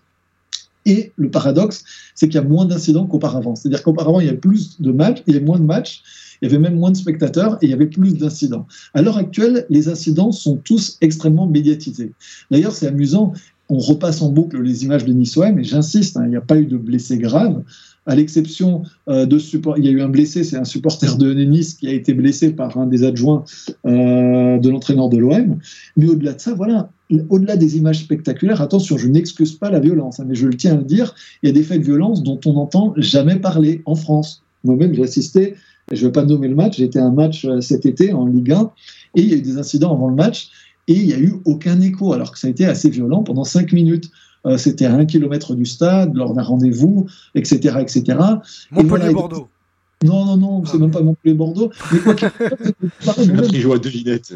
Et 0.87 1.13
le 1.17 1.31
paradoxe, 1.31 1.85
c'est 2.15 2.29
qu'il 2.29 2.37
y 2.37 2.45
a 2.45 2.47
moins 2.47 2.67
d'incidents 2.67 3.07
qu'auparavant. 3.07 3.55
C'est-à-dire 3.55 3.83
qu'auparavant, 3.83 4.21
il 4.21 4.27
y 4.27 4.29
avait 4.29 4.39
plus 4.39 4.81
de 4.81 4.93
matchs, 4.93 5.23
il 5.27 5.35
y 5.35 5.37
avait 5.37 5.45
moins 5.45 5.59
de 5.59 5.65
matchs, 5.65 6.03
il 6.41 6.49
y 6.49 6.51
avait 6.51 6.59
même 6.59 6.77
moins 6.79 6.91
de 6.91 6.97
spectateurs 6.97 7.59
et 7.63 7.67
il 7.67 7.71
y 7.71 7.73
avait 7.73 7.87
plus 7.87 8.15
d'incidents. 8.15 8.67
À 8.93 9.03
l'heure 9.03 9.17
actuelle, 9.17 9.67
les 9.71 9.89
incidents 9.89 10.33
sont 10.33 10.57
tous 10.57 10.99
extrêmement 11.01 11.47
médiatisés. 11.47 12.13
D'ailleurs, 12.51 12.73
c'est 12.73 12.87
amusant, 12.87 13.33
on 13.69 13.79
repasse 13.79 14.21
en 14.21 14.31
boucle 14.31 14.61
les 14.61 14.85
images 14.85 15.05
de 15.05 15.13
Nice-OM, 15.13 15.59
et 15.59 15.65
j'insiste, 15.65 16.17
hein, 16.17 16.25
il 16.27 16.31
n'y 16.31 16.37
a 16.37 16.43
pas 16.43 16.59
eu 16.59 16.67
de 16.67 16.77
blessés 16.77 17.19
graves 17.19 17.63
à 18.07 18.15
l'exception 18.15 18.83
euh, 19.09 19.27
de 19.27 19.39
support, 19.39 19.79
il 19.79 19.85
y 19.85 19.89
a 19.89 19.91
eu 19.91 20.03
un 20.03 20.09
blessé, 20.09 20.45
c'est 20.45 20.57
un 20.57 20.65
supporter 20.65 21.17
de 21.17 21.33
Nice 21.33 21.75
qui 21.75 21.89
a 21.89 21.93
été 21.93 22.15
blessé 22.15 22.51
par 22.51 22.77
un 22.77 22.87
des 22.87 23.05
adjoints 23.05 23.45
euh, 23.87 24.59
de 24.59 24.69
l'entraîneur 24.69 25.09
de 25.09 25.19
l'OM. 25.19 25.59
Mais 25.97 26.07
au-delà 26.07 26.35
de 26.35 26.41
ça, 26.41 26.55
voilà, 26.55 26.91
au-delà 27.29 27.57
des 27.57 27.77
images 27.77 28.01
spectaculaires, 28.01 28.61
attention, 28.61 28.99
je 28.99 29.09
n'excuse 29.09 29.53
pas 29.53 29.71
la 29.71 29.81
violence, 29.81 30.21
hein, 30.21 30.25
mais 30.29 30.35
je 30.35 30.47
le 30.47 30.57
tiens 30.57 30.73
à 30.73 30.77
le 30.77 30.85
dire, 30.85 31.15
il 31.43 31.47
y 31.47 31.51
a 31.51 31.53
des 31.53 31.63
faits 31.63 31.81
de 31.81 31.85
violence 31.85 32.23
dont 32.23 32.41
on 32.45 32.55
n'entend 32.55 32.95
jamais 32.97 33.37
parler 33.37 33.83
en 33.87 33.95
France. 33.95 34.43
Moi-même, 34.65 34.95
j'ai 34.95 35.03
assisté, 35.03 35.55
je 35.91 36.01
ne 36.01 36.09
vais 36.09 36.13
pas 36.13 36.25
nommer 36.25 36.49
le 36.49 36.55
match, 36.55 36.81
été 36.81 36.99
à 36.99 37.05
un 37.05 37.13
match 37.13 37.45
euh, 37.45 37.61
cet 37.61 37.87
été 37.87 38.13
en 38.13 38.27
Ligue 38.27 38.53
1, 38.53 38.71
et 39.17 39.23
il 39.23 39.29
y 39.29 39.35
a 39.35 39.37
eu 39.37 39.43
des 39.43 39.59
incidents 39.59 39.95
avant 39.95 40.09
le 40.09 40.15
match, 40.15 40.51
et 40.89 40.95
il 40.95 41.07
n'y 41.07 41.15
a 41.15 41.19
eu 41.19 41.35
aucun 41.45 41.81
écho, 41.81 42.13
alors 42.13 42.33
que 42.33 42.39
ça 42.39 42.47
a 42.47 42.51
été 42.51 42.67
assez 42.67 42.91
violent 42.91 43.23
pendant 43.23 43.45
cinq 43.45 43.73
minutes. 43.73 44.11
Euh, 44.47 44.59
c'était 44.59 44.87
à 44.87 44.95
un 44.95 45.05
kilomètre 45.07 45.55
du 45.55 45.65
stade, 45.65 46.15
lors 46.15 46.35
d'un 46.35 46.43
rendez-vous, 46.43 47.07
etc. 47.35 47.77
etc. 47.81 48.19
Montpellier-Bordeaux. 48.71 49.49
Non, 50.05 50.25
non, 50.27 50.37
non, 50.37 50.65
c'est 50.67 50.79
même 50.79 50.91
pas 50.91 51.01
Montpellier-Bordeaux. 51.01 51.71
Mais 51.93 51.99
quoi 52.01 52.15
qu'il 52.15 53.61
joue 53.61 53.73
à 53.73 53.79
devinette. 53.79 54.35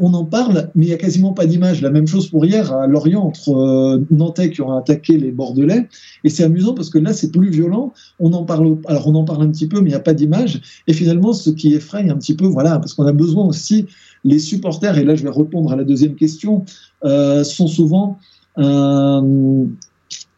on 0.00 0.14
en 0.14 0.24
parle, 0.24 0.70
mais 0.74 0.86
il 0.86 0.88
n'y 0.88 0.94
a 0.94 0.98
quasiment 0.98 1.32
pas 1.32 1.46
d'image. 1.46 1.82
La 1.82 1.90
même 1.90 2.06
chose 2.06 2.28
pour 2.28 2.44
hier 2.44 2.72
à 2.72 2.86
Lorient 2.86 3.20
entre 3.20 3.50
euh, 3.50 4.06
Nantais 4.10 4.50
qui 4.50 4.62
ont 4.62 4.76
attaqué 4.76 5.18
les 5.18 5.32
Bordelais. 5.32 5.88
Et 6.22 6.30
c'est 6.30 6.44
amusant 6.44 6.74
parce 6.74 6.88
que 6.88 6.98
là, 6.98 7.12
c'est 7.12 7.32
plus 7.32 7.50
violent. 7.50 7.92
On 8.20 8.32
en 8.32 8.44
parle, 8.44 8.78
alors 8.86 9.08
on 9.08 9.14
en 9.16 9.24
parle 9.24 9.42
un 9.42 9.50
petit 9.50 9.66
peu, 9.66 9.80
mais 9.80 9.86
il 9.86 9.92
n'y 9.92 9.96
a 9.96 10.00
pas 10.00 10.14
d'image. 10.14 10.60
Et 10.86 10.92
finalement, 10.92 11.32
ce 11.32 11.50
qui 11.50 11.74
effraie 11.74 12.08
un 12.08 12.16
petit 12.16 12.34
peu, 12.36 12.46
voilà, 12.46 12.78
parce 12.78 12.94
qu'on 12.94 13.06
a 13.06 13.12
besoin 13.12 13.44
aussi, 13.44 13.86
les 14.28 14.38
supporters, 14.38 14.96
et 14.98 15.04
là 15.04 15.14
je 15.14 15.22
vais 15.22 15.30
répondre 15.30 15.72
à 15.72 15.76
la 15.76 15.84
deuxième 15.84 16.14
question, 16.14 16.64
euh, 17.04 17.44
sont 17.44 17.66
souvent 17.66 18.18
euh, 18.58 19.64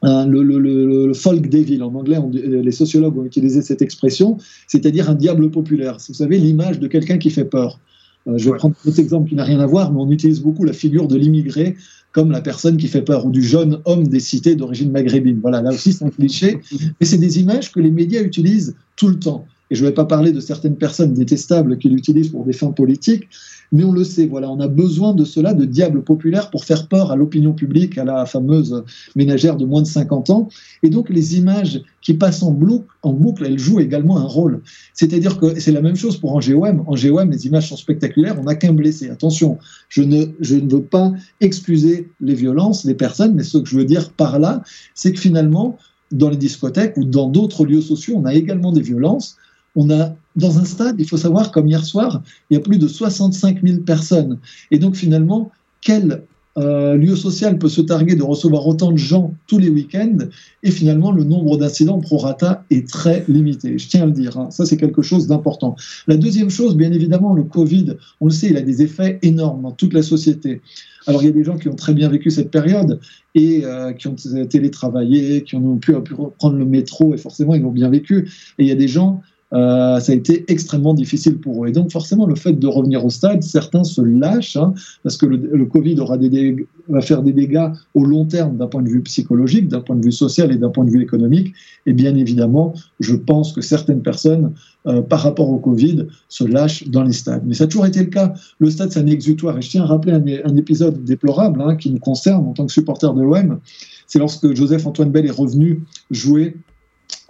un, 0.02 0.26
le, 0.26 0.42
le, 0.42 0.58
le, 0.58 1.06
le, 1.06 1.14
folk 1.14 1.48
devil, 1.48 1.82
en 1.82 1.94
anglais, 1.94 2.18
on, 2.18 2.30
les 2.30 2.72
sociologues 2.72 3.18
ont 3.18 3.24
utilisé 3.24 3.62
cette 3.62 3.82
expression, 3.82 4.38
c'est-à-dire 4.66 5.10
un 5.10 5.14
diable 5.14 5.50
populaire. 5.50 5.98
Vous 6.08 6.14
savez, 6.14 6.38
l'image 6.38 6.80
de 6.80 6.86
quelqu'un 6.86 7.18
qui 7.18 7.30
fait 7.30 7.44
peur. 7.44 7.78
Euh, 8.26 8.36
je 8.36 8.50
vais 8.50 8.56
prendre 8.56 8.74
un 8.84 8.88
autre 8.88 8.98
exemple 8.98 9.28
qui 9.28 9.34
n'a 9.34 9.44
rien 9.44 9.60
à 9.60 9.66
voir, 9.66 9.92
mais 9.92 10.00
on 10.00 10.10
utilise 10.10 10.40
beaucoup 10.40 10.64
la 10.64 10.72
figure 10.72 11.06
de 11.08 11.16
l'immigré 11.16 11.76
comme 12.12 12.32
la 12.32 12.40
personne 12.40 12.76
qui 12.76 12.88
fait 12.88 13.02
peur, 13.02 13.24
ou 13.26 13.30
du 13.30 13.42
jeune 13.42 13.78
homme 13.84 14.06
des 14.08 14.20
cités 14.20 14.56
d'origine 14.56 14.90
maghrébine. 14.90 15.38
Voilà, 15.40 15.62
là 15.62 15.70
aussi 15.70 15.92
c'est 15.92 16.04
un 16.04 16.10
cliché, 16.10 16.58
mais 16.98 17.06
c'est 17.06 17.18
des 17.18 17.38
images 17.38 17.70
que 17.70 17.78
les 17.78 17.90
médias 17.90 18.22
utilisent 18.22 18.74
tout 18.96 19.08
le 19.08 19.18
temps. 19.18 19.46
Et 19.70 19.76
je 19.76 19.84
ne 19.84 19.88
vais 19.88 19.94
pas 19.94 20.04
parler 20.04 20.32
de 20.32 20.40
certaines 20.40 20.76
personnes 20.76 21.14
détestables 21.14 21.78
qui 21.78 21.88
l'utilisent 21.88 22.30
pour 22.30 22.44
des 22.44 22.52
fins 22.52 22.72
politiques, 22.72 23.28
mais 23.72 23.84
on 23.84 23.92
le 23.92 24.02
sait, 24.02 24.26
voilà, 24.26 24.50
on 24.50 24.58
a 24.58 24.66
besoin 24.66 25.14
de 25.14 25.24
cela, 25.24 25.54
de 25.54 25.64
diable 25.64 26.02
populaire, 26.02 26.50
pour 26.50 26.64
faire 26.64 26.88
peur 26.88 27.12
à 27.12 27.16
l'opinion 27.16 27.52
publique, 27.52 27.96
à 27.98 28.04
la 28.04 28.26
fameuse 28.26 28.82
ménagère 29.14 29.56
de 29.56 29.64
moins 29.64 29.82
de 29.82 29.86
50 29.86 30.30
ans. 30.30 30.48
Et 30.82 30.90
donc, 30.90 31.08
les 31.08 31.38
images 31.38 31.82
qui 32.02 32.14
passent 32.14 32.42
en 32.42 32.50
boucle, 32.50 32.86
en 33.02 33.12
boucle 33.12 33.44
elles 33.46 33.58
jouent 33.58 33.78
également 33.78 34.18
un 34.18 34.24
rôle. 34.24 34.60
C'est-à-dire 34.92 35.38
que 35.38 35.60
c'est 35.60 35.70
la 35.70 35.82
même 35.82 35.94
chose 35.94 36.16
pour 36.16 36.34
Angéom. 36.34 36.82
Angéom, 36.88 37.30
les 37.30 37.46
images 37.46 37.68
sont 37.68 37.76
spectaculaires, 37.76 38.36
on 38.40 38.44
n'a 38.44 38.56
qu'un 38.56 38.72
blessé. 38.72 39.08
Attention, 39.08 39.58
je 39.88 40.02
ne, 40.02 40.26
je 40.40 40.56
ne 40.56 40.68
veux 40.68 40.82
pas 40.82 41.12
excuser 41.40 42.08
les 42.20 42.34
violences, 42.34 42.84
les 42.84 42.94
personnes, 42.94 43.34
mais 43.34 43.44
ce 43.44 43.58
que 43.58 43.68
je 43.68 43.76
veux 43.76 43.84
dire 43.84 44.10
par 44.10 44.40
là, 44.40 44.64
c'est 44.94 45.12
que 45.12 45.20
finalement, 45.20 45.78
dans 46.10 46.28
les 46.28 46.36
discothèques 46.36 46.96
ou 46.96 47.04
dans 47.04 47.28
d'autres 47.28 47.64
lieux 47.64 47.82
sociaux, 47.82 48.16
on 48.16 48.24
a 48.24 48.34
également 48.34 48.72
des 48.72 48.82
violences 48.82 49.36
on 49.76 49.90
a 49.90 50.14
dans 50.36 50.58
un 50.58 50.64
stade, 50.64 50.96
il 50.98 51.08
faut 51.08 51.16
savoir, 51.16 51.50
comme 51.50 51.68
hier 51.68 51.84
soir, 51.84 52.22
il 52.50 52.54
y 52.54 52.56
a 52.56 52.60
plus 52.60 52.78
de 52.78 52.88
65 52.88 53.62
000 53.62 53.80
personnes. 53.80 54.38
Et 54.70 54.78
donc 54.78 54.96
finalement, 54.96 55.50
quel 55.80 56.22
euh, 56.58 56.96
lieu 56.96 57.14
social 57.16 57.58
peut 57.58 57.68
se 57.68 57.80
targuer 57.80 58.16
de 58.16 58.22
recevoir 58.22 58.66
autant 58.66 58.92
de 58.92 58.98
gens 58.98 59.34
tous 59.46 59.58
les 59.58 59.68
week-ends? 59.68 60.18
Et 60.62 60.70
finalement, 60.70 61.12
le 61.12 61.24
nombre 61.24 61.56
d'incidents 61.58 61.98
pro 61.98 62.18
rata 62.18 62.64
est 62.70 62.88
très 62.88 63.24
limité. 63.28 63.78
Je 63.78 63.88
tiens 63.88 64.02
à 64.02 64.06
le 64.06 64.12
dire. 64.12 64.36
Hein. 64.38 64.50
Ça, 64.50 64.66
c'est 64.66 64.76
quelque 64.76 65.02
chose 65.02 65.26
d'important. 65.26 65.76
La 66.06 66.16
deuxième 66.16 66.50
chose, 66.50 66.76
bien 66.76 66.92
évidemment, 66.92 67.34
le 67.34 67.44
Covid, 67.44 67.96
on 68.20 68.26
le 68.26 68.32
sait, 68.32 68.48
il 68.48 68.56
a 68.56 68.62
des 68.62 68.82
effets 68.82 69.18
énormes 69.22 69.62
dans 69.62 69.72
toute 69.72 69.92
la 69.94 70.02
société. 70.02 70.60
Alors, 71.06 71.22
il 71.22 71.26
y 71.26 71.30
a 71.30 71.32
des 71.32 71.44
gens 71.44 71.56
qui 71.56 71.68
ont 71.68 71.76
très 71.76 71.94
bien 71.94 72.08
vécu 72.08 72.30
cette 72.30 72.50
période 72.50 73.00
et 73.34 73.64
euh, 73.64 73.92
qui 73.92 74.06
ont 74.06 74.16
télétravaillé, 74.48 75.42
qui 75.44 75.56
ont 75.56 75.78
pu, 75.78 75.92
pu 76.02 76.14
prendre 76.38 76.56
le 76.56 76.66
métro 76.66 77.14
et 77.14 77.16
forcément, 77.16 77.54
ils 77.54 77.62
l'ont 77.62 77.72
bien 77.72 77.88
vécu. 77.88 78.28
Et 78.58 78.64
il 78.64 78.68
y 78.68 78.72
a 78.72 78.76
des 78.76 78.88
gens 78.88 79.22
euh, 79.52 79.98
ça 79.98 80.12
a 80.12 80.14
été 80.14 80.44
extrêmement 80.48 80.94
difficile 80.94 81.38
pour 81.38 81.64
eux. 81.64 81.68
Et 81.68 81.72
donc 81.72 81.90
forcément, 81.90 82.26
le 82.26 82.36
fait 82.36 82.52
de 82.52 82.66
revenir 82.66 83.04
au 83.04 83.10
stade, 83.10 83.42
certains 83.42 83.84
se 83.84 84.00
lâchent, 84.00 84.56
hein, 84.56 84.74
parce 85.02 85.16
que 85.16 85.26
le, 85.26 85.64
Covid 85.66 85.98
aura 86.00 86.16
des 86.18 86.66
va 86.88 87.00
faire 87.00 87.22
des 87.22 87.32
dégâts 87.32 87.68
au 87.94 88.04
long 88.04 88.24
terme 88.24 88.56
d'un 88.56 88.66
point 88.66 88.82
de 88.82 88.88
vue 88.88 89.02
psychologique, 89.02 89.68
d'un 89.68 89.80
point 89.80 89.96
de 89.96 90.04
vue 90.04 90.12
social 90.12 90.52
et 90.52 90.56
d'un 90.56 90.70
point 90.70 90.84
de 90.84 90.90
vue 90.90 91.02
économique. 91.02 91.52
Et 91.86 91.92
bien 91.92 92.14
évidemment, 92.16 92.74
je 92.98 93.14
pense 93.14 93.52
que 93.52 93.60
certaines 93.60 94.02
personnes, 94.02 94.52
euh, 94.86 95.00
par 95.02 95.20
rapport 95.20 95.48
au 95.50 95.58
Covid, 95.58 96.06
se 96.28 96.44
lâchent 96.44 96.88
dans 96.88 97.02
les 97.02 97.12
stades. 97.12 97.42
Mais 97.46 97.54
ça 97.54 97.64
a 97.64 97.66
toujours 97.66 97.86
été 97.86 98.00
le 98.00 98.06
cas. 98.06 98.34
Le 98.58 98.70
stade, 98.70 98.90
c'est 98.92 99.00
un 99.00 99.06
exutoire. 99.06 99.58
Et 99.58 99.62
je 99.62 99.70
tiens 99.70 99.82
à 99.82 99.86
rappeler 99.86 100.12
un, 100.44 100.56
épisode 100.56 101.04
déplorable 101.04 101.62
hein, 101.62 101.76
qui 101.76 101.90
nous 101.90 101.98
concerne 101.98 102.46
en 102.46 102.52
tant 102.52 102.66
que 102.66 102.72
supporter 102.72 103.12
de 103.14 103.22
l'OM. 103.22 103.60
C'est 104.06 104.18
lorsque 104.18 104.54
Joseph-Antoine 104.54 105.10
Bell 105.10 105.26
est 105.26 105.30
revenu 105.30 105.84
jouer 106.10 106.56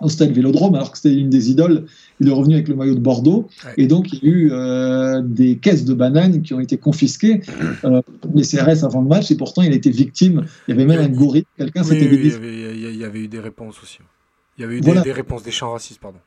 au 0.01 0.09
stade 0.09 0.33
Vélodrome, 0.33 0.75
alors 0.75 0.91
que 0.93 0.99
c'était 0.99 1.15
une 1.15 1.29
des 1.31 1.51
idoles. 1.51 1.85
Il 2.21 2.29
est 2.29 2.33
revenu 2.33 2.55
avec 2.55 2.69
le 2.69 2.75
maillot 2.75 2.95
de 2.95 3.01
Bordeaux. 3.01 3.49
Ouais. 3.65 3.73
Et 3.77 3.87
donc, 3.87 4.13
il 4.13 4.19
y 4.23 4.27
a 4.27 4.31
eu 4.31 4.49
euh, 4.53 5.21
des 5.23 5.57
caisses 5.59 5.85
de 5.85 5.93
bananes 5.95 6.43
qui 6.43 6.55
ont 6.55 6.61
été 6.61 6.77
confisquées, 6.79 7.43
euh, 7.85 8.01
les 8.35 8.43
CRS 8.45 8.85
avant 8.85 9.01
le 9.03 9.09
match, 9.09 9.31
et 9.31 9.37
pourtant, 9.37 9.63
il 9.63 9.73
a 9.73 9.77
été 9.77 9.91
victime. 9.91 10.45
Il 10.69 10.71
y 10.71 10.75
avait 10.75 10.87
même 10.87 11.01
un 11.01 11.09
gorille, 11.09 11.45
quelqu'un 11.59 11.83
s'était 11.83 12.09
oui, 12.09 12.19
il, 12.23 12.31
y 12.31 12.35
avait, 12.35 12.53
il 12.75 12.81
y 12.81 12.87
a- 12.87 12.91
il 12.91 12.97
y 12.99 13.05
avait 13.05 13.21
eu 13.21 13.29
des 13.29 13.41
réponses 13.41 13.77
aussi. 13.83 13.99
Il 14.59 14.63
y 14.63 14.65
avait 14.65 14.77
eu 14.79 14.81
Voilà. 14.83 15.01
des, 15.03 15.11
des 15.11 15.13
réponses, 15.13 15.43
des 15.43 15.51
chants 15.51 15.73
racistes, 15.73 16.01
pardon. 16.01 16.19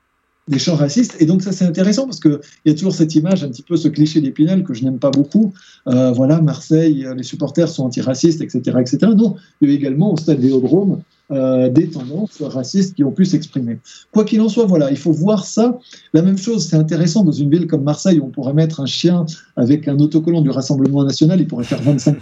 des 0.48 0.60
chants 0.60 0.76
racistes. 0.76 1.16
Et 1.20 1.26
donc, 1.26 1.42
ça, 1.42 1.52
c'est 1.52 1.66
intéressant 1.66 2.06
parce 2.06 2.20
qu'il 2.20 2.40
y 2.66 2.70
a 2.72 2.74
toujours 2.74 2.94
cette 2.94 3.16
image, 3.16 3.44
un 3.44 3.50
petit 3.50 3.62
peu 3.64 3.78
ce 3.78 3.88
cliché 3.88 4.22
d'Épinal 4.22 4.64
que 4.64 4.74
je 4.74 4.84
n'aime 4.84 5.00
pas 5.00 5.10
beaucoup. 5.12 5.54
Euh, 5.88 6.12
voilà, 6.12 6.42
Marseille, 6.42 7.06
euh, 7.06 7.16
les 7.16 7.24
supporters 7.24 7.70
sont 7.70 7.86
antiracistes, 7.86 8.42
etc., 8.42 8.78
etc. 8.82 8.98
Non, 9.16 9.36
il 9.62 9.70
y 9.70 9.72
a 9.72 9.74
eu 9.74 9.78
également 9.78 10.12
au 10.14 10.18
stade 10.18 10.40
Vélodrome 10.40 11.02
euh, 11.32 11.70
des 11.70 11.90
tendances 11.90 12.42
racistes 12.42 12.96
qui 12.96 13.04
ont 13.04 13.12
pu 13.12 13.24
s'exprimer. 13.24 13.80
Quoi 14.12 14.26
qu'il 14.26 14.42
en 14.42 14.50
soit, 14.50 14.66
voilà, 14.66 14.92
il 14.92 14.98
faut 14.98 15.14
voir 15.14 15.46
ça. 15.46 15.80
La 16.14 16.22
même 16.22 16.38
chose, 16.38 16.68
c'est 16.68 16.76
intéressant 16.76 17.24
dans 17.24 17.32
une 17.32 17.50
ville 17.50 17.66
comme 17.66 17.84
Marseille 17.84 18.20
où 18.20 18.26
on 18.26 18.30
pourrait 18.30 18.54
mettre 18.54 18.82
un 18.82 18.86
chien 18.86 19.26
avec 19.56 19.88
un 19.88 19.98
autocollant 20.00 20.42
du 20.42 20.50
Rassemblement 20.50 21.04
national, 21.04 21.40
il 21.40 21.48
pourrait 21.48 21.64
faire 21.64 21.82
25%. 21.82 22.16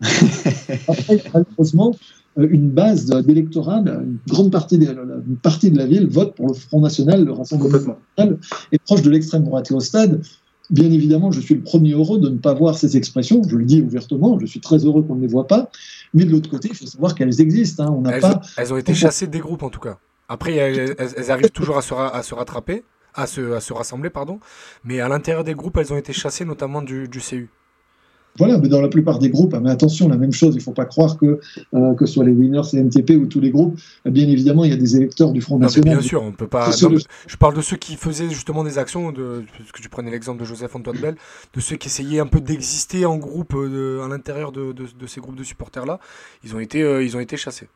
Après, 0.88 1.22
malheureusement, 1.34 1.94
euh, 2.38 2.48
une 2.50 2.70
base 2.70 3.06
d'électorat, 3.06 3.80
une 3.80 4.18
grande 4.26 4.50
partie 4.50 4.78
de, 4.78 4.86
une 4.86 5.36
partie 5.36 5.70
de 5.70 5.76
la 5.76 5.86
ville 5.86 6.06
vote 6.06 6.34
pour 6.34 6.48
le 6.48 6.54
Front 6.54 6.80
National, 6.80 7.24
le 7.24 7.32
Rassemblement 7.32 7.78
Complètement. 8.16 8.38
est 8.72 8.82
proche 8.84 9.02
de 9.02 9.10
l'extrême 9.10 9.44
droite. 9.44 9.70
Et 9.70 9.74
au 9.74 9.80
stade, 9.80 10.22
bien 10.70 10.90
évidemment, 10.90 11.30
je 11.32 11.40
suis 11.40 11.54
le 11.54 11.62
premier 11.62 11.92
heureux 11.92 12.18
de 12.18 12.28
ne 12.28 12.38
pas 12.38 12.54
voir 12.54 12.76
ces 12.76 12.96
expressions, 12.96 13.42
je 13.48 13.56
le 13.56 13.64
dis 13.64 13.80
ouvertement, 13.82 14.38
je 14.38 14.46
suis 14.46 14.60
très 14.60 14.84
heureux 14.84 15.02
qu'on 15.02 15.14
ne 15.14 15.22
les 15.22 15.26
voit 15.28 15.46
pas, 15.46 15.70
mais 16.14 16.24
de 16.24 16.30
l'autre 16.30 16.50
côté, 16.50 16.68
il 16.70 16.76
faut 16.76 16.86
savoir 16.86 17.14
qu'elles 17.14 17.40
existent. 17.40 17.84
hein. 17.84 17.94
On 17.96 18.02
n'a 18.02 18.12
Elles, 18.16 18.20
pas... 18.20 18.40
elles 18.56 18.72
ont 18.72 18.76
été 18.76 18.94
chassées 18.94 19.26
des 19.26 19.40
groupes, 19.40 19.62
en 19.62 19.70
tout 19.70 19.80
cas. 19.80 19.98
Après, 20.28 20.54
elles, 20.54 20.94
elles- 20.98 21.08
elles 21.16 21.30
arrivent 21.30 21.50
toujours 21.50 21.78
à 21.78 21.82
se, 21.82 21.94
ra- 21.94 22.14
à 22.14 22.22
se 22.22 22.34
rattraper, 22.34 22.84
à 23.14 23.26
se, 23.26 23.52
à 23.52 23.60
se 23.60 23.72
rassembler, 23.72 24.10
pardon. 24.10 24.40
Mais 24.84 25.00
à 25.00 25.08
l'intérieur 25.08 25.42
des 25.44 25.54
groupes, 25.54 25.76
elles 25.78 25.92
ont 25.92 25.96
été 25.96 26.12
chassées, 26.12 26.44
notamment 26.44 26.82
du, 26.82 27.08
du 27.08 27.20
CU. 27.20 27.48
Voilà, 28.38 28.58
mais 28.58 28.68
dans 28.68 28.80
la 28.80 28.88
plupart 28.88 29.18
des 29.18 29.28
groupes, 29.30 29.52
hein, 29.54 29.60
mais 29.62 29.70
attention, 29.70 30.08
la 30.08 30.16
même 30.16 30.32
chose, 30.32 30.54
il 30.54 30.58
ne 30.58 30.62
faut 30.62 30.72
pas 30.72 30.84
croire 30.84 31.18
que, 31.18 31.40
euh, 31.74 31.94
que 31.94 32.06
ce 32.06 32.14
soit 32.14 32.24
les 32.24 32.32
Winners, 32.32 32.62
les 32.72 32.82
MTP 32.84 33.10
ou 33.16 33.26
tous 33.26 33.40
les 33.40 33.50
groupes, 33.50 33.78
euh, 34.06 34.10
bien 34.10 34.28
évidemment, 34.28 34.64
il 34.64 34.70
y 34.70 34.74
a 34.74 34.76
des 34.76 34.96
électeurs 34.96 35.32
du 35.32 35.40
Front 35.40 35.56
Non, 35.56 35.62
National. 35.66 35.98
bien 35.98 36.06
sûr, 36.06 36.22
on 36.22 36.32
peut 36.32 36.46
pas. 36.46 36.70
Non, 36.82 36.88
le- 36.90 36.98
je 37.26 37.36
parle 37.36 37.54
de 37.56 37.60
ceux 37.60 37.76
qui 37.76 37.96
faisaient 37.96 38.30
justement 38.30 38.64
des 38.64 38.78
actions, 38.78 39.12
de, 39.12 39.44
parce 39.58 39.72
que 39.72 39.82
tu 39.82 39.88
prenais 39.88 40.10
l'exemple 40.10 40.40
de 40.40 40.44
Joseph 40.46 40.74
Antoine 40.76 40.98
Bell, 40.98 41.16
de 41.54 41.60
ceux 41.60 41.76
qui 41.76 41.88
essayaient 41.88 42.20
un 42.20 42.26
peu 42.26 42.40
d'exister 42.40 43.04
en 43.06 43.16
groupe 43.16 43.54
euh, 43.54 43.98
de- 43.98 44.04
à 44.04 44.08
l'intérieur 44.08 44.52
de, 44.52 44.72
de- 44.72 44.86
de 44.98 45.06
ces 45.06 45.20
groupes 45.20 45.36
de 45.36 45.44
supporters-là. 45.44 45.98
Ils 46.44 46.54
ont 46.54 46.60
été, 46.60 46.82
euh, 46.82 47.02
ils 47.02 47.16
ont 47.16 47.20
été 47.20 47.36
chassés. 47.36 47.68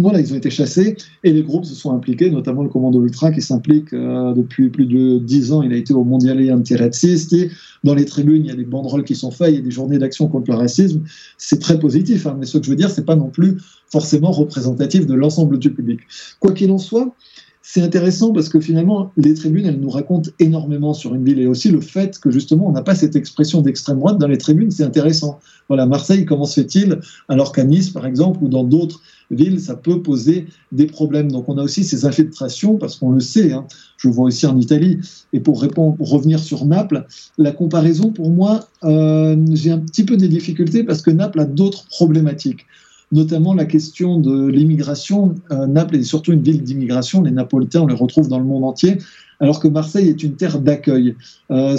Voilà, 0.00 0.18
ils 0.18 0.32
ont 0.32 0.36
été 0.36 0.48
chassés 0.48 0.96
et 1.24 1.32
les 1.32 1.42
groupes 1.42 1.66
se 1.66 1.74
sont 1.74 1.92
impliqués, 1.92 2.30
notamment 2.30 2.62
le 2.62 2.70
commando 2.70 3.04
ultra 3.04 3.30
qui 3.30 3.42
s'implique 3.42 3.92
euh, 3.92 4.32
depuis 4.32 4.70
plus 4.70 4.86
de 4.86 5.18
dix 5.18 5.52
ans. 5.52 5.62
Il 5.62 5.74
a 5.74 5.76
été 5.76 5.92
au 5.92 6.04
Mondiale 6.04 6.50
Antiraciste. 6.52 7.36
Dans 7.84 7.94
les 7.94 8.06
tribunes, 8.06 8.44
il 8.44 8.48
y 8.48 8.50
a 8.50 8.56
des 8.56 8.64
banderoles 8.64 9.04
qui 9.04 9.14
sont 9.14 9.30
faites, 9.30 9.50
il 9.50 9.56
y 9.56 9.58
a 9.58 9.62
des 9.62 9.70
journées 9.70 9.98
d'action 9.98 10.28
contre 10.28 10.50
le 10.50 10.56
racisme. 10.56 11.02
C'est 11.36 11.60
très 11.60 11.78
positif, 11.78 12.26
hein, 12.26 12.36
mais 12.38 12.46
ce 12.46 12.56
que 12.56 12.64
je 12.64 12.70
veux 12.70 12.76
dire, 12.76 12.90
c'est 12.90 13.04
pas 13.04 13.16
non 13.16 13.28
plus 13.28 13.58
forcément 13.90 14.30
représentatif 14.30 15.06
de 15.06 15.14
l'ensemble 15.14 15.58
du 15.58 15.70
public. 15.70 16.00
Quoi 16.38 16.52
qu'il 16.52 16.70
en 16.70 16.78
soit, 16.78 17.14
c'est 17.62 17.82
intéressant 17.82 18.32
parce 18.32 18.48
que 18.48 18.58
finalement, 18.58 19.12
les 19.16 19.34
tribunes, 19.34 19.66
elles 19.66 19.78
nous 19.78 19.90
racontent 19.90 20.30
énormément 20.38 20.94
sur 20.94 21.14
une 21.14 21.24
ville 21.24 21.40
et 21.40 21.46
aussi 21.46 21.70
le 21.70 21.80
fait 21.80 22.18
que 22.18 22.30
justement, 22.30 22.68
on 22.68 22.72
n'a 22.72 22.82
pas 22.82 22.94
cette 22.94 23.16
expression 23.16 23.60
d'extrême 23.60 23.98
droite 23.98 24.18
dans 24.18 24.28
les 24.28 24.38
tribunes, 24.38 24.70
c'est 24.70 24.82
intéressant. 24.82 25.40
Voilà, 25.70 25.86
Marseille, 25.86 26.24
comment 26.24 26.46
se 26.46 26.60
fait-il 26.60 26.98
alors 27.28 27.52
qu'à 27.52 27.62
Nice, 27.62 27.90
par 27.90 28.04
exemple, 28.04 28.42
ou 28.42 28.48
dans 28.48 28.64
d'autres 28.64 29.00
villes, 29.30 29.60
ça 29.60 29.76
peut 29.76 30.02
poser 30.02 30.46
des 30.72 30.86
problèmes? 30.86 31.30
Donc 31.30 31.48
on 31.48 31.58
a 31.58 31.62
aussi 31.62 31.84
ces 31.84 32.04
infiltrations, 32.04 32.76
parce 32.76 32.96
qu'on 32.96 33.12
le 33.12 33.20
sait, 33.20 33.52
hein, 33.52 33.66
je 33.96 34.08
vois 34.08 34.24
aussi 34.24 34.46
en 34.46 34.58
Italie. 34.58 34.98
Et 35.32 35.38
pour 35.38 35.60
revenir 35.62 36.40
sur 36.40 36.66
Naples, 36.66 37.06
la 37.38 37.52
comparaison, 37.52 38.10
pour 38.10 38.30
moi, 38.30 38.66
euh, 38.82 39.36
j'ai 39.52 39.70
un 39.70 39.78
petit 39.78 40.02
peu 40.02 40.16
des 40.16 40.26
difficultés 40.26 40.82
parce 40.82 41.02
que 41.02 41.12
Naples 41.12 41.38
a 41.38 41.44
d'autres 41.44 41.86
problématiques 41.86 42.66
notamment 43.12 43.54
la 43.54 43.64
question 43.64 44.20
de 44.20 44.46
l'immigration. 44.46 45.34
Euh, 45.50 45.66
Naples 45.66 45.96
est 45.96 46.04
surtout 46.04 46.32
une 46.32 46.42
ville 46.42 46.62
d'immigration. 46.62 47.22
Les 47.22 47.32
Napolitains, 47.32 47.80
on 47.80 47.88
les 47.88 47.94
retrouve 47.94 48.28
dans 48.28 48.38
le 48.38 48.44
monde 48.44 48.62
entier, 48.62 48.98
alors 49.40 49.58
que 49.58 49.66
Marseille 49.66 50.08
est 50.08 50.22
une 50.22 50.36
terre 50.36 50.60
d'accueil. 50.60 51.16
Euh, 51.50 51.76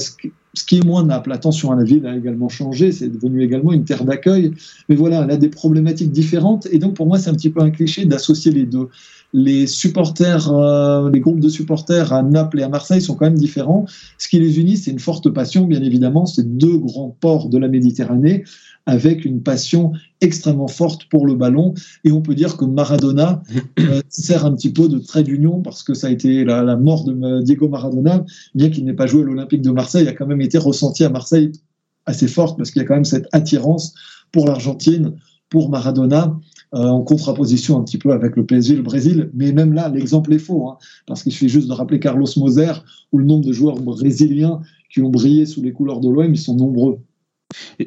ce, 0.53 0.63
qui- 0.63 0.75
ce 0.75 0.77
qui 0.77 0.77
est 0.77 0.83
moins 0.85 1.03
Naples. 1.03 1.31
Attention, 1.31 1.71
la 1.73 1.83
ville 1.83 2.05
a 2.05 2.15
également 2.15 2.49
changé, 2.49 2.91
c'est 2.91 3.09
devenu 3.09 3.43
également 3.43 3.73
une 3.73 3.83
terre 3.83 4.03
d'accueil. 4.05 4.51
Mais 4.89 4.95
voilà, 4.95 5.23
elle 5.23 5.31
a 5.31 5.37
des 5.37 5.49
problématiques 5.49 6.11
différentes. 6.11 6.67
Et 6.71 6.77
donc, 6.79 6.93
pour 6.95 7.07
moi, 7.07 7.17
c'est 7.19 7.29
un 7.29 7.33
petit 7.35 7.49
peu 7.49 7.61
un 7.61 7.71
cliché 7.71 8.05
d'associer 8.05 8.51
les 8.51 8.65
deux. 8.65 8.87
Les 9.33 9.65
supporters, 9.65 10.51
euh, 10.51 11.09
les 11.09 11.21
groupes 11.21 11.39
de 11.39 11.47
supporters 11.47 12.11
à 12.11 12.21
Naples 12.21 12.59
et 12.59 12.63
à 12.63 12.69
Marseille 12.69 13.01
sont 13.01 13.15
quand 13.15 13.25
même 13.25 13.37
différents. 13.37 13.85
Ce 14.17 14.27
qui 14.27 14.39
les 14.39 14.59
unit, 14.59 14.75
c'est 14.75 14.91
une 14.91 14.99
forte 14.99 15.29
passion, 15.29 15.65
bien 15.65 15.81
évidemment. 15.81 16.25
C'est 16.25 16.57
deux 16.57 16.77
grands 16.77 17.15
ports 17.21 17.47
de 17.47 17.57
la 17.57 17.69
Méditerranée 17.69 18.43
avec 18.85 19.25
une 19.25 19.41
passion 19.41 19.93
extrêmement 20.21 20.67
forte 20.67 21.05
pour 21.05 21.25
le 21.25 21.35
ballon. 21.35 21.73
Et 22.03 22.11
on 22.11 22.21
peut 22.21 22.35
dire 22.35 22.57
que 22.57 22.65
Maradona 22.65 23.43
euh, 23.79 24.01
sert 24.09 24.45
un 24.45 24.53
petit 24.53 24.71
peu 24.71 24.87
de 24.87 24.99
trait 24.99 25.23
d'union 25.23 25.61
parce 25.61 25.83
que 25.83 25.93
ça 25.93 26.07
a 26.07 26.09
été 26.09 26.43
la, 26.43 26.63
la 26.63 26.75
mort 26.75 27.03
de 27.03 27.13
euh, 27.13 27.41
Diego 27.41 27.67
Maradona, 27.67 28.23
bien 28.55 28.69
qu'il 28.69 28.85
n'ait 28.85 28.93
pas 28.93 29.07
joué 29.07 29.21
à 29.21 29.25
l'Olympique 29.25 29.61
de 29.61 29.71
Marseille, 29.71 30.07
a 30.07 30.13
quand 30.13 30.27
même 30.27 30.41
été 30.41 30.57
ressenti 30.57 31.03
à 31.03 31.09
Marseille 31.09 31.51
assez 32.05 32.27
forte 32.27 32.57
parce 32.57 32.71
qu'il 32.71 32.81
y 32.81 32.85
a 32.85 32.87
quand 32.87 32.95
même 32.95 33.05
cette 33.05 33.27
attirance 33.31 33.93
pour 34.31 34.47
l'Argentine, 34.47 35.13
pour 35.49 35.69
Maradona. 35.69 36.39
euh, 36.73 36.85
en 36.85 37.01
contraposition 37.01 37.77
un 37.77 37.83
petit 37.83 37.97
peu 37.97 38.13
avec 38.13 38.37
le 38.37 38.45
PSG, 38.45 38.75
le 38.77 38.81
Brésil, 38.81 39.29
mais 39.33 39.51
même 39.51 39.73
là, 39.73 39.89
l'exemple 39.89 40.33
est 40.33 40.39
faux, 40.39 40.69
hein, 40.69 40.77
parce 41.05 41.21
qu'il 41.21 41.33
suffit 41.33 41.49
juste 41.49 41.67
de 41.67 41.73
rappeler 41.73 41.99
Carlos 41.99 42.27
Moser 42.37 42.71
ou 43.11 43.17
le 43.17 43.25
nombre 43.25 43.45
de 43.45 43.51
joueurs 43.51 43.75
brésiliens 43.75 44.61
qui 44.89 45.01
ont 45.01 45.09
brillé 45.09 45.45
sous 45.45 45.61
les 45.61 45.73
couleurs 45.73 45.99
de 45.99 46.09
l'OM, 46.09 46.33
ils 46.33 46.37
sont 46.39 46.55
nombreux. 46.55 46.99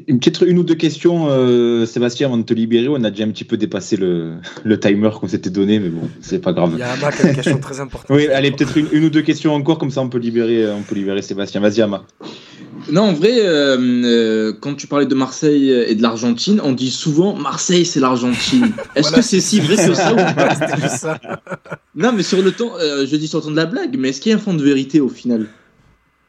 Une 0.09 0.19
petite 0.19 0.41
une 0.43 0.59
ou 0.59 0.63
deux 0.65 0.75
questions, 0.75 1.27
euh, 1.29 1.87
Sébastien, 1.87 2.27
avant 2.29 2.37
de 2.39 2.43
te 2.43 2.55
libérer. 2.55 2.89
On 2.89 3.03
a 3.05 3.11
déjà 3.11 3.25
un 3.25 3.31
petit 3.31 3.45
peu 3.45 3.57
dépassé 3.57 3.97
le, 3.97 4.35
le 4.65 4.81
timer 4.81 5.11
qu'on 5.21 5.29
s'était 5.29 5.51
donné, 5.51 5.79
mais 5.79 5.89
bon, 5.89 6.09
c'est 6.21 6.41
pas 6.41 6.53
grave. 6.53 6.71
Il 6.75 6.79
y 6.81 6.83
a 6.83 6.93
Ama 6.93 7.13
qui 7.13 7.23
a 7.23 7.29
une 7.29 7.35
question 7.35 7.59
très 7.59 7.81
importante. 7.81 8.17
Oui, 8.17 8.27
allez, 8.29 8.51
peut-être 8.51 8.77
une, 8.77 8.89
une 8.93 9.05
ou 9.05 9.11
deux 9.11 9.23
questions 9.23 9.55
encore, 9.55 9.79
comme 9.79 9.91
ça 9.91 10.01
on 10.01 10.09
peut 10.09 10.19
libérer, 10.19 10.71
on 10.71 10.83
peut 10.83 10.95
libérer 10.95 11.23
Sébastien. 11.23 11.61
Vas-y, 11.61 11.81
Ama. 11.83 12.05
Non, 12.91 13.03
en 13.03 13.13
vrai, 13.15 13.33
euh, 13.41 13.79
euh, 13.79 14.53
quand 14.61 14.75
tu 14.75 14.87
parlais 14.87 15.07
de 15.07 15.15
Marseille 15.15 15.71
et 15.71 15.95
de 15.95 16.03
l'Argentine, 16.03 16.61
on 16.63 16.73
dit 16.73 16.91
souvent 16.91 17.35
Marseille, 17.35 17.87
c'est 17.87 18.01
l'Argentine. 18.01 18.73
Est-ce 18.95 19.09
Voilà. 19.09 19.17
que 19.19 19.23
c'est 19.23 19.41
si 19.41 19.61
vrai 19.61 19.77
que 19.77 19.95
ça 19.95 20.13
ou 20.13 20.17
pas? 20.17 20.55
Ça. 20.89 21.19
Non, 21.95 22.13
mais 22.13 22.23
sur 22.23 22.43
le 22.43 22.53
temps, 22.53 22.73
euh, 22.79 23.07
je 23.07 23.17
dis 23.17 23.29
sur 23.29 23.39
le 23.39 23.45
ton 23.45 23.51
de 23.53 23.57
la 23.57 23.67
blague, 23.67 23.97
mais 23.99 24.11
est-ce 24.11 24.21
qu'il 24.21 24.31
y 24.31 24.33
a 24.35 24.37
un 24.37 24.41
fond 24.41 24.55
de 24.55 24.63
vérité 24.63 25.01
au 25.01 25.09
final? 25.09 25.47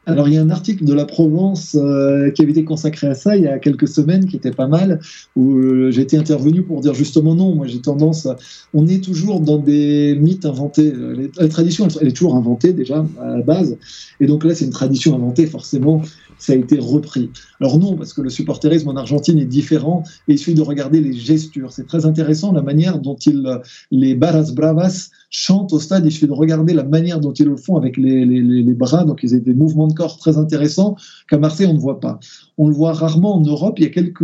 Alors, 0.08 0.28
il 0.28 0.34
y 0.34 0.38
a 0.38 0.42
un 0.42 0.50
article 0.50 0.84
de 0.84 0.94
la 0.94 1.04
Provence 1.04 1.74
euh, 1.74 2.30
qui 2.30 2.42
avait 2.42 2.52
été 2.52 2.64
consacré 2.64 3.08
à 3.08 3.14
ça 3.14 3.36
il 3.36 3.42
y 3.42 3.48
a 3.48 3.58
quelques 3.58 3.88
semaines, 3.88 4.26
qui 4.26 4.36
était 4.36 4.52
pas 4.52 4.68
mal, 4.68 5.00
où 5.34 5.56
euh, 5.56 5.90
été 5.90 6.16
intervenu 6.16 6.62
pour 6.62 6.80
dire 6.80 6.94
justement 6.94 7.34
non. 7.34 7.56
Moi, 7.56 7.66
j'ai 7.66 7.80
tendance 7.80 8.24
à... 8.24 8.36
On 8.72 8.86
est 8.86 9.02
toujours 9.02 9.40
dans 9.40 9.58
des 9.58 10.14
mythes 10.14 10.46
inventés. 10.46 10.92
Euh, 10.92 11.28
La 11.38 11.48
tradition, 11.48 11.88
elle, 12.00 12.06
est 12.06 12.12
toujours 12.12 12.36
inventée 12.36 12.72
déjà 12.72 13.04
à 13.20 13.38
la 13.38 13.42
base. 13.42 13.76
Et 14.20 14.26
donc 14.26 14.44
là, 14.44 14.54
c'est 14.54 14.64
une 14.64 14.70
tradition 14.70 15.12
inventée, 15.16 15.46
forcément, 15.46 16.02
ça 16.38 16.52
a 16.52 16.56
été 16.56 16.78
repris. 16.78 17.30
Alors 17.60 17.78
non, 17.78 17.96
parce 17.96 18.12
que 18.12 18.20
le 18.20 18.30
supporterisme 18.30 18.88
en 18.88 18.96
Argentine 18.96 19.40
est 19.40 19.44
différent, 19.44 20.04
et 20.28 20.34
il 20.34 20.38
suffit 20.38 20.54
de 20.54 20.62
regarder 20.62 21.00
les 21.00 21.14
gestures. 21.14 21.72
C'est 21.72 21.86
très 21.86 22.06
intéressant 22.06 22.52
la 22.52 22.62
manière 22.62 23.00
dont 23.00 23.16
ils, 23.16 23.44
les 23.90 24.14
Barras 24.14 24.52
Bravas 24.54 25.10
chantent 25.30 25.72
au 25.72 25.78
stade. 25.78 26.04
Il 26.06 26.12
suffit 26.12 26.26
de 26.26 26.32
regarder 26.32 26.74
la 26.74 26.84
manière 26.84 27.20
dont 27.20 27.32
ils 27.32 27.46
le 27.46 27.56
font 27.56 27.76
avec 27.76 27.96
les, 27.96 28.24
les, 28.24 28.40
les- 28.40 28.74
bras. 28.74 29.04
Donc, 29.04 29.20
ils 29.22 29.34
ont 29.34 29.38
des 29.38 29.54
mouvements 29.54 29.86
de 29.88 29.92
corps 29.94 30.18
très 30.18 30.38
intéressants 30.38 30.96
qu'à 31.28 31.38
Marseille, 31.38 31.66
on 31.66 31.74
ne 31.74 31.78
voit 31.78 32.00
pas. 32.00 32.18
On 32.58 32.68
le 32.68 32.74
voit 32.74 32.92
rarement 32.92 33.36
en 33.36 33.40
Europe. 33.40 33.78
Il 33.78 33.84
y 33.84 33.86
a 33.86 33.90
quelques 33.90 34.22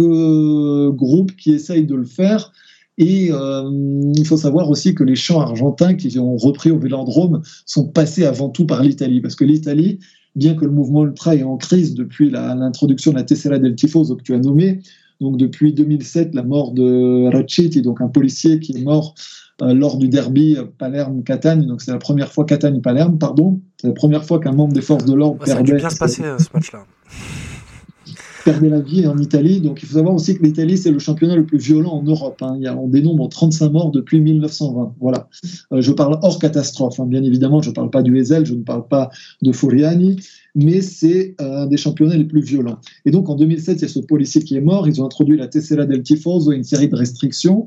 groupes 0.95 1.35
qui 1.37 1.53
essayent 1.53 1.87
de 1.87 1.95
le 1.95 2.05
faire. 2.05 2.53
Et 2.99 3.31
euh, 3.33 3.71
il 4.17 4.27
faut 4.27 4.37
savoir 4.37 4.69
aussi 4.71 4.95
que 4.95 5.03
les 5.03 5.17
chants 5.17 5.41
argentins 5.41 5.95
qui 5.95 6.19
ont 6.19 6.37
repris 6.37 6.71
au 6.71 6.79
Vélodrome 6.79 7.43
sont 7.65 7.87
passés 7.87 8.25
avant 8.25 8.51
tout 8.51 8.67
par 8.67 8.83
l'Italie. 8.83 9.21
Parce 9.21 9.35
que 9.35 9.45
l'Italie, 9.45 9.99
bien 10.37 10.55
que 10.55 10.65
le 10.65 10.71
mouvement 10.71 11.05
ultra 11.05 11.35
est 11.35 11.43
en 11.43 11.57
crise 11.57 11.95
depuis 11.95 12.31
l'introduction 12.31 13.13
de 13.13 13.17
la 13.17 13.23
Tessera 13.23 13.59
del 13.59 13.75
Tifoso 13.77 14.17
que 14.17 14.23
tu 14.23 14.35
as 14.35 14.39
nommé, 14.39 14.81
donc 15.21 15.37
depuis 15.37 15.73
2007, 15.73 16.35
la 16.35 16.43
mort 16.43 16.73
de 16.73 17.31
Racchetti, 17.33 17.81
donc 17.81 18.01
un 18.01 18.09
policier 18.09 18.59
qui 18.61 18.77
est 18.77 18.83
mort 18.83 19.15
lors 19.63 19.97
du 19.97 20.09
derby 20.09 20.57
Palerme-Catane, 20.79 21.67
donc 21.67 21.83
c'est 21.83 21.93
la 21.93 21.99
première 21.99 22.33
fois 22.33 22.45
Catane-Palerme, 22.45 23.19
pardon, 23.19 23.61
c'est 23.81 23.89
la 23.89 23.95
première 23.95 24.25
fois 24.25 24.39
qu'un 24.41 24.53
membre 24.53 24.73
des 24.75 24.81
forces 24.81 25.05
de 25.05 25.15
l'ordre 25.15 25.41
Ouais, 25.41 25.47
ça 25.47 25.55
a 25.55 25.57
perdait, 25.57 25.77
bien 25.77 25.91
se 25.91 25.97
passer 25.97 26.23
euh, 26.23 26.39
ce 26.39 26.49
match-là. 26.55 26.85
perdait 28.45 28.69
la 28.69 28.81
vie 28.81 29.07
en 29.07 29.19
Italie. 29.19 29.61
Donc 29.61 29.83
il 29.83 29.89
faut 29.89 29.95
savoir 29.97 30.15
aussi 30.15 30.37
que 30.37 30.43
l'Italie, 30.43 30.77
c'est 30.77 30.91
le 30.91 30.99
championnat 30.99 31.37
le 31.37 31.45
plus 31.45 31.59
violent 31.59 31.93
en 31.93 32.03
Europe. 32.03 32.43
hein. 32.43 32.55
Il 32.57 32.63
y 32.63 32.67
a, 32.67 32.77
on 32.77 32.89
dénombre 32.89 33.29
35 33.29 33.71
morts 33.71 33.91
depuis 33.91 34.21
1920. 34.21 34.95
Voilà. 35.01 35.29
Euh, 35.73 35.81
je 35.81 35.93
parle 35.93 36.19
hors 36.23 36.39
catastrophe, 36.39 37.01
hein. 37.01 37.07
bien 37.07 37.23
évidemment, 37.23 37.63
je 37.63 37.71
ne 37.71 37.75
parle 37.75 37.91
pas 37.91 38.03
du 38.03 38.17
Ezel, 38.19 38.47
je 38.47 38.55
ne 38.55 38.63
parle 38.63 38.87
pas 38.87 39.11
de 39.43 39.53
Furiani, 39.53 40.17
mais 40.55 40.81
c'est 40.81 41.35
euh, 41.41 41.63
un 41.63 41.67
des 41.67 41.77
championnats 41.77 42.17
les 42.17 42.25
plus 42.25 42.43
violents. 42.43 42.79
Et 43.05 43.11
donc 43.11 43.29
en 43.29 43.35
2007, 43.37 43.79
il 43.79 43.83
y 43.83 43.85
a 43.85 43.89
ce 43.89 44.01
policier 44.01 44.43
qui 44.43 44.57
est 44.57 44.61
mort, 44.61 44.87
ils 44.89 45.01
ont 45.01 45.07
introduit 45.07 45.37
la 45.37 45.49
Tessera 45.49 45.87
del 45.87 46.03
Tifoso 46.03 46.53
une 46.53 46.65
série 46.65 46.89
de 46.89 46.97
restrictions. 46.97 47.67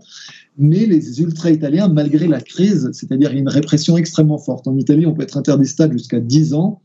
Mais 0.57 0.85
les 0.85 1.21
ultra-italiens, 1.21 1.87
malgré 1.87 2.27
la 2.27 2.41
crise, 2.41 2.89
c'est-à-dire 2.93 3.31
une 3.31 3.49
répression 3.49 3.97
extrêmement 3.97 4.37
forte. 4.37 4.67
En 4.67 4.77
Italie, 4.77 5.05
on 5.05 5.13
peut 5.13 5.23
être 5.23 5.37
interdit 5.37 5.63
de 5.63 5.69
stade 5.69 5.91
jusqu'à 5.91 6.19
10 6.19 6.53
ans. 6.53 6.81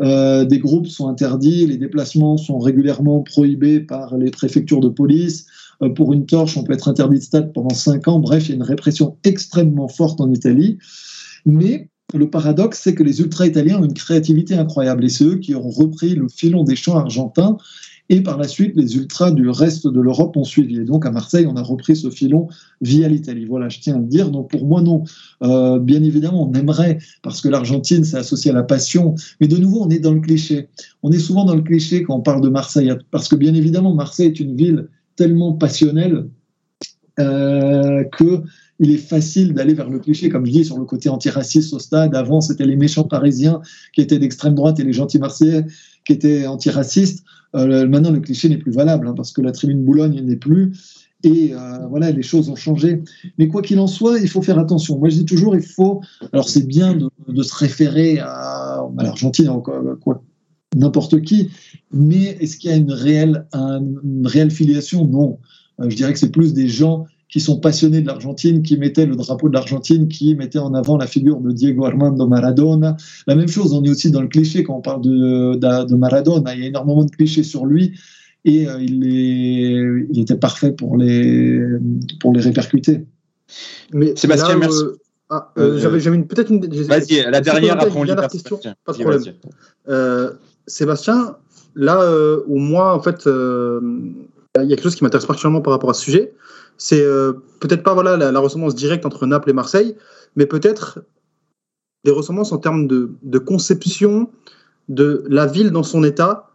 Euh, 0.00 0.44
des 0.44 0.58
groupes 0.58 0.86
sont 0.86 1.08
interdits, 1.08 1.66
les 1.66 1.76
déplacements 1.76 2.36
sont 2.36 2.58
régulièrement 2.58 3.20
prohibés 3.20 3.80
par 3.80 4.16
les 4.16 4.30
préfectures 4.30 4.80
de 4.80 4.88
police. 4.88 5.46
Euh, 5.82 5.90
pour 5.90 6.12
une 6.12 6.26
torche, 6.26 6.56
on 6.56 6.62
peut 6.62 6.72
être 6.72 6.88
interdit 6.88 7.18
de 7.18 7.24
stade 7.24 7.52
pendant 7.52 7.74
5 7.74 8.08
ans. 8.08 8.18
Bref, 8.18 8.46
il 8.46 8.50
y 8.50 8.52
a 8.52 8.56
une 8.56 8.62
répression 8.62 9.16
extrêmement 9.24 9.88
forte 9.88 10.20
en 10.20 10.32
Italie. 10.32 10.78
Mais 11.44 11.88
le 12.14 12.30
paradoxe, 12.30 12.80
c'est 12.82 12.94
que 12.94 13.02
les 13.02 13.20
ultra-italiens 13.20 13.80
ont 13.80 13.84
une 13.84 13.94
créativité 13.94 14.54
incroyable 14.54 15.04
et 15.04 15.08
c'est 15.08 15.38
qui 15.40 15.54
ont 15.54 15.68
repris 15.68 16.14
le 16.14 16.28
filon 16.28 16.64
des 16.64 16.76
chants 16.76 16.96
argentins 16.96 17.56
et 18.12 18.22
par 18.22 18.36
la 18.36 18.48
suite, 18.48 18.72
les 18.74 18.96
ultras 18.96 19.30
du 19.30 19.48
reste 19.48 19.86
de 19.86 20.00
l'Europe 20.00 20.36
ont 20.36 20.42
suivi. 20.42 20.80
Et 20.80 20.84
donc 20.84 21.06
à 21.06 21.12
Marseille, 21.12 21.46
on 21.46 21.54
a 21.54 21.62
repris 21.62 21.94
ce 21.94 22.10
filon 22.10 22.48
via 22.80 23.06
l'Italie. 23.06 23.44
Voilà, 23.44 23.68
je 23.68 23.78
tiens 23.78 23.94
à 23.94 23.98
le 23.98 24.04
dire. 24.04 24.32
Donc 24.32 24.50
pour 24.50 24.66
moi, 24.66 24.82
non. 24.82 25.04
Euh, 25.44 25.78
bien 25.78 26.02
évidemment, 26.02 26.50
on 26.50 26.52
aimerait, 26.54 26.98
parce 27.22 27.40
que 27.40 27.48
l'Argentine, 27.48 28.02
c'est 28.02 28.16
associé 28.16 28.50
à 28.50 28.54
la 28.54 28.64
passion. 28.64 29.14
Mais 29.40 29.46
de 29.46 29.56
nouveau, 29.56 29.84
on 29.84 29.90
est 29.90 30.00
dans 30.00 30.12
le 30.12 30.20
cliché. 30.20 30.68
On 31.04 31.12
est 31.12 31.20
souvent 31.20 31.44
dans 31.44 31.54
le 31.54 31.62
cliché 31.62 32.02
quand 32.02 32.16
on 32.16 32.20
parle 32.20 32.40
de 32.40 32.48
Marseille. 32.48 32.92
Parce 33.12 33.28
que 33.28 33.36
bien 33.36 33.54
évidemment, 33.54 33.94
Marseille 33.94 34.26
est 34.26 34.40
une 34.40 34.56
ville 34.56 34.88
tellement 35.14 35.52
passionnelle 35.52 36.26
euh, 37.20 38.02
que 38.18 38.42
il 38.80 38.90
est 38.90 38.96
facile 38.96 39.52
d'aller 39.52 39.74
vers 39.74 39.90
le 39.90 39.98
cliché, 39.98 40.30
comme 40.30 40.46
je 40.46 40.52
dis, 40.52 40.64
sur 40.64 40.78
le 40.78 40.86
côté 40.86 41.10
antiraciste 41.10 41.74
au 41.74 41.78
stade. 41.78 42.14
Avant, 42.16 42.40
c'était 42.40 42.64
les 42.64 42.76
méchants 42.76 43.04
parisiens 43.04 43.60
qui 43.92 44.00
étaient 44.00 44.18
d'extrême 44.18 44.54
droite 44.54 44.80
et 44.80 44.84
les 44.84 44.94
gentils 44.94 45.18
marseillais 45.18 45.66
qui 46.10 46.26
étaient 46.26 46.46
antiracistes. 46.46 47.24
Euh, 47.54 47.86
maintenant, 47.86 48.10
le 48.10 48.20
cliché 48.20 48.48
n'est 48.48 48.58
plus 48.58 48.72
valable 48.72 49.06
hein, 49.06 49.14
parce 49.16 49.32
que 49.32 49.40
la 49.40 49.52
tribune 49.52 49.84
Boulogne 49.84 50.20
n'est 50.20 50.36
plus. 50.36 50.72
Et 51.22 51.52
euh, 51.52 51.86
voilà, 51.88 52.10
les 52.10 52.22
choses 52.22 52.48
ont 52.48 52.56
changé. 52.56 53.02
Mais 53.38 53.46
quoi 53.46 53.62
qu'il 53.62 53.78
en 53.78 53.86
soit, 53.86 54.18
il 54.18 54.28
faut 54.28 54.42
faire 54.42 54.58
attention. 54.58 54.98
Moi, 54.98 55.10
je 55.10 55.16
dis 55.16 55.24
toujours, 55.24 55.54
il 55.54 55.62
faut. 55.62 56.00
Alors, 56.32 56.48
c'est 56.48 56.66
bien 56.66 56.96
de, 56.96 57.42
se 57.42 57.54
référer 57.54 58.18
à, 58.18 58.82
l'Argentine, 58.98 59.50
quoi, 59.62 60.22
n'importe 60.74 61.20
qui. 61.22 61.50
Mais 61.92 62.36
est-ce 62.40 62.56
qu'il 62.56 62.70
y 62.70 62.72
a 62.72 62.76
une 62.76 62.92
réelle, 62.92 63.46
une 63.52 64.26
réelle 64.26 64.50
filiation? 64.50 65.06
Non. 65.06 65.38
Euh, 65.80 65.90
je 65.90 65.96
dirais 65.96 66.12
que 66.12 66.18
c'est 66.18 66.32
plus 66.32 66.54
des 66.54 66.68
gens 66.68 67.06
qui 67.30 67.40
sont 67.40 67.58
passionnés 67.58 68.00
de 68.00 68.06
l'Argentine, 68.08 68.62
qui 68.62 68.76
mettaient 68.76 69.06
le 69.06 69.14
drapeau 69.14 69.48
de 69.48 69.54
l'Argentine, 69.54 70.08
qui 70.08 70.34
mettaient 70.34 70.58
en 70.58 70.74
avant 70.74 70.96
la 70.96 71.06
figure 71.06 71.40
de 71.40 71.52
Diego 71.52 71.86
Armando 71.86 72.26
Maradona. 72.26 72.96
La 73.26 73.36
même 73.36 73.48
chose, 73.48 73.72
on 73.72 73.84
est 73.84 73.90
aussi 73.90 74.10
dans 74.10 74.20
le 74.20 74.28
cliché 74.28 74.64
quand 74.64 74.76
on 74.76 74.80
parle 74.80 75.02
de, 75.02 75.54
de, 75.54 75.94
Maradona. 75.94 76.54
Il 76.54 76.60
y 76.60 76.64
a 76.64 76.66
énormément 76.66 77.04
de 77.04 77.10
clichés 77.10 77.44
sur 77.44 77.66
lui 77.66 77.92
et 78.44 78.66
euh, 78.66 78.80
il, 78.80 79.06
est, 79.06 80.06
il 80.10 80.20
était 80.20 80.36
parfait 80.36 80.72
pour 80.72 80.96
les, 80.96 81.60
pour 82.20 82.32
les 82.32 82.40
répercuter. 82.40 83.06
Mais 83.92 84.16
Sébastien, 84.16 84.56
merci. 84.56 84.82
Euh, 84.82 84.96
ah, 85.32 85.52
euh, 85.58 85.78
j'avais 85.78 86.16
une 86.16 86.26
peut-être 86.26 86.50
une. 86.50 86.66
Vas-y, 86.66 87.22
la 87.30 87.40
dernière 87.40 87.74
après 87.74 87.96
on 87.96 88.02
la 88.02 88.26
question. 88.26 88.58
Pas 88.84 88.92
de 88.92 88.98
problème. 88.98 90.32
Sébastien, 90.66 91.36
là 91.76 92.00
où 92.48 92.58
moi 92.58 92.92
en 92.92 93.00
fait, 93.00 93.22
il 93.26 94.68
y 94.68 94.72
a 94.72 94.76
quelque 94.76 94.82
chose 94.82 94.96
qui 94.96 95.04
m'intéresse 95.04 95.26
particulièrement 95.26 95.60
par 95.60 95.72
rapport 95.72 95.90
à 95.90 95.94
ce 95.94 96.02
sujet 96.02 96.32
c'est 96.80 97.02
euh, 97.02 97.34
peut-être 97.60 97.82
pas 97.82 97.92
voilà 97.92 98.16
la, 98.16 98.40
ressemblance 98.40 98.74
directe 98.74 99.04
entre 99.04 99.26
Naples 99.26 99.50
et 99.50 99.52
Marseille, 99.52 99.96
mais 100.34 100.46
peut-être 100.46 101.00
des 102.04 102.10
ressemblances 102.10 102.52
en 102.52 102.58
termes 102.58 102.86
de, 102.86 103.38
conception 103.38 104.30
de 104.88 105.22
la 105.28 105.46
ville 105.46 105.72
dans 105.72 105.82
son 105.82 106.02
état 106.02 106.50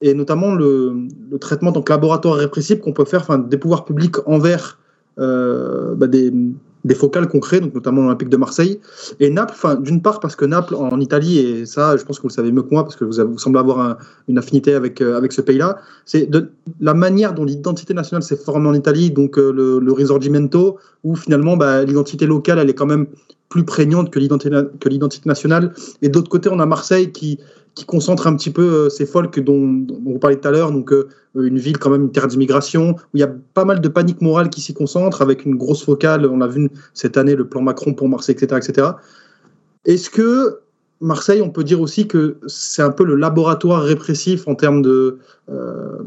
et 0.00 0.14
notamment 0.14 0.54
le, 0.54 1.06
traitement 1.38 1.70
donc 1.70 1.90
laboratoire 1.90 2.36
répressif 2.36 2.80
qu'on 2.80 2.94
peut 2.94 3.04
faire, 3.04 3.38
des 3.38 3.58
pouvoirs 3.58 3.84
publics 3.84 4.16
envers 4.26 4.78
euh, 5.18 5.94
bah, 5.94 6.06
des, 6.06 6.32
des 6.84 6.94
focales 6.94 7.28
concrets, 7.28 7.60
donc 7.60 7.74
notamment 7.74 8.02
l'Olympique 8.02 8.28
de 8.28 8.36
Marseille. 8.36 8.80
Et 9.20 9.30
Naples, 9.30 9.54
d'une 9.80 10.00
part 10.00 10.20
parce 10.20 10.36
que 10.36 10.44
Naples 10.44 10.74
en 10.74 11.00
Italie, 11.00 11.38
et 11.38 11.66
ça 11.66 11.96
je 11.96 12.04
pense 12.04 12.18
que 12.18 12.22
vous 12.22 12.28
le 12.28 12.34
savez 12.34 12.52
mieux 12.52 12.62
que 12.62 12.70
moi, 12.70 12.84
parce 12.84 12.96
que 12.96 13.04
vous, 13.04 13.38
semblez 13.38 13.60
avoir 13.60 13.98
une 14.28 14.38
affinité 14.38 14.74
avec, 14.74 15.00
euh, 15.00 15.16
avec 15.16 15.32
ce 15.32 15.40
pays-là, 15.40 15.78
c'est 16.04 16.30
de 16.30 16.50
la 16.80 16.94
manière 16.94 17.34
dont 17.34 17.44
l'identité 17.44 17.94
nationale 17.94 18.22
s'est 18.22 18.36
formée 18.36 18.68
en 18.68 18.74
Italie, 18.74 19.10
donc 19.10 19.38
euh, 19.38 19.52
le, 19.52 19.92
risorgimento, 19.92 20.78
où 21.04 21.16
finalement 21.16 21.56
bah, 21.56 21.84
l'identité 21.84 22.26
locale, 22.26 22.58
elle 22.58 22.70
est 22.70 22.74
quand 22.74 22.86
même 22.86 23.06
plus 23.48 23.64
prégnante 23.64 24.10
que 24.10 24.18
l'identité 24.18 25.28
nationale. 25.28 25.72
Et 26.02 26.08
d'autre 26.10 26.28
côté, 26.28 26.50
on 26.52 26.60
a 26.60 26.66
Marseille 26.66 27.12
qui, 27.12 27.38
qui 27.78 27.84
concentre 27.84 28.26
un 28.26 28.34
petit 28.34 28.50
peu 28.50 28.62
euh, 28.62 28.88
ces 28.88 29.06
folks 29.06 29.38
dont, 29.38 29.72
dont 29.72 30.02
on 30.04 30.18
parlait 30.18 30.36
tout 30.36 30.48
à 30.48 30.50
l'heure, 30.50 30.72
donc 30.72 30.92
euh, 30.92 31.08
une 31.36 31.58
ville 31.58 31.78
quand 31.78 31.90
même 31.90 32.02
une 32.02 32.10
terre 32.10 32.26
d'immigration, 32.26 32.90
où 32.90 33.14
il 33.14 33.20
y 33.20 33.22
a 33.22 33.32
pas 33.54 33.64
mal 33.64 33.80
de 33.80 33.88
panique 33.88 34.20
morale 34.20 34.50
qui 34.50 34.60
s'y 34.60 34.74
concentre, 34.74 35.22
avec 35.22 35.44
une 35.44 35.54
grosse 35.54 35.84
focale, 35.84 36.26
on 36.26 36.38
l'a 36.38 36.48
vu 36.48 36.70
cette 36.92 37.16
année, 37.16 37.36
le 37.36 37.48
plan 37.48 37.62
Macron 37.62 37.94
pour 37.94 38.08
Marseille, 38.08 38.34
etc. 38.36 38.60
etc. 38.60 38.88
Est-ce 39.84 40.10
que 40.10 40.58
Marseille, 41.00 41.40
on 41.40 41.50
peut 41.50 41.62
dire 41.62 41.80
aussi 41.80 42.08
que 42.08 42.38
c'est 42.48 42.82
un 42.82 42.90
peu 42.90 43.04
le 43.04 43.14
laboratoire 43.14 43.84
répressif 43.84 44.48
en 44.48 44.56
termes 44.56 44.82
de, 44.82 45.18
euh, 45.48 45.98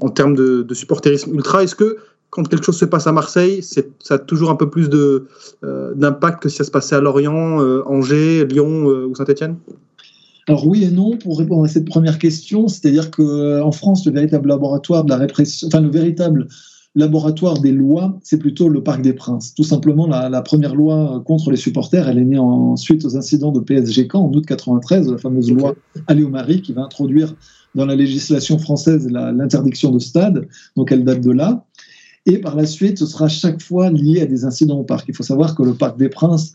en 0.00 0.10
termes 0.10 0.36
de, 0.36 0.62
de 0.62 0.74
supporterisme 0.74 1.34
ultra? 1.34 1.64
Est-ce 1.64 1.74
que 1.74 1.96
quand 2.30 2.46
quelque 2.48 2.64
chose 2.64 2.78
se 2.78 2.84
passe 2.84 3.08
à 3.08 3.12
Marseille, 3.12 3.64
ça 3.64 4.14
a 4.14 4.18
toujours 4.18 4.50
un 4.50 4.54
peu 4.54 4.70
plus 4.70 4.88
d'impact 4.90 6.42
que 6.42 6.48
si 6.48 6.58
ça 6.58 6.64
se 6.64 6.70
passait 6.70 6.94
à 6.94 7.00
Lorient, 7.00 7.58
Angers, 7.86 8.44
Lyon 8.44 8.84
ou 8.84 9.14
Saint-Etienne 9.14 9.56
alors 10.48 10.66
oui 10.66 10.84
et 10.84 10.90
non 10.90 11.16
pour 11.16 11.38
répondre 11.38 11.64
à 11.64 11.68
cette 11.68 11.84
première 11.84 12.18
question, 12.18 12.68
c'est-à-dire 12.68 13.10
qu'en 13.10 13.22
euh, 13.22 13.70
France, 13.70 14.06
le 14.06 14.12
véritable 14.12 14.48
laboratoire 14.48 15.04
de 15.04 15.10
la 15.10 15.18
répression, 15.18 15.68
enfin 15.68 15.80
le 15.80 15.90
véritable 15.90 16.48
laboratoire 16.94 17.60
des 17.60 17.70
lois, 17.70 18.18
c'est 18.22 18.38
plutôt 18.38 18.68
le 18.68 18.82
Parc 18.82 19.02
des 19.02 19.12
Princes. 19.12 19.54
Tout 19.54 19.62
simplement, 19.62 20.06
la, 20.06 20.42
première 20.42 20.74
loi 20.74 21.22
contre 21.26 21.50
les 21.50 21.58
supporters, 21.58 22.08
elle 22.08 22.18
est 22.18 22.24
née 22.24 22.38
en, 22.38 22.76
suite 22.76 23.04
aux 23.04 23.16
incidents 23.16 23.52
de 23.52 23.60
PSG 23.60 24.08
Caen 24.10 24.24
en 24.24 24.32
août 24.32 24.44
93, 24.46 25.12
la 25.12 25.18
fameuse 25.18 25.52
loi 25.52 25.76
Aléo-Marie 26.06 26.62
qui 26.62 26.72
va 26.72 26.82
introduire 26.82 27.34
dans 27.74 27.84
la 27.84 27.94
législation 27.94 28.58
française 28.58 29.06
l'interdiction 29.10 29.90
de 29.90 29.98
stade. 29.98 30.48
Donc 30.76 30.90
elle 30.90 31.04
date 31.04 31.20
de 31.20 31.30
là. 31.30 31.66
Et 32.26 32.38
par 32.38 32.56
la 32.56 32.66
suite, 32.66 32.98
ce 32.98 33.06
sera 33.06 33.28
chaque 33.28 33.62
fois 33.62 33.90
lié 33.90 34.22
à 34.22 34.26
des 34.26 34.44
incidents 34.44 34.78
au 34.78 34.84
parc. 34.84 35.06
Il 35.08 35.14
faut 35.14 35.22
savoir 35.22 35.54
que 35.54 35.62
le 35.62 35.74
Parc 35.74 35.98
des 35.98 36.08
Princes 36.08 36.52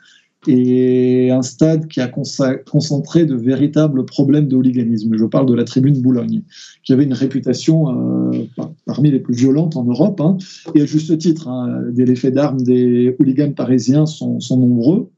et 0.48 1.32
un 1.32 1.42
stade 1.42 1.88
qui 1.88 2.02
a 2.02 2.08
concentré 2.08 3.26
de 3.26 3.36
véritables 3.36 4.06
problèmes 4.06 4.48
de 4.48 4.56
hooliganisme. 4.56 5.16
Je 5.18 5.26
parle 5.26 5.46
de 5.46 5.54
la 5.54 5.64
tribune 5.64 6.02
Boulogne, 6.02 6.42
qui 6.84 6.94
avait 6.94 7.04
une 7.04 7.14
réputation 7.14 8.32
euh, 8.32 8.66
parmi 8.86 9.12
les 9.12 9.20
plus 9.20 9.34
violentes 9.34 9.76
en 9.76 9.84
Europe, 9.84 10.20
hein, 10.22 10.38
et 10.76 10.82
à 10.82 10.86
juste 10.86 11.18
titre. 11.18 11.48
Hein, 11.48 11.84
les 11.96 12.16
faits 12.16 12.34
d'armes 12.34 12.62
des 12.62 13.16
hooligans 13.20 13.54
parisiens 13.54 14.06
sont, 14.06 14.40
nombreux. 14.52 15.10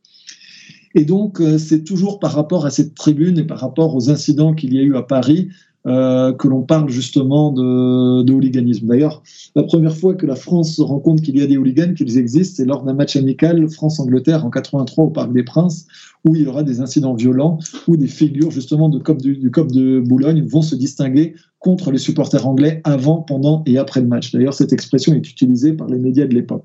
Et 0.93 1.03
donc, 1.03 1.41
euh, 1.41 1.57
c'est 1.57 1.83
toujours 1.83 2.19
par 2.19 2.33
rapport 2.33 2.65
à 2.65 2.69
cette 2.69 2.95
tribune 2.95 3.37
et 3.37 3.43
par 3.43 3.59
rapport 3.59 3.95
aux 3.95 4.09
incidents 4.09 4.53
qu'il 4.53 4.73
y 4.73 4.79
a 4.79 4.81
eu 4.81 4.95
à 4.95 5.01
Paris 5.01 5.49
euh, 5.87 6.33
que 6.33 6.47
l'on 6.47 6.63
parle 6.63 6.89
justement 6.89 7.51
de, 7.51 8.23
de 8.23 8.33
hooliganisme. 8.33 8.87
D'ailleurs, 8.87 9.21
la 9.55 9.63
première 9.63 9.95
fois 9.95 10.15
que 10.15 10.25
la 10.25 10.35
France 10.35 10.75
se 10.75 10.81
rend 10.81 10.99
compte 10.99 11.21
qu'il 11.21 11.37
y 11.37 11.41
a 11.43 11.47
des 11.47 11.57
hooligans, 11.57 11.93
qu'ils 11.93 12.17
existent, 12.17 12.55
c'est 12.57 12.65
lors 12.65 12.83
d'un 12.83 12.93
match 12.93 13.15
amical 13.15 13.69
France-Angleterre 13.69 14.45
en 14.45 14.49
83 14.49 15.05
au 15.05 15.09
Parc 15.11 15.31
des 15.31 15.43
Princes, 15.43 15.85
où 16.27 16.35
il 16.35 16.41
y 16.41 16.47
aura 16.47 16.63
des 16.63 16.81
incidents 16.81 17.13
violents, 17.13 17.59
où 17.87 17.97
des 17.97 18.07
figures 18.07 18.49
justement 18.49 18.89
du, 18.89 18.99
COP 18.99 19.71
de 19.71 19.99
Boulogne 19.99 20.41
vont 20.41 20.63
se 20.63 20.75
distinguer 20.75 21.35
contre 21.59 21.91
les 21.91 21.99
supporters 21.99 22.47
anglais 22.47 22.81
avant, 22.83 23.17
pendant 23.17 23.63
et 23.67 23.77
après 23.77 24.01
le 24.01 24.07
match. 24.07 24.31
D'ailleurs, 24.31 24.55
cette 24.55 24.73
expression 24.73 25.13
est 25.13 25.29
utilisée 25.29 25.73
par 25.73 25.87
les 25.87 25.99
médias 25.99 26.25
de 26.25 26.33
l'époque. 26.33 26.63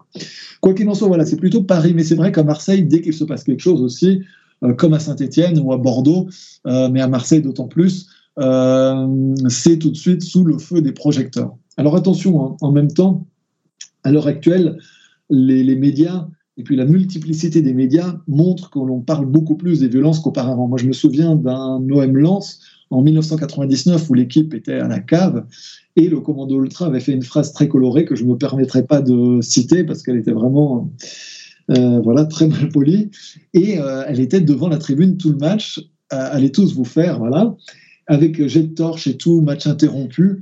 Quoi 0.61 0.73
qu'il 0.73 0.89
en 0.89 0.95
soit, 0.95 1.09
voilà, 1.09 1.27
c'est 1.27 1.37
plutôt 1.37 1.63
Paris, 1.63 1.93
mais 1.95 2.05
c'est 2.05 2.15
vrai 2.15 2.33
qu'à 2.33 2.43
Marseille, 2.43 2.83
dès 2.85 3.03
qu'il 3.03 3.13
se 3.13 3.25
passe 3.25 3.45
quelque 3.45 3.61
chose 3.61 3.83
aussi, 3.83 4.23
euh, 4.63 4.75
comme 4.75 4.95
à 4.95 4.99
Saint-Étienne 4.99 5.59
ou 5.59 5.73
à 5.73 5.79
Bordeaux, 5.79 6.29
euh, 6.67 6.89
mais 6.91 7.01
à 7.01 7.09
Marseille 7.09 7.43
d'autant 7.43 7.67
plus, 7.67 8.09
c'est 8.41 9.79
tout 9.79 9.91
de 9.91 9.97
suite 9.97 10.23
sous 10.23 10.45
le 10.45 10.59
feu 10.59 10.81
des 10.81 10.93
projecteurs. 10.93 11.55
Alors 11.77 11.97
attention, 11.97 12.45
hein, 12.45 12.57
en 12.61 12.73
même 12.73 12.93
temps, 12.93 13.27
à 14.05 14.13
l'heure 14.13 14.27
actuelle, 14.27 14.79
les, 15.31 15.77
médias 15.77 16.29
et 16.57 16.63
puis 16.63 16.77
la 16.77 16.85
multiplicité 16.85 17.63
des 17.63 17.73
médias 17.73 18.17
montrent 18.27 18.71
que 18.71 18.79
l'on 18.79 19.01
parle 19.01 19.27
beaucoup 19.27 19.57
plus 19.57 19.81
des 19.81 19.89
violences 19.89 20.21
qu'auparavant. 20.21 20.69
Moi, 20.69 20.79
je 20.79 20.87
me 20.87 20.93
souviens 20.93 21.37
d'un 21.37 21.81
OM 21.91 22.17
Lens 22.17 22.61
en 22.91 23.03
1999 23.03 24.11
où 24.11 24.15
l'équipe 24.15 24.53
était 24.53 24.75
à 24.75 24.89
la 24.89 24.99
cave 24.99 25.47
et 25.97 26.09
le 26.09 26.21
commando 26.21 26.63
ultra 26.63 26.87
avait 26.87 27.01
fait 27.01 27.13
une 27.13 27.23
phrase 27.23 27.53
très 27.53 27.69
colorée 27.69 28.05
que 28.05 28.17
je 28.17 28.25
ne 28.25 28.31
me 28.31 28.37
permettrai 28.37 28.85
pas 28.85 29.01
de 29.01 29.41
citer 29.41 29.85
parce 29.85 30.03
qu'elle 30.03 30.17
était 30.17 30.33
vraiment 30.33 30.93
euh, 31.71 32.01
voilà 32.01 32.25
très 32.25 32.49
mal 32.49 32.69
polie 32.69 33.11
et 33.55 33.79
euh, 33.79 34.03
elle 34.07 34.21
était 34.21 34.41
devant 34.41 34.69
la 34.69 34.79
tribune 34.79 35.17
tout 35.17 35.31
le 35.31 35.39
match. 35.39 35.81
allez 36.11 36.51
tous 36.51 36.75
vous 36.75 36.85
faire, 36.85 37.21
voilà 37.21 37.57
avec 38.11 38.45
jet 38.49 38.65
de 38.65 38.75
torche 38.75 39.07
et 39.07 39.17
tout, 39.17 39.41
match 39.41 39.69
interrompu. 39.69 40.41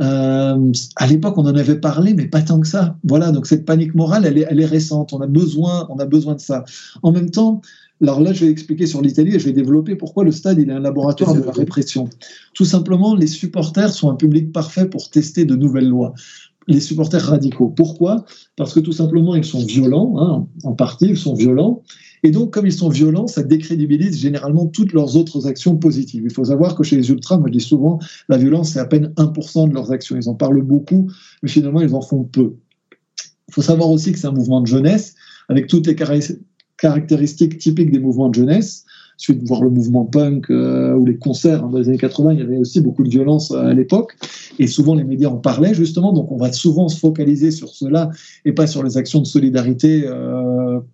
Euh, 0.00 0.72
à 0.96 1.06
l'époque, 1.06 1.36
on 1.36 1.42
en 1.42 1.54
avait 1.54 1.78
parlé, 1.78 2.14
mais 2.14 2.26
pas 2.26 2.40
tant 2.40 2.58
que 2.58 2.66
ça. 2.66 2.96
Voilà, 3.04 3.30
donc 3.30 3.46
cette 3.46 3.66
panique 3.66 3.94
morale, 3.94 4.24
elle 4.24 4.60
est, 4.60 4.64
récente. 4.64 5.12
On 5.12 5.20
a 5.20 5.26
besoin, 5.26 5.86
on 5.90 5.98
a 5.98 6.06
besoin 6.06 6.34
de 6.34 6.40
ça. 6.40 6.64
En 7.02 7.12
même 7.12 7.30
temps, 7.30 7.60
alors 8.00 8.22
là, 8.22 8.32
je 8.32 8.46
vais 8.46 8.50
expliquer 8.50 8.86
sur 8.86 9.02
l'Italie 9.02 9.34
et 9.34 9.38
je 9.38 9.44
vais 9.44 9.52
développer 9.52 9.96
pourquoi 9.96 10.24
le 10.24 10.32
stade 10.32 10.58
est 10.58 10.70
un 10.70 10.80
laboratoire 10.80 11.34
de 11.34 11.42
la 11.42 11.52
répression. 11.52 12.08
Tout 12.54 12.64
simplement, 12.64 13.14
les 13.14 13.26
supporters 13.26 13.92
sont 13.92 14.10
un 14.10 14.14
public 14.16 14.50
parfait 14.50 14.86
pour 14.86 15.10
tester 15.10 15.44
de 15.44 15.54
nouvelles 15.56 15.88
lois. 15.88 16.14
les 16.68 16.80
supporters 16.80 17.22
radicaux. 17.22 17.68
Pourquoi? 17.68 18.24
Parce 18.56 18.72
que 18.72 18.80
tout 18.80 18.92
simplement, 18.92 19.34
ils 19.34 19.44
sont 19.44 19.62
violents, 19.62 20.14
hein, 20.18 20.46
en 20.64 20.72
partie, 20.72 21.08
ils 21.08 21.18
sont 21.18 21.34
violents. 21.34 21.82
Et 22.22 22.30
donc, 22.30 22.52
comme 22.52 22.66
ils 22.66 22.72
sont 22.72 22.88
violents, 22.88 23.26
ça 23.26 23.42
décrédibilise 23.42 24.18
généralement 24.18 24.66
toutes 24.66 24.92
leurs 24.92 25.16
autres 25.16 25.46
actions 25.46 25.76
positives. 25.76 26.22
Il 26.24 26.32
faut 26.32 26.44
savoir 26.44 26.74
que 26.74 26.82
chez 26.82 26.96
les 26.96 27.10
ultras, 27.10 27.38
moi 27.38 27.48
je 27.48 27.58
dis 27.58 27.64
souvent, 27.64 27.98
la 28.28 28.36
violence, 28.36 28.72
c'est 28.72 28.78
à 28.78 28.84
peine 28.84 29.12
1% 29.16 29.68
de 29.68 29.74
leurs 29.74 29.92
actions. 29.92 30.16
Ils 30.16 30.28
en 30.28 30.34
parlent 30.34 30.62
beaucoup, 30.62 31.10
mais 31.42 31.48
finalement, 31.48 31.80
ils 31.80 31.94
en 31.94 32.02
font 32.02 32.24
peu. 32.24 32.54
Il 33.48 33.54
faut 33.54 33.62
savoir 33.62 33.90
aussi 33.90 34.12
que 34.12 34.18
c'est 34.18 34.26
un 34.26 34.32
mouvement 34.32 34.60
de 34.60 34.66
jeunesse, 34.66 35.14
avec 35.48 35.66
toutes 35.66 35.86
les 35.86 35.96
caractéristiques 36.76 37.58
typiques 37.58 37.90
des 37.90 37.98
mouvements 37.98 38.28
de 38.28 38.34
jeunesse 38.34 38.84
suite 39.20 39.42
de 39.42 39.46
voir 39.46 39.62
le 39.62 39.68
mouvement 39.68 40.06
punk 40.06 40.50
euh, 40.50 40.94
ou 40.94 41.04
les 41.04 41.16
concerts 41.16 41.62
hein, 41.62 41.68
dans 41.70 41.78
les 41.78 41.88
années 41.88 41.98
80, 41.98 42.32
il 42.32 42.38
y 42.38 42.42
avait 42.42 42.56
aussi 42.56 42.80
beaucoup 42.80 43.02
de 43.02 43.10
violence 43.10 43.50
euh, 43.50 43.66
à 43.66 43.74
l'époque, 43.74 44.16
et 44.58 44.66
souvent 44.66 44.94
les 44.94 45.04
médias 45.04 45.28
en 45.28 45.36
parlaient 45.36 45.74
justement, 45.74 46.14
donc 46.14 46.32
on 46.32 46.38
va 46.38 46.50
souvent 46.52 46.88
se 46.88 46.98
focaliser 46.98 47.50
sur 47.50 47.68
cela 47.68 48.10
et 48.46 48.52
pas 48.52 48.66
sur 48.66 48.82
les 48.82 48.96
actions 48.96 49.20
de 49.20 49.26
solidarité 49.26 50.04
euh, 50.06 50.49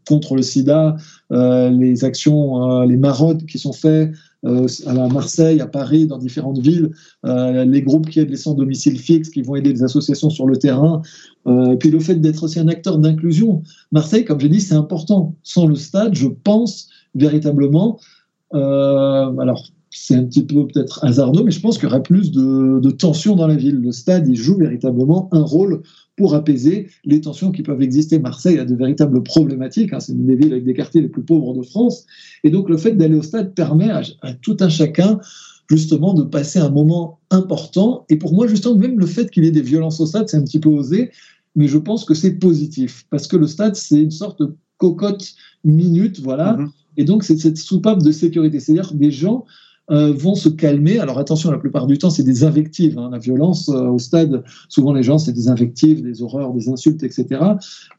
contre 0.07 0.37
le 0.37 0.43
sida, 0.43 0.97
les 1.31 2.05
actions, 2.05 2.83
les 2.83 2.97
maraudes 2.97 3.47
qui 3.47 3.59
sont 3.59 3.73
faites 3.73 4.13
à 4.45 5.09
Marseille, 5.09 5.61
à 5.61 5.67
Paris, 5.67 6.07
dans 6.07 6.19
différentes 6.19 6.59
villes, 6.59 6.91
les 7.25 7.83
groupes 7.83 8.09
qui 8.09 8.21
aident 8.21 8.31
les 8.31 8.37
sans 8.37 8.55
domicile 8.55 8.99
fixe, 8.99 9.31
qui 9.31 9.43
vont 9.43 9.57
aider 9.57 9.73
les 9.73 9.83
associations 9.83 10.31
sur 10.31 10.47
le 10.47 10.57
terrain, 10.57 11.03
puis 11.81 11.91
le 11.91 12.01
fait 12.01 12.17
d'être 12.17 12.45
aussi 12.45 12.61
un 12.61 12.69
acteur 12.69 12.99
d'inclusion. 12.99 13.63
Marseille, 13.93 14.25
comme 14.25 14.41
j'ai 14.41 14.49
dit, 14.49 14.61
c'est 14.61 14.75
important. 14.75 15.35
Sans 15.43 15.67
le 15.67 15.75
stade, 15.75 16.15
je 16.15 16.29
pense 16.29 16.89
véritablement 17.15 17.99
euh, 18.55 19.37
alors, 19.39 19.65
c'est 19.99 20.15
un 20.15 20.25
petit 20.25 20.45
peu 20.45 20.67
peut-être 20.67 21.05
hasardeux, 21.05 21.43
mais 21.43 21.51
je 21.51 21.61
pense 21.61 21.79
qu'il 21.79 21.89
y 21.89 21.91
aurait 21.91 22.03
plus 22.03 22.31
de, 22.31 22.81
de 22.81 22.91
tensions 22.91 23.35
dans 23.35 23.47
la 23.47 23.57
ville. 23.57 23.77
Le 23.77 23.93
stade, 23.93 24.29
il 24.29 24.37
joue 24.37 24.57
véritablement 24.57 25.29
un 25.33 25.43
rôle 25.43 25.83
pour 26.17 26.35
apaiser 26.35 26.89
les 27.05 27.21
tensions 27.21 27.51
qui 27.51 27.63
peuvent 27.63 27.83
exister. 27.83 28.19
Marseille 28.19 28.59
a 28.59 28.65
de 28.65 28.75
véritables 28.75 29.23
problématiques, 29.23 29.93
hein. 29.93 30.01
c'est 30.01 30.13
une 30.13 30.27
des 30.27 30.37
villes 30.37 30.53
avec 30.53 30.65
des 30.65 30.75
quartiers 30.75 31.01
les 31.01 31.09
plus 31.09 31.23
pauvres 31.23 31.55
de 31.55 31.63
France, 31.63 32.07
et 32.45 32.51
donc 32.51 32.69
le 32.69 32.77
fait 32.77 32.93
d'aller 32.93 33.17
au 33.17 33.23
stade 33.23 33.55
permet 33.55 33.91
à, 33.91 34.03
tout 34.43 34.57
un 34.61 34.69
chacun 34.69 35.19
justement 35.69 36.15
de 36.15 36.23
passer 36.23 36.59
un 36.59 36.71
moment 36.71 37.19
important, 37.31 38.05
et 38.09 38.17
pour 38.17 38.33
moi 38.33 38.47
justement 38.47 38.77
même 38.77 38.99
le 38.99 39.07
fait 39.07 39.31
qu'il 39.31 39.45
y 39.45 39.49
ait 39.49 39.53
des 39.53 39.63
violences 39.63 40.01
au 40.01 40.07
stade, 40.07 40.29
c'est 40.29 40.37
un 40.37 40.45
petit 40.45 40.61
peu 40.61 40.69
osé, 40.69 41.11
mais 41.55 41.69
je 41.69 41.79
pense 41.79 42.05
que 42.05 42.15
c'est 42.15 42.35
positif, 42.35 43.07
parce 43.11 43.27
que 43.27 43.37
le 43.37 43.47
stade, 43.47 43.77
c'est 43.77 44.01
une 44.01 44.11
sorte 44.11 44.41
de 44.41 44.55
cocotte 44.79 45.35
minute, 45.65 46.21
voilà, 46.21 46.55
mm-hmm. 46.55 46.69
Et 46.97 47.05
donc, 47.05 47.25
c'est 47.25 47.37
cette 47.37 47.59
soupape 47.59 48.03
de 48.03 48.11
sécurité. 48.11 48.61
C'est-à-dire 48.61 48.91
que 48.91 48.97
des 48.97 49.11
gens 49.11 49.45
euh, 49.91 50.13
vont 50.13 50.35
se 50.35 50.49
calmer. 50.49 50.99
Alors 50.99 51.19
attention, 51.19 51.51
la 51.51 51.59
plupart 51.59 51.87
du 51.87 51.97
temps, 51.97 52.11
c'est 52.11 52.25
des 52.25 52.43
invectives. 52.43 52.99
Hein. 52.99 53.11
La 53.13 53.19
violence 53.19 53.69
euh, 53.69 53.87
au 53.87 54.01
stade, 54.01 54.43
souvent 54.69 54.93
les 54.93 55.05
gens, 55.05 55.19
c'est 55.19 55.33
des 55.33 55.49
invectives, 55.49 56.03
des 56.03 56.23
horreurs, 56.23 56.53
des 56.53 56.69
insultes, 56.69 57.05
etc. 57.05 57.41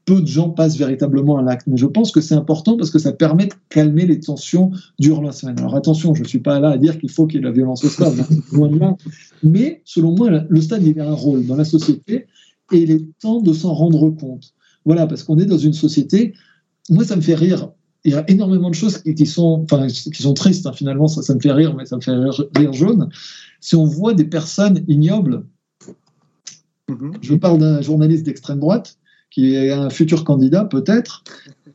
Peu 0.03 0.21
de 0.21 0.27
gens 0.27 0.49
passent 0.49 0.77
véritablement 0.77 1.38
à 1.38 1.41
l'acte. 1.41 1.65
Mais 1.67 1.77
je 1.77 1.85
pense 1.85 2.11
que 2.11 2.19
c'est 2.19 2.35
important 2.35 2.75
parce 2.75 2.91
que 2.91 2.99
ça 2.99 3.13
permet 3.13 3.45
de 3.45 3.53
calmer 3.69 4.05
les 4.05 4.19
tensions 4.19 4.71
durant 4.99 5.21
la 5.21 5.31
semaine. 5.31 5.57
Alors 5.59 5.75
attention, 5.75 6.13
je 6.13 6.23
ne 6.23 6.27
suis 6.27 6.39
pas 6.39 6.59
là 6.59 6.71
à 6.71 6.77
dire 6.77 6.99
qu'il 6.99 7.09
faut 7.09 7.25
qu'il 7.25 7.35
y 7.35 7.38
ait 7.38 7.43
de 7.43 7.47
la 7.47 7.53
violence 7.53 7.85
au 7.85 7.89
stade. 7.89 8.19
Hein. 8.19 8.97
Mais 9.43 9.81
selon 9.85 10.13
moi, 10.13 10.29
le 10.29 10.61
stade, 10.61 10.83
il 10.83 10.99
a 10.99 11.09
un 11.09 11.13
rôle 11.13 11.45
dans 11.45 11.55
la 11.55 11.65
société 11.65 12.27
et 12.73 12.77
il 12.77 12.91
est 12.91 13.05
temps 13.21 13.39
de 13.39 13.53
s'en 13.53 13.73
rendre 13.73 14.09
compte. 14.09 14.53
Voilà, 14.83 15.07
parce 15.07 15.23
qu'on 15.23 15.38
est 15.38 15.45
dans 15.45 15.57
une 15.57 15.73
société. 15.73 16.33
Moi, 16.89 17.05
ça 17.05 17.15
me 17.15 17.21
fait 17.21 17.35
rire 17.35 17.69
il 18.03 18.11
y 18.11 18.15
a 18.15 18.29
énormément 18.29 18.69
de 18.69 18.75
choses 18.75 18.99
qui, 18.99 19.25
sont, 19.25 19.63
enfin, 19.63 19.87
qui 19.87 20.21
sont 20.21 20.33
tristes, 20.33 20.65
hein, 20.65 20.73
finalement, 20.73 21.07
ça, 21.07 21.21
ça, 21.21 21.33
me 21.35 21.39
fait 21.39 21.51
rire, 21.51 21.75
mais 21.75 21.85
ça 21.85 21.97
me 21.97 22.01
fait 22.01 22.13
rire, 22.13 22.73
jaune. 22.73 23.09
Si 23.59 23.75
on 23.75 23.85
voit 23.85 24.13
des 24.13 24.25
personnes 24.25 24.83
ignobles, 24.87 25.43
mhm. 26.89 27.13
je 27.21 27.35
parle 27.35 27.59
d'un 27.59 27.81
journaliste 27.81 28.25
d'extrême 28.25 28.59
droite, 28.59 28.97
qui 29.29 29.55
est 29.55 29.71
un 29.71 29.89
futur 29.89 30.23
candidat 30.23 30.65
peut-être, 30.65 31.23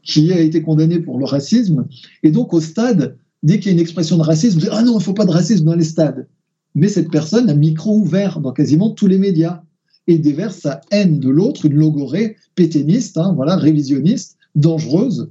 qui 0.03 0.33
a 0.33 0.41
été 0.41 0.63
condamné 0.63 1.01
pour 1.01 1.19
le 1.19 1.25
racisme, 1.25 1.87
et 2.23 2.31
donc 2.31 2.55
au 2.55 2.61
stade, 2.61 3.17
dès 3.43 3.59
qu'il 3.59 3.67
y 3.67 3.71
a 3.71 3.73
une 3.73 3.81
expression 3.81 4.17
de 4.17 4.23
racisme, 4.23 4.59
on 4.59 4.61
dit, 4.61 4.69
ah 4.71 4.83
non, 4.83 4.93
il 4.93 4.97
ne 4.97 5.03
faut 5.03 5.15
pas 5.15 5.27
de 5.27 5.31
racisme 5.31 5.65
dans 5.65 5.75
les 5.75 5.85
stades. 5.85 6.27
Mais 6.75 6.89
cette 6.89 7.11
personne 7.11 7.51
a 7.51 7.55
micro 7.55 7.97
ouvert 7.97 8.41
dans 8.41 8.53
quasiment 8.53 8.91
tous 8.91 9.07
les 9.07 9.19
médias 9.19 9.63
et 10.07 10.19
déverse 10.19 10.59
sa 10.59 10.81
haine 10.91 11.21
de 11.21 11.29
l'autre, 11.29 11.67
une 11.67 11.75
logorée 11.75 12.37
péténiste, 12.55 13.19
hein, 13.19 13.33
voilà, 13.37 13.57
révisionniste, 13.57 14.39
dangereuse, 14.55 15.31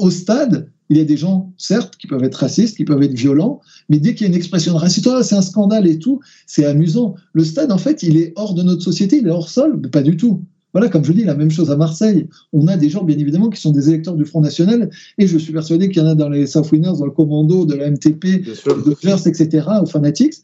au 0.00 0.10
stade, 0.10 0.70
il 0.88 0.96
y 0.96 1.00
a 1.00 1.04
des 1.04 1.16
gens, 1.16 1.52
certes, 1.56 1.96
qui 1.96 2.08
peuvent 2.08 2.24
être 2.24 2.34
racistes, 2.34 2.76
qui 2.76 2.84
peuvent 2.84 3.02
être 3.02 3.14
violents, 3.14 3.60
mais 3.88 3.98
dès 3.98 4.14
qu'il 4.14 4.22
y 4.22 4.24
a 4.24 4.32
une 4.32 4.36
expression 4.36 4.72
de 4.72 4.78
racisme, 4.78 5.08
oh, 5.14 5.22
c'est 5.22 5.36
un 5.36 5.42
scandale 5.42 5.86
et 5.86 5.98
tout, 5.98 6.20
c'est 6.46 6.64
amusant. 6.64 7.14
Le 7.32 7.44
stade, 7.44 7.70
en 7.70 7.78
fait, 7.78 8.02
il 8.02 8.16
est 8.16 8.32
hors 8.34 8.54
de 8.54 8.62
notre 8.62 8.82
société, 8.82 9.18
il 9.18 9.26
est 9.28 9.30
hors 9.30 9.48
sol, 9.48 9.78
mais 9.80 9.88
pas 9.88 10.02
du 10.02 10.16
tout. 10.16 10.42
Voilà, 10.72 10.88
comme 10.88 11.04
je 11.04 11.12
dis, 11.12 11.24
la 11.24 11.34
même 11.34 11.50
chose 11.50 11.70
à 11.70 11.76
Marseille. 11.76 12.28
On 12.52 12.66
a 12.66 12.76
des 12.76 12.90
gens, 12.90 13.04
bien 13.04 13.18
évidemment, 13.18 13.50
qui 13.50 13.60
sont 13.60 13.72
des 13.72 13.88
électeurs 13.88 14.14
du 14.14 14.24
Front 14.24 14.40
National, 14.40 14.90
et 15.18 15.26
je 15.26 15.38
suis 15.38 15.52
persuadé 15.52 15.88
qu'il 15.88 16.02
y 16.02 16.04
en 16.04 16.08
a 16.08 16.14
dans 16.14 16.28
les 16.28 16.46
South 16.46 16.70
Winners, 16.72 16.98
dans 16.98 17.06
le 17.06 17.10
Commando, 17.12 17.66
de 17.66 17.74
la 17.74 17.90
MTP, 17.90 18.44
de 18.44 18.94
First, 18.94 19.26
etc., 19.26 19.66
aux 19.82 19.86
Fanatics, 19.86 20.34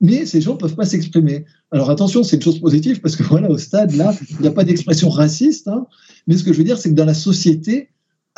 mais 0.00 0.26
ces 0.26 0.40
gens 0.40 0.52
ne 0.52 0.58
peuvent 0.58 0.76
pas 0.76 0.84
s'exprimer. 0.84 1.44
Alors 1.72 1.90
attention, 1.90 2.22
c'est 2.22 2.36
une 2.36 2.42
chose 2.42 2.60
positive, 2.60 3.00
parce 3.00 3.16
que 3.16 3.24
voilà, 3.24 3.50
au 3.50 3.58
stade, 3.58 3.96
là, 3.96 4.14
il 4.30 4.42
n'y 4.42 4.48
a 4.48 4.52
pas 4.52 4.64
d'expression 4.64 5.08
raciste, 5.08 5.66
hein, 5.66 5.86
mais 6.28 6.36
ce 6.36 6.44
que 6.44 6.52
je 6.52 6.58
veux 6.58 6.64
dire, 6.64 6.78
c'est 6.78 6.90
que 6.90 6.94
dans 6.94 7.04
la 7.04 7.14
société, 7.14 7.88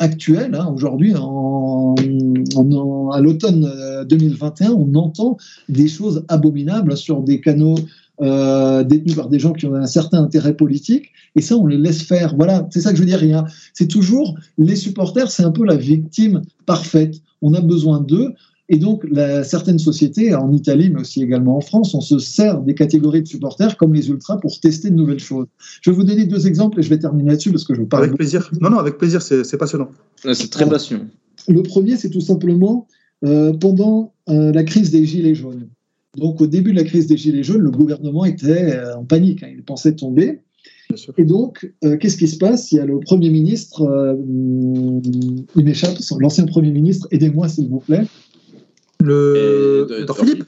actuelle, 0.01 0.55
hein, 0.55 0.71
aujourd'hui, 0.73 1.13
en, 1.15 1.95
à 3.13 3.21
l'automne 3.21 3.71
2021, 4.09 4.71
euh, 4.71 4.73
on 4.75 4.95
entend 4.95 5.37
des 5.69 5.87
choses 5.87 6.25
abominables 6.27 6.97
sur 6.97 7.21
des 7.21 7.39
canaux 7.39 7.75
euh, 8.21 8.83
détenus 8.83 9.15
par 9.15 9.29
des 9.29 9.39
gens 9.39 9.53
qui 9.53 9.67
ont 9.67 9.75
un 9.75 9.85
certain 9.85 10.23
intérêt 10.23 10.55
politique, 10.55 11.11
et 11.35 11.41
ça, 11.41 11.55
on 11.55 11.67
les 11.67 11.77
laisse 11.77 12.01
faire. 12.01 12.35
Voilà, 12.35 12.67
c'est 12.71 12.81
ça 12.81 12.89
que 12.89 12.97
je 12.97 13.03
veux 13.03 13.07
dire. 13.07 13.45
C'est 13.73 13.87
toujours 13.87 14.35
les 14.57 14.75
supporters, 14.75 15.29
c'est 15.29 15.43
un 15.43 15.51
peu 15.51 15.65
la 15.65 15.77
victime 15.77 16.41
parfaite. 16.65 17.21
On 17.41 17.53
a 17.53 17.61
besoin 17.61 18.01
d'eux. 18.01 18.33
Et 18.73 18.77
donc, 18.77 19.05
la, 19.11 19.43
certaines 19.43 19.79
sociétés, 19.79 20.33
en 20.33 20.53
Italie, 20.53 20.89
mais 20.89 21.01
aussi 21.01 21.21
également 21.21 21.57
en 21.57 21.61
France, 21.61 21.93
on 21.93 21.99
se 21.99 22.19
sert 22.19 22.61
des 22.61 22.73
catégories 22.73 23.21
de 23.21 23.27
supporters 23.27 23.75
comme 23.75 23.93
les 23.93 24.07
ultras 24.07 24.37
pour 24.37 24.57
tester 24.61 24.89
de 24.89 24.95
nouvelles 24.95 25.19
choses. 25.19 25.47
Je 25.81 25.91
vais 25.91 25.95
vous 25.97 26.05
donner 26.05 26.25
deux 26.25 26.47
exemples 26.47 26.79
et 26.79 26.81
je 26.81 26.89
vais 26.89 26.97
terminer 26.97 27.31
là-dessus 27.31 27.51
parce 27.51 27.65
que 27.65 27.75
je 27.75 27.81
parle. 27.81 28.05
Avec 28.05 28.15
plaisir. 28.15 28.49
Non, 28.61 28.69
non, 28.69 28.77
avec 28.77 28.97
plaisir, 28.97 29.21
c'est 29.21 29.57
passionnant. 29.57 29.89
C'est 30.15 30.49
très 30.49 30.67
passionnant. 30.69 31.03
Le 31.49 31.61
premier, 31.63 31.97
c'est 31.97 32.09
tout 32.09 32.21
simplement 32.21 32.87
euh, 33.25 33.51
pendant 33.51 34.13
euh, 34.29 34.53
la 34.53 34.63
crise 34.63 34.89
des 34.89 35.05
Gilets 35.05 35.35
jaunes. 35.35 35.67
Donc, 36.15 36.39
au 36.39 36.47
début 36.47 36.71
de 36.71 36.77
la 36.77 36.85
crise 36.85 37.07
des 37.07 37.17
Gilets 37.17 37.43
jaunes, 37.43 37.61
le 37.61 37.71
gouvernement 37.71 38.23
était 38.23 38.73
euh, 38.73 38.95
en 38.95 39.03
panique. 39.03 39.43
Hein, 39.43 39.49
il 39.51 39.63
pensait 39.63 39.95
tomber. 39.95 40.39
Et 41.17 41.23
donc, 41.23 41.73
qu'est-ce 41.81 42.17
qui 42.17 42.27
se 42.27 42.37
passe? 42.37 42.71
Il 42.73 42.75
y 42.75 42.79
a 42.79 42.85
le 42.85 42.99
Premier 42.99 43.29
ministre, 43.29 44.17
il 45.55 45.63
m'échappe, 45.63 45.97
l'ancien 46.19 46.45
Premier 46.45 46.71
ministre, 46.71 47.07
aidez-moi 47.11 47.47
s'il 47.47 47.69
vous 47.69 47.79
plaît, 47.79 48.03
le... 49.01 49.87
Edouard 50.01 50.17
Philippe 50.17 50.45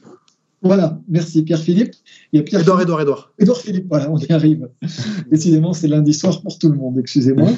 Voilà, 0.62 1.00
merci 1.08 1.42
Pierre-Philippe. 1.42 1.94
Il 2.32 2.38
y 2.38 2.40
a 2.40 2.42
Pierre 2.42 2.62
Edouard, 2.62 2.80
Edouard, 2.80 3.00
Edouard. 3.00 3.32
Edouard 3.38 3.58
Philippe, 3.58 3.86
voilà, 3.88 4.10
on 4.10 4.18
y 4.18 4.32
arrive. 4.32 4.68
Décidément, 5.30 5.72
c'est 5.72 5.88
lundi 5.88 6.14
soir 6.14 6.40
pour 6.42 6.58
tout 6.58 6.70
le 6.70 6.76
monde, 6.76 6.98
excusez-moi. 6.98 7.50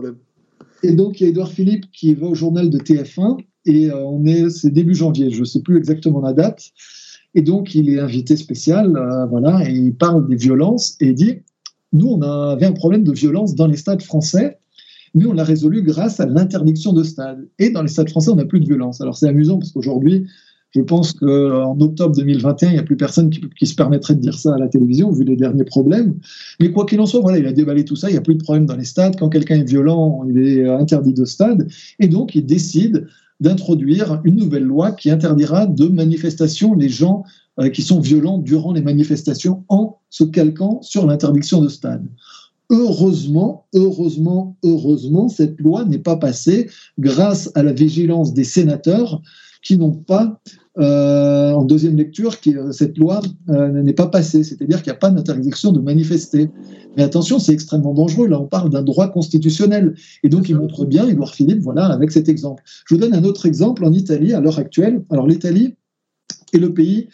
et 0.82 0.92
donc, 0.92 1.20
il 1.20 1.24
y 1.24 1.26
a 1.26 1.30
Edouard 1.30 1.50
Philippe 1.50 1.86
qui 1.92 2.14
va 2.14 2.26
au 2.26 2.34
journal 2.34 2.70
de 2.70 2.78
TF1, 2.78 3.38
et 3.66 3.90
euh, 3.90 4.04
on 4.04 4.24
est, 4.26 4.50
c'est 4.50 4.70
début 4.70 4.94
janvier, 4.94 5.30
je 5.30 5.40
ne 5.40 5.44
sais 5.44 5.60
plus 5.60 5.76
exactement 5.76 6.20
la 6.20 6.32
date. 6.32 6.70
Et 7.34 7.42
donc, 7.42 7.74
il 7.74 7.90
est 7.90 7.98
invité 7.98 8.36
spécial, 8.36 8.96
euh, 8.96 9.26
voilà, 9.26 9.68
et 9.68 9.72
il 9.72 9.94
parle 9.94 10.28
des 10.28 10.36
violences, 10.36 10.96
et 11.00 11.08
il 11.08 11.14
dit 11.14 11.40
Nous, 11.92 12.06
on 12.06 12.22
avait 12.22 12.66
un 12.66 12.72
problème 12.72 13.04
de 13.04 13.12
violence 13.12 13.54
dans 13.54 13.66
les 13.66 13.76
stades 13.76 14.02
français, 14.02 14.58
mais 15.14 15.26
on 15.26 15.32
l'a 15.32 15.44
résolu 15.44 15.82
grâce 15.82 16.20
à 16.20 16.26
l'interdiction 16.26 16.92
de 16.92 17.02
stade. 17.02 17.48
Et 17.58 17.70
dans 17.70 17.82
les 17.82 17.88
stades 17.88 18.10
français, 18.10 18.30
on 18.30 18.36
n'a 18.36 18.44
plus 18.44 18.60
de 18.60 18.66
violence. 18.66 19.00
Alors 19.00 19.16
c'est 19.16 19.28
amusant 19.28 19.58
parce 19.58 19.72
qu'aujourd'hui, 19.72 20.26
je 20.74 20.80
pense 20.80 21.12
qu'en 21.12 21.78
octobre 21.78 22.16
2021, 22.16 22.70
il 22.70 22.72
n'y 22.72 22.78
a 22.78 22.82
plus 22.82 22.96
personne 22.96 23.30
qui, 23.30 23.66
se 23.66 23.74
permettrait 23.76 24.16
de 24.16 24.20
dire 24.20 24.34
ça 24.34 24.54
à 24.54 24.58
la 24.58 24.66
télévision, 24.66 25.12
vu 25.12 25.22
les 25.22 25.36
derniers 25.36 25.64
problèmes. 25.64 26.16
Mais 26.60 26.72
quoi 26.72 26.84
qu'il 26.84 27.00
en 27.00 27.06
soit, 27.06 27.20
voilà, 27.20 27.38
il 27.38 27.46
a 27.46 27.52
déballé 27.52 27.84
tout 27.84 27.94
ça, 27.94 28.08
il 28.10 28.12
n'y 28.12 28.18
a 28.18 28.22
plus 28.22 28.34
de 28.34 28.42
problème 28.42 28.66
dans 28.66 28.76
les 28.76 28.84
stades. 28.84 29.16
Quand 29.16 29.28
quelqu'un 29.28 29.60
est 29.60 29.68
violent, 29.68 30.24
il 30.28 30.38
est 30.38 30.68
interdit 30.68 31.14
de 31.14 31.24
stade. 31.24 31.68
Et 32.00 32.08
donc, 32.08 32.34
il 32.34 32.44
décide 32.44 33.06
d'introduire 33.38 34.20
une 34.24 34.36
nouvelle 34.36 34.64
loi 34.64 34.90
qui 34.90 35.10
interdira 35.10 35.66
de 35.66 35.86
manifestations 35.86 36.74
les 36.74 36.88
gens 36.88 37.24
euh, 37.60 37.68
qui 37.68 37.82
sont 37.82 38.00
violents 38.00 38.38
durant 38.38 38.72
les 38.72 38.82
manifestations 38.82 39.64
en 39.68 39.98
se 40.10 40.24
calquant 40.24 40.82
sur 40.82 41.06
l'interdiction 41.06 41.60
de 41.60 41.68
stade. 41.68 42.04
Heureusement, 42.70 43.66
heureusement, 43.74 44.56
heureusement, 44.64 45.28
cette 45.28 45.60
loi 45.60 45.84
n'est 45.84 45.98
pas 45.98 46.16
passée 46.16 46.70
grâce 46.98 47.50
à 47.54 47.62
la 47.62 47.72
vigilance 47.72 48.32
des 48.32 48.44
sénateurs 48.44 49.20
qui 49.62 49.78
n'ont 49.78 49.92
pas, 49.92 50.40
euh, 50.78 51.52
en 51.52 51.64
deuxième 51.64 51.96
lecture, 51.96 52.34
euh, 52.46 52.72
cette 52.72 52.96
loi 52.98 53.20
euh, 53.48 53.82
n'est 53.82 53.92
pas 53.94 54.06
passée, 54.06 54.44
c'est-à-dire 54.44 54.82
qu'il 54.82 54.92
n'y 54.92 54.96
a 54.96 54.98
pas 54.98 55.10
d'interdiction 55.10 55.72
de 55.72 55.80
manifester. 55.80 56.50
Mais 56.96 57.02
attention, 57.02 57.38
c'est 57.38 57.52
extrêmement 57.52 57.94
dangereux. 57.94 58.28
Là, 58.28 58.40
on 58.40 58.46
parle 58.46 58.70
d'un 58.70 58.82
droit 58.82 59.08
constitutionnel. 59.08 59.94
Et 60.22 60.28
donc, 60.28 60.48
il 60.48 60.56
montre 60.56 60.84
bien, 60.84 61.06
Édouard 61.06 61.34
Philippe, 61.34 61.60
voilà, 61.60 61.86
avec 61.86 62.12
cet 62.12 62.28
exemple. 62.28 62.62
Je 62.86 62.94
vous 62.94 63.00
donne 63.00 63.14
un 63.14 63.24
autre 63.24 63.46
exemple 63.46 63.84
en 63.84 63.92
Italie, 63.92 64.32
à 64.32 64.40
l'heure 64.40 64.58
actuelle. 64.58 65.04
Alors, 65.10 65.26
l'Italie 65.26 65.74
est 66.52 66.58
le 66.58 66.72
pays 66.72 67.08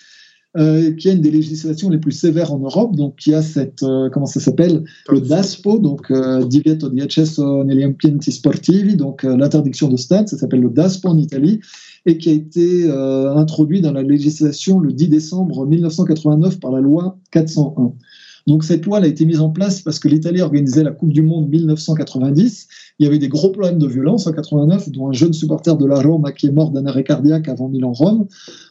euh, 0.57 0.93
qui 0.95 1.09
a 1.09 1.13
une 1.13 1.21
des 1.21 1.31
législations 1.31 1.91
les 1.91 1.99
plus 1.99 2.13
sévères 2.13 2.53
en 2.53 2.59
Europe, 2.59 2.97
donc 2.97 3.17
qui 3.17 3.33
a 3.35 3.43
cette, 3.43 3.83
euh, 3.83 4.11
comment 4.11 4.27
ça 4.27 4.41
s'appelle, 4.41 4.83
le 5.09 5.21
DASPO, 5.21 5.79
donc 5.79 6.11
euh, 6.11 6.45
Divieto 6.45 6.89
di 6.89 7.01
accesso 7.01 7.63
negli 7.63 7.85
ambienti 7.85 8.33
sportivi, 8.33 8.97
donc 8.97 9.25
euh, 9.25 9.37
l'interdiction 9.37 9.89
de 9.89 9.97
stade, 9.97 10.29
ça 10.29 10.37
s'appelle 10.37 10.61
le 10.61 10.71
DASPO 10.71 11.09
en 11.09 11.19
Italie, 11.19 11.61
et 12.07 12.19
qui 12.19 12.31
a 12.31 12.33
été 12.33 12.85
euh, 12.89 13.35
introduit 13.37 13.81
dans 13.81 13.93
la 13.93 14.03
législation 14.03 14.81
le 14.81 14.93
10 14.93 15.09
décembre 15.09 15.67
1989 15.67 16.59
par 16.59 16.73
la 16.73 16.81
loi 16.81 17.19
401. 17.31 17.93
Donc 18.51 18.65
cette 18.65 18.85
loi 18.85 18.99
elle 18.99 19.05
a 19.05 19.07
été 19.07 19.25
mise 19.25 19.41
en 19.41 19.51
place 19.51 19.81
parce 19.81 20.01
que 20.01 20.09
l'Italie 20.09 20.43
organisait 20.43 20.83
la 20.83 20.91
Coupe 20.91 21.13
du 21.13 21.23
Monde 21.23 21.49
1990. 21.49 22.67
Il 22.99 23.05
y 23.05 23.07
avait 23.07 23.21
des 23.21 23.29
gros 23.29 23.51
problèmes 23.51 23.79
de 23.79 23.87
violence 23.87 24.27
en 24.27 24.33
89, 24.33 24.91
dont 24.91 25.09
un 25.09 25.13
jeune 25.13 25.33
supporter 25.33 25.77
de 25.77 25.87
la 25.87 26.01
Rome 26.01 26.29
qui 26.37 26.49
est 26.49 26.51
mort 26.51 26.73
d'un 26.73 26.85
arrêt 26.87 27.05
cardiaque 27.05 27.49
avant 27.49 27.69
Milan-Rome 27.69 28.27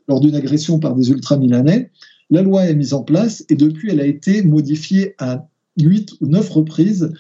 lors 0.09 0.19
d'une 0.19 0.35
agression 0.35 0.79
par 0.79 0.95
des 0.95 1.09
ultras 1.11 1.37
milanais. 1.37 1.91
La 2.29 2.41
loi 2.41 2.65
est 2.65 2.75
mise 2.75 2.93
en 2.93 3.03
place 3.03 3.45
et 3.49 3.55
depuis 3.55 3.89
elle 3.89 4.01
a 4.01 4.05
été 4.05 4.43
modifiée 4.43 5.15
à 5.17 5.47
8 5.79 6.11
ou 6.19 6.27
9 6.27 6.49
reprises. 6.49 7.13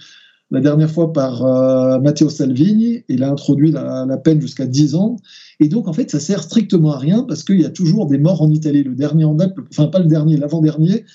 La 0.51 0.59
dernière 0.59 0.91
fois 0.91 1.13
par 1.13 1.45
euh, 1.45 1.99
Matteo 1.99 2.27
Salvini, 2.27 3.03
il 3.07 3.23
a 3.23 3.29
introduit 3.29 3.71
la, 3.71 4.17
peine 4.17 4.41
jusqu'à 4.41 4.65
10 4.65 4.95
ans. 4.95 5.15
Et 5.61 5.69
donc, 5.69 5.87
en 5.87 5.93
fait, 5.93 6.11
ça 6.11 6.19
sert 6.19 6.43
strictement 6.43 6.91
à 6.91 6.97
rien 6.97 7.23
parce 7.23 7.43
qu'il 7.43 7.61
y 7.61 7.65
a 7.65 7.69
toujours 7.69 8.07
des 8.07 8.17
morts 8.17 8.41
en 8.41 8.49
Italie. 8.49 8.83
Le 8.83 8.95
dernier 8.95 9.23
en 9.23 9.35
date, 9.35 9.53
enfin 9.71 9.87
pas 9.87 9.99
le 9.99 10.07
dernier, 10.07 10.35
l'avant-dernier, 10.37 11.05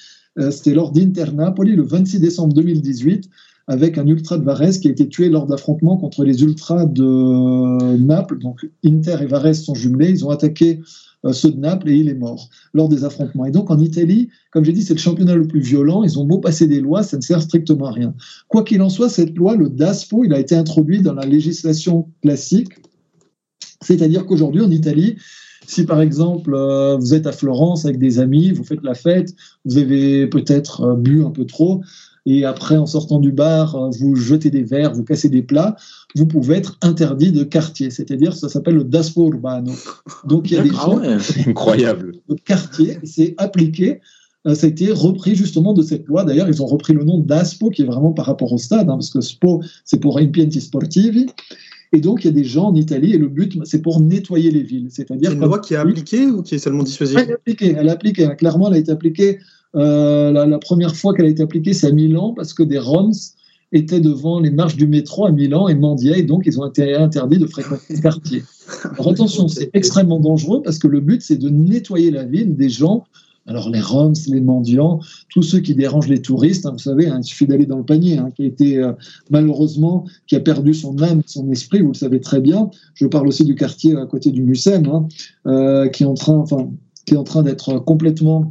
c'était 0.51 0.75
lors 0.75 0.91
d'Inter 0.91 1.33
Napoli 1.33 1.77
le 1.77 1.83
26 1.83 2.21
décembre 2.21 2.55
2018 2.55 3.29
avec 3.67 3.99
un 3.99 4.07
ultra 4.07 4.37
de 4.37 4.45
Varese 4.45 4.79
qui 4.79 4.89
a 4.89 4.91
été 4.91 5.09
tué 5.09 5.29
lors 5.29 5.47
d'affrontements 5.47 5.97
contre 5.97 6.25
les 6.25 6.43
ultras 6.43 6.85
de 6.85 7.97
Naples. 7.97 8.39
Donc 8.39 8.69
Inter 8.85 9.17
et 9.23 9.27
Varese 9.27 9.63
sont 9.63 9.75
jumelés, 9.75 10.11
ils 10.11 10.25
ont 10.25 10.31
attaqué 10.31 10.81
euh, 11.25 11.33
ceux 11.33 11.51
de 11.51 11.59
Naples 11.59 11.89
et 11.89 11.97
il 11.97 12.09
est 12.09 12.15
mort 12.15 12.51
lors 12.75 12.89
des 12.89 13.05
affrontements. 13.05 13.47
Et 13.47 13.51
donc 13.51 13.71
en 13.71 13.79
Italie, 13.79 14.29
comme 14.51 14.65
j'ai 14.65 14.73
dit, 14.73 14.83
c'est 14.83 14.95
le 14.95 15.01
championnat 15.01 15.35
le 15.35 15.47
plus 15.47 15.61
violent, 15.61 16.03
ils 16.03 16.19
ont 16.19 16.25
beau 16.25 16.39
passer 16.39 16.67
des 16.67 16.81
lois, 16.81 17.03
ça 17.03 17.17
ne 17.17 17.23
sert 17.23 17.41
strictement 17.41 17.87
à 17.87 17.93
rien. 17.93 18.15
Quoi 18.49 18.65
qu'il 18.65 18.83
en 18.83 18.91
soit, 18.91 19.09
cette 19.09 19.35
loi, 19.35 19.57
le 19.57 19.71
DASPO, 19.71 20.25
il 20.25 20.35
a 20.35 20.39
été 20.39 20.55
introduit 20.55 21.01
dans 21.01 21.15
la 21.15 21.25
législation 21.25 22.09
classique, 22.23 22.73
c'est-à-dire 23.81 24.27
qu'aujourd'hui 24.27 24.61
en 24.61 24.71
Italie, 24.71 25.17
si 25.67 25.85
par 25.85 26.01
exemple 26.01 26.55
euh, 26.55 26.97
vous 26.97 27.15
êtes 27.15 27.27
à 27.27 27.33
Florence 27.33 27.85
avec 27.85 27.99
des 27.99 28.19
amis, 28.19 28.53
vous 28.53 28.65
faites 28.65 28.83
la 28.83 28.95
fête, 28.95 29.35
vous 29.65 29.79
avez 29.79 30.27
peut-être 30.27 30.83
euh, 30.83 30.95
bu 30.95 31.25
un 31.25 31.31
peu 31.31 31.45
trop, 31.45 31.83
et 32.27 32.45
après 32.45 32.77
en 32.77 32.87
sortant 32.87 33.21
du 33.21 33.33
bar, 33.33 33.75
euh, 33.75 33.91
vous 33.99 34.17
jetez 34.17 34.51
des 34.51 34.63
verres, 34.63 34.93
vous 34.95 35.05
cassez 35.05 35.29
des 35.29 35.43
plats, 35.43 35.77
vous 36.15 36.27
pouvez 36.27 36.57
être 36.57 36.79
interdit 36.83 37.33
de 37.33 37.45
quartier, 37.45 37.91
c'est-à-dire 37.91 38.35
ça 38.35 38.49
s'appelle 38.49 38.77
le 38.77 38.85
daspo 38.85 39.27
urbano. 39.27 39.73
Donc 40.25 40.51
il 40.51 40.55
y 40.55 40.59
a 40.59 40.63
des 40.63 40.71
gens. 40.71 41.01
Incroyable. 41.47 42.13
de 42.29 42.35
quartier, 42.35 42.99
c'est 43.05 43.35
appliqué. 43.39 44.01
Ça 44.53 44.67
a 44.67 44.69
été 44.69 44.93
repris 44.93 45.35
justement 45.35 45.73
de 45.73 45.81
cette 45.81 46.07
loi. 46.07 46.23
D'ailleurs, 46.23 46.49
ils 46.49 46.61
ont 46.61 46.67
repris 46.67 46.93
le 46.93 47.03
nom 47.03 47.19
d'ASPO, 47.19 47.71
qui 47.71 47.81
est 47.81 47.87
vraiment 47.87 48.13
par 48.13 48.27
rapport 48.27 48.53
au 48.53 48.59
stade, 48.59 48.91
hein, 48.91 48.97
parce 48.97 49.09
que 49.09 49.23
SPO, 49.23 49.63
c'est 49.87 49.99
pour 49.99 50.19
Impianti 50.19 50.61
Sportivi. 50.61 51.29
Et 51.95 52.01
donc, 52.01 52.25
il 52.25 52.27
y 52.27 52.31
a 52.31 52.33
des 52.33 52.45
gens 52.45 52.67
en 52.71 52.75
Italie, 52.75 53.15
et 53.15 53.19
le 53.19 53.29
but, 53.29 53.57
c'est 53.65 53.81
pour 53.81 54.01
nettoyer 54.01 54.51
les 54.51 54.63
villes. 54.63 54.89
C'est-à-dire 54.91 55.31
C'est 55.31 55.37
une 55.37 55.45
loi 55.45 55.61
qui 55.61 55.75
est 55.75 55.77
appliquée 55.77 56.27
ou 56.27 56.43
qui 56.43 56.57
est 56.57 56.59
seulement 56.59 56.83
dissuasive 56.83 57.19
elle 57.19 57.31
est 57.31 57.35
appliquée, 57.35 57.75
elle 57.79 57.87
est 57.87 57.91
appliquée. 57.91 58.25
hein. 58.25 58.35
Clairement, 58.35 58.69
elle 58.69 58.75
a 58.75 58.79
été 58.79 58.91
appliquée. 58.91 59.39
euh, 59.77 60.33
la, 60.33 60.45
la 60.47 60.59
première 60.59 60.95
fois 60.97 61.15
qu'elle 61.15 61.27
a 61.27 61.29
été 61.29 61.43
appliquée, 61.43 61.73
c'est 61.73 61.87
à 61.87 61.93
Milan, 61.93 62.33
parce 62.37 62.53
que 62.53 62.63
des 62.65 62.79
Roms 62.79 63.13
étaient 63.73 64.01
devant 64.01 64.41
les 64.41 64.51
marches 64.51 64.77
du 64.77 64.87
métro 64.87 65.27
à 65.27 65.33
Milan 65.33 65.69
et 65.69 65.75
mendiaient, 65.75 66.19
et 66.21 66.23
donc 66.23 66.45
ils 66.47 66.61
ont 66.61 66.67
été 66.67 66.95
interdits 66.95 67.39
de 67.39 67.47
fréquenter 67.47 67.97
ce 67.97 68.01
quartier. 68.01 68.43
Alors 68.93 69.11
attention, 69.11 69.47
c'est 69.49 69.71
extrêmement 69.75 70.21
dangereux 70.21 70.63
parce 70.63 70.79
que 70.79 70.89
le 70.89 71.01
but, 71.01 71.23
c'est 71.23 71.37
de 71.37 71.49
nettoyer 71.49 72.11
la 72.11 72.25
ville 72.25 72.57
des 72.57 72.69
gens. 72.69 73.05
Alors 73.47 73.69
les 73.69 73.81
Roms, 73.81 74.15
les 74.29 74.41
mendiants, 74.41 75.01
tous 75.29 75.43
ceux 75.43 75.61
qui 75.61 75.75
dérangent 75.75 76.09
les 76.09 76.23
touristes, 76.23 76.65
hein, 76.65 76.73
vous 76.73 76.79
savez, 76.79 77.09
hein, 77.09 77.21
il 77.23 77.25
suffit 77.25 77.47
d'aller 77.47 77.67
dans 77.67 77.77
le 77.77 77.85
panier, 77.85 78.17
hein, 78.17 78.31
qui 78.35 78.43
a 78.43 78.47
été 78.47 78.79
euh, 78.79 78.93
malheureusement, 79.31 80.07
qui 80.27 80.35
a 80.37 80.41
perdu 80.41 80.73
son 80.73 81.01
âme, 81.03 81.23
son 81.27 81.51
esprit, 81.51 81.81
vous 81.81 81.89
le 81.89 81.95
savez 81.95 82.21
très 82.21 82.41
bien. 82.41 82.71
Je 82.95 83.07
parle 83.07 83.29
aussi 83.29 83.45
du 83.45 83.55
quartier 83.55 83.97
à 83.97 84.07
côté 84.07 84.31
du 84.31 84.43
Mucem, 84.43 85.09
euh, 85.47 85.89
qui 85.89 86.05
est 86.05 86.07
en 86.07 86.15
train, 86.15 86.37
enfin, 86.37 86.71
qui 87.05 87.15
est 87.15 87.19
en 87.19 87.25
train 87.25 87.43
d'être 87.43 87.79
complètement 87.81 88.51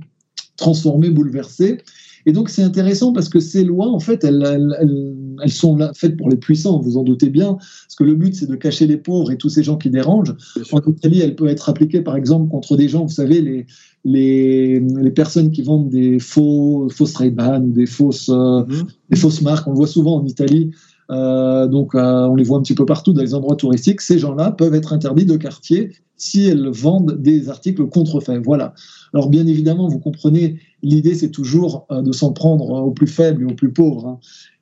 transformé, 0.57 1.09
bouleversé. 1.09 1.79
Et 2.25 2.31
donc 2.31 2.49
c'est 2.49 2.63
intéressant 2.63 3.11
parce 3.13 3.29
que 3.29 3.39
ces 3.39 3.63
lois, 3.63 3.87
en 3.89 3.99
fait, 3.99 4.23
elles, 4.23 4.43
elles- 4.79 5.51
sont 5.51 5.75
là, 5.75 5.91
faites 5.95 6.15
pour 6.15 6.29
les 6.29 6.37
puissants, 6.37 6.79
vous 6.79 6.95
en 6.97 7.03
doutez 7.03 7.29
bien, 7.29 7.53
parce 7.55 7.95
que 7.97 8.03
le 8.03 8.15
but 8.15 8.33
c'est 8.35 8.45
de 8.47 8.55
cacher 8.55 8.87
les 8.87 8.97
pauvres 8.97 9.31
et 9.31 9.37
tous 9.37 9.49
ces 9.49 9.61
gens 9.63 9.77
qui 9.77 9.89
dérangent. 9.89 10.33
En 10.71 10.79
Italie, 10.89 11.19
elle 11.21 11.35
peut 11.35 11.47
être 11.47 11.67
appliquée 11.69 12.01
par 12.01 12.15
exemple 12.15 12.49
contre 12.49 12.77
des 12.77 12.87
gens, 12.87 13.03
vous 13.03 13.09
savez, 13.13 13.41
les, 13.41 13.65
les, 14.05 14.79
les 14.79 15.11
personnes 15.11 15.51
qui 15.51 15.63
vendent 15.63 15.89
des 15.89 16.19
faux, 16.19 16.87
fausses 16.89 17.15
Ray-Ban 17.15 17.61
ou 17.63 17.71
des 17.71 17.85
fausses, 17.85 18.29
euh, 18.29 18.63
Mhm. 18.65 18.83
des 19.09 19.17
fausses 19.17 19.41
marques. 19.41 19.67
On 19.67 19.71
le 19.71 19.77
voit 19.77 19.87
souvent 19.87 20.15
en 20.21 20.25
Italie. 20.25 20.71
Euh, 21.13 21.67
donc, 21.67 21.95
euh, 21.95 22.25
on 22.27 22.35
les 22.35 22.43
voit 22.43 22.57
un 22.57 22.61
petit 22.61 22.75
peu 22.75 22.85
partout 22.85 23.13
dans 23.13 23.21
les 23.21 23.35
endroits 23.35 23.55
touristiques. 23.55 24.01
Ces 24.01 24.19
gens-là 24.19 24.51
peuvent 24.51 24.73
être 24.73 24.93
interdits 24.93 25.25
de 25.25 25.37
quartier 25.37 25.91
si 26.17 26.45
elles 26.47 26.69
vendent 26.69 27.21
des 27.21 27.49
articles 27.49 27.85
contrefaits. 27.87 28.41
Voilà. 28.43 28.73
Alors, 29.13 29.29
bien 29.29 29.45
évidemment, 29.45 29.87
vous 29.87 29.99
comprenez, 29.99 30.59
l'idée, 30.81 31.15
c'est 31.15 31.29
toujours 31.31 31.85
euh, 31.91 32.01
de 32.01 32.11
s'en 32.11 32.33
prendre 32.33 32.69
aux 32.69 32.91
plus 32.91 33.07
faibles 33.07 33.43
et 33.43 33.45
aux 33.45 33.55
plus 33.55 33.71
pauvres. 33.71 34.07
hein. 34.07 34.19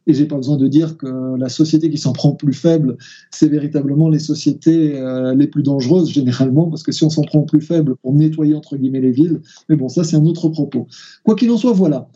Et 0.07 0.13
j'ai 0.15 0.25
pas 0.25 0.35
besoin 0.35 0.57
de 0.57 0.67
dire 0.67 0.97
que 0.97 1.37
la 1.37 1.47
société 1.47 1.91
qui 1.91 1.99
s'en 1.99 2.11
prend 2.11 2.31
plus 2.31 2.53
faibles, 2.53 2.97
c'est 3.29 3.47
véritablement 3.47 4.09
les 4.09 4.17
sociétés 4.17 4.99
les 5.35 5.45
plus 5.45 5.61
dangereuses, 5.61 6.09
généralement, 6.09 6.67
parce 6.71 6.81
que 6.81 6.91
si 6.91 7.03
on 7.03 7.11
s'en 7.11 7.21
prend 7.21 7.43
plus 7.43 7.61
faibles 7.61 7.95
pour 7.97 8.11
nettoyer, 8.11 8.55
entre 8.55 8.77
guillemets, 8.77 8.99
les 8.99 9.11
villes, 9.11 9.41
mais 9.69 9.75
bon, 9.75 9.89
ça, 9.89 10.03
c'est 10.03 10.15
un 10.15 10.25
autre 10.25 10.49
propos. 10.49 10.87
Quoi 11.23 11.35
qu'il 11.35 11.51
en 11.51 11.57
soit, 11.57 11.73
voilà. 11.73 12.09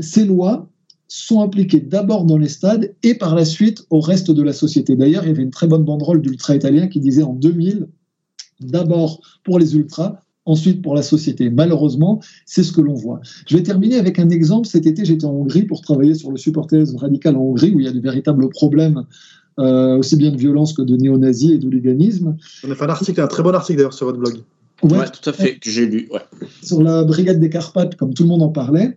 Ces 0.00 0.24
lois 0.24 0.68
sont 1.08 1.40
appliquées 1.40 1.80
d'abord 1.80 2.24
dans 2.24 2.36
les 2.36 2.48
stades 2.48 2.94
et 3.02 3.14
par 3.14 3.34
la 3.34 3.46
suite 3.46 3.86
au 3.90 4.00
reste 4.00 4.30
de 4.30 4.42
la 4.42 4.52
société. 4.52 4.94
D'ailleurs, 4.94 5.24
il 5.24 5.28
y 5.28 5.30
avait 5.30 5.42
une 5.42 5.50
très 5.50 5.66
bonne 5.66 5.84
banderole 5.84 6.20
d'ultra 6.20 6.54
italien 6.54 6.86
qui 6.86 7.00
disait 7.00 7.22
en 7.22 7.32
2000, 7.32 7.88
d'abord 8.60 9.20
pour 9.42 9.58
les 9.58 9.74
ultras, 9.74 10.22
ensuite 10.44 10.82
pour 10.82 10.94
la 10.94 11.02
société. 11.02 11.50
Malheureusement, 11.50 12.20
c'est 12.46 12.62
ce 12.62 12.72
que 12.72 12.80
l'on 12.80 12.94
voit. 12.94 13.20
Je 13.46 13.56
vais 13.56 13.62
terminer 13.62 13.96
avec 13.96 14.18
un 14.18 14.28
exemple. 14.28 14.68
Cet 14.68 14.86
été, 14.86 15.04
j'étais 15.04 15.24
en 15.24 15.32
Hongrie 15.32 15.62
pour 15.62 15.80
travailler 15.80 16.14
sur 16.14 16.30
le 16.30 16.36
supporterisme 16.36 16.96
radical 16.96 17.36
en 17.36 17.40
Hongrie, 17.40 17.72
où 17.74 17.80
il 17.80 17.86
y 17.86 17.88
a 17.88 17.92
des 17.92 18.00
véritables 18.00 18.48
problèmes, 18.50 19.04
euh, 19.58 19.98
aussi 19.98 20.16
bien 20.16 20.30
de 20.30 20.36
violence 20.36 20.72
que 20.74 20.82
de 20.82 20.96
néo-nazis 20.96 21.52
et 21.52 21.58
d'hooliganisme. 21.58 22.36
On 22.66 22.70
a 22.70 22.74
fait 22.74 22.84
un 22.84 22.88
article, 22.88 23.20
un 23.20 23.26
très 23.26 23.42
bon 23.42 23.54
article 23.54 23.78
d'ailleurs 23.78 23.94
sur 23.94 24.06
votre 24.06 24.18
blog. 24.18 24.42
Ouais, 24.82 24.98
Ouais, 24.98 25.06
tout 25.10 25.28
à 25.28 25.32
fait, 25.32 25.58
que 25.58 25.70
j'ai 25.70 25.86
lu. 25.86 26.08
Ouais. 26.12 26.20
sur 26.62 26.82
la 26.82 27.02
brigade 27.02 27.40
des 27.40 27.50
Carpates, 27.50 27.96
comme 27.96 28.14
tout 28.14 28.22
le 28.22 28.28
monde 28.28 28.42
en 28.42 28.50
parlait. 28.50 28.94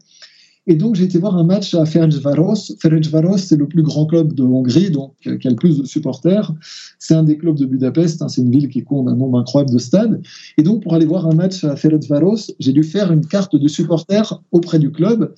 Et 0.67 0.75
donc, 0.75 0.95
j'ai 0.95 1.05
été 1.05 1.17
voir 1.17 1.35
un 1.37 1.43
match 1.43 1.73
à 1.73 1.85
Ferencvaros. 1.85 2.75
Ferencvaros, 2.79 3.37
c'est 3.37 3.55
le 3.55 3.67
plus 3.67 3.81
grand 3.81 4.05
club 4.05 4.33
de 4.33 4.43
Hongrie, 4.43 4.91
donc 4.91 5.13
euh, 5.25 5.37
qui 5.37 5.47
a 5.47 5.49
le 5.49 5.55
plus 5.55 5.79
de 5.79 5.85
supporters. 5.85 6.53
C'est 6.99 7.15
un 7.15 7.23
des 7.23 7.37
clubs 7.37 7.57
de 7.57 7.65
Budapest. 7.65 8.21
hein, 8.21 8.27
c'est 8.27 8.41
une 8.41 8.51
ville 8.51 8.69
qui 8.69 8.83
compte 8.83 9.07
un 9.07 9.15
nombre 9.15 9.39
incroyable 9.39 9.73
de 9.73 9.79
stades. 9.79 10.21
Et 10.57 10.63
donc, 10.63 10.83
pour 10.83 10.93
aller 10.93 11.07
voir 11.07 11.25
un 11.25 11.33
match 11.33 11.63
à 11.63 11.75
Ferencvaros, 11.75 12.51
j'ai 12.59 12.73
dû 12.73 12.83
faire 12.83 13.11
une 13.11 13.25
carte 13.25 13.55
de 13.55 13.67
supporter 13.67 14.39
auprès 14.51 14.77
du 14.77 14.91
club. 14.91 15.33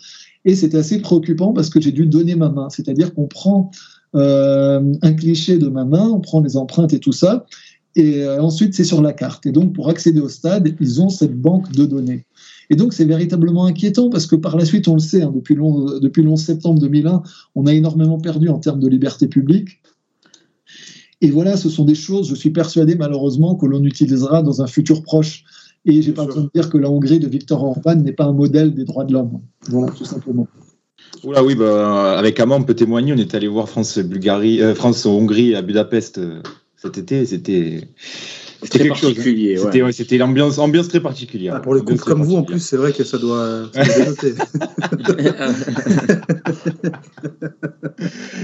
Et 0.46 0.56
c'était 0.56 0.78
assez 0.78 1.00
préoccupant 1.00 1.54
parce 1.54 1.70
que 1.70 1.80
j'ai 1.80 1.94
dû 1.94 2.06
donner 2.06 2.36
ma 2.36 2.50
main. 2.50 2.68
C'est-à-dire 2.70 3.14
qu'on 3.14 3.28
prend 3.28 3.72
euh, 4.16 4.94
un 5.02 5.14
cliché 5.14 5.58
de 5.58 5.70
ma 5.70 5.86
main, 5.86 6.08
on 6.08 6.20
prend 6.20 6.42
les 6.42 6.58
empreintes 6.58 6.94
et 6.94 7.00
tout 7.00 7.14
ça. 7.14 7.46
Et 7.96 8.24
euh, 8.24 8.42
ensuite, 8.42 8.74
c'est 8.74 8.84
sur 8.84 9.02
la 9.02 9.14
carte. 9.14 9.46
Et 9.46 9.52
donc, 9.52 9.74
pour 9.74 9.90
accéder 9.90 10.20
au 10.20 10.30
stade, 10.30 10.76
ils 10.80 11.02
ont 11.02 11.10
cette 11.10 11.40
banque 11.40 11.72
de 11.72 11.86
données. 11.86 12.26
Et 12.70 12.76
donc, 12.76 12.94
c'est 12.94 13.06
véritablement 13.06 13.66
inquiétant 13.66 14.10
parce 14.10 14.26
que 14.26 14.36
par 14.36 14.58
la 14.58 14.66
suite, 14.66 14.88
on 14.88 14.96
le 14.96 15.00
sait, 15.00 15.22
hein, 15.22 15.32
depuis, 15.34 15.54
le 15.54 15.62
11 15.62 16.02
depuis 16.02 16.24
le 16.24 16.30
11 16.30 16.42
septembre 16.42 16.80
2001, 16.80 17.22
on 17.56 17.66
a 17.68 17.74
énormément 17.74 18.20
perdu 18.20 18.50
en 18.50 18.58
termes 18.58 18.80
de 18.80 18.88
liberté 18.88 19.28
publique. 19.28 19.82
Et 21.22 21.30
voilà, 21.30 21.56
ce 21.56 21.70
sont 21.70 21.86
des 21.86 21.96
choses, 21.96 22.28
je 22.28 22.36
suis 22.36 22.50
persuadé 22.50 22.96
malheureusement, 22.96 23.56
que 23.56 23.66
l'on 23.66 23.84
utilisera 23.84 24.42
dans 24.42 24.62
un 24.62 24.68
futur 24.68 25.04
proche. 25.04 25.44
Et 25.86 26.02
j'ai 26.02 26.14
pas 26.14 26.26
besoin 26.26 26.44
de 26.44 26.50
dire 26.54 26.70
que 26.70 26.78
la 26.78 26.90
Hongrie 26.90 27.20
de 27.20 27.28
Viktor 27.28 27.64
Orban 27.64 27.96
n'est 27.96 28.14
pas 28.14 28.26
un 28.26 28.34
modèle 28.34 28.74
des 28.74 28.86
droits 28.86 29.04
de 29.04 29.14
l'homme. 29.14 29.40
Voilà, 29.70 29.92
tout 29.92 30.06
simplement. 30.06 30.48
Oula, 31.24 31.44
oui, 31.44 31.56
bah, 31.56 32.18
avec 32.18 32.40
Amand, 32.40 32.58
on 32.58 32.64
peut 32.64 32.74
témoigner. 32.74 33.14
On 33.14 33.18
est 33.18 33.36
allé 33.36 33.48
voir 33.48 33.70
France-Bulgarie, 33.70 34.62
euh, 34.62 34.76
France-Hongrie 34.76 35.56
à 35.56 35.62
Budapest 35.62 36.18
euh, 36.18 36.42
cet. 36.92 37.26
C'était. 37.26 37.82
C'était 38.64 38.80
Très 38.80 38.88
quelque 38.90 38.98
chose. 39.00 39.16
hein. 39.20 39.24
ouais. 39.24 39.56
C'était 39.58 39.82
ouais, 39.84 39.92
c'était 39.92 40.18
l'ambiance 40.18 40.58
ambiance 40.58 40.88
très 40.88 41.00
particulière. 41.00 41.54
Ah, 41.58 41.60
pour 41.60 41.74
coups 41.84 42.00
très 42.02 42.12
comme 42.12 42.24
vous, 42.24 42.36
en 42.38 42.44
particulière. 42.44 42.58
plus, 42.58 42.66
c'est 42.66 42.78
vrai 42.78 42.92
que 42.94 43.04
ça 43.04 43.18
doit, 43.18 43.64
ça 43.74 43.84
doit 43.84 43.94
dénoter. 43.96 44.34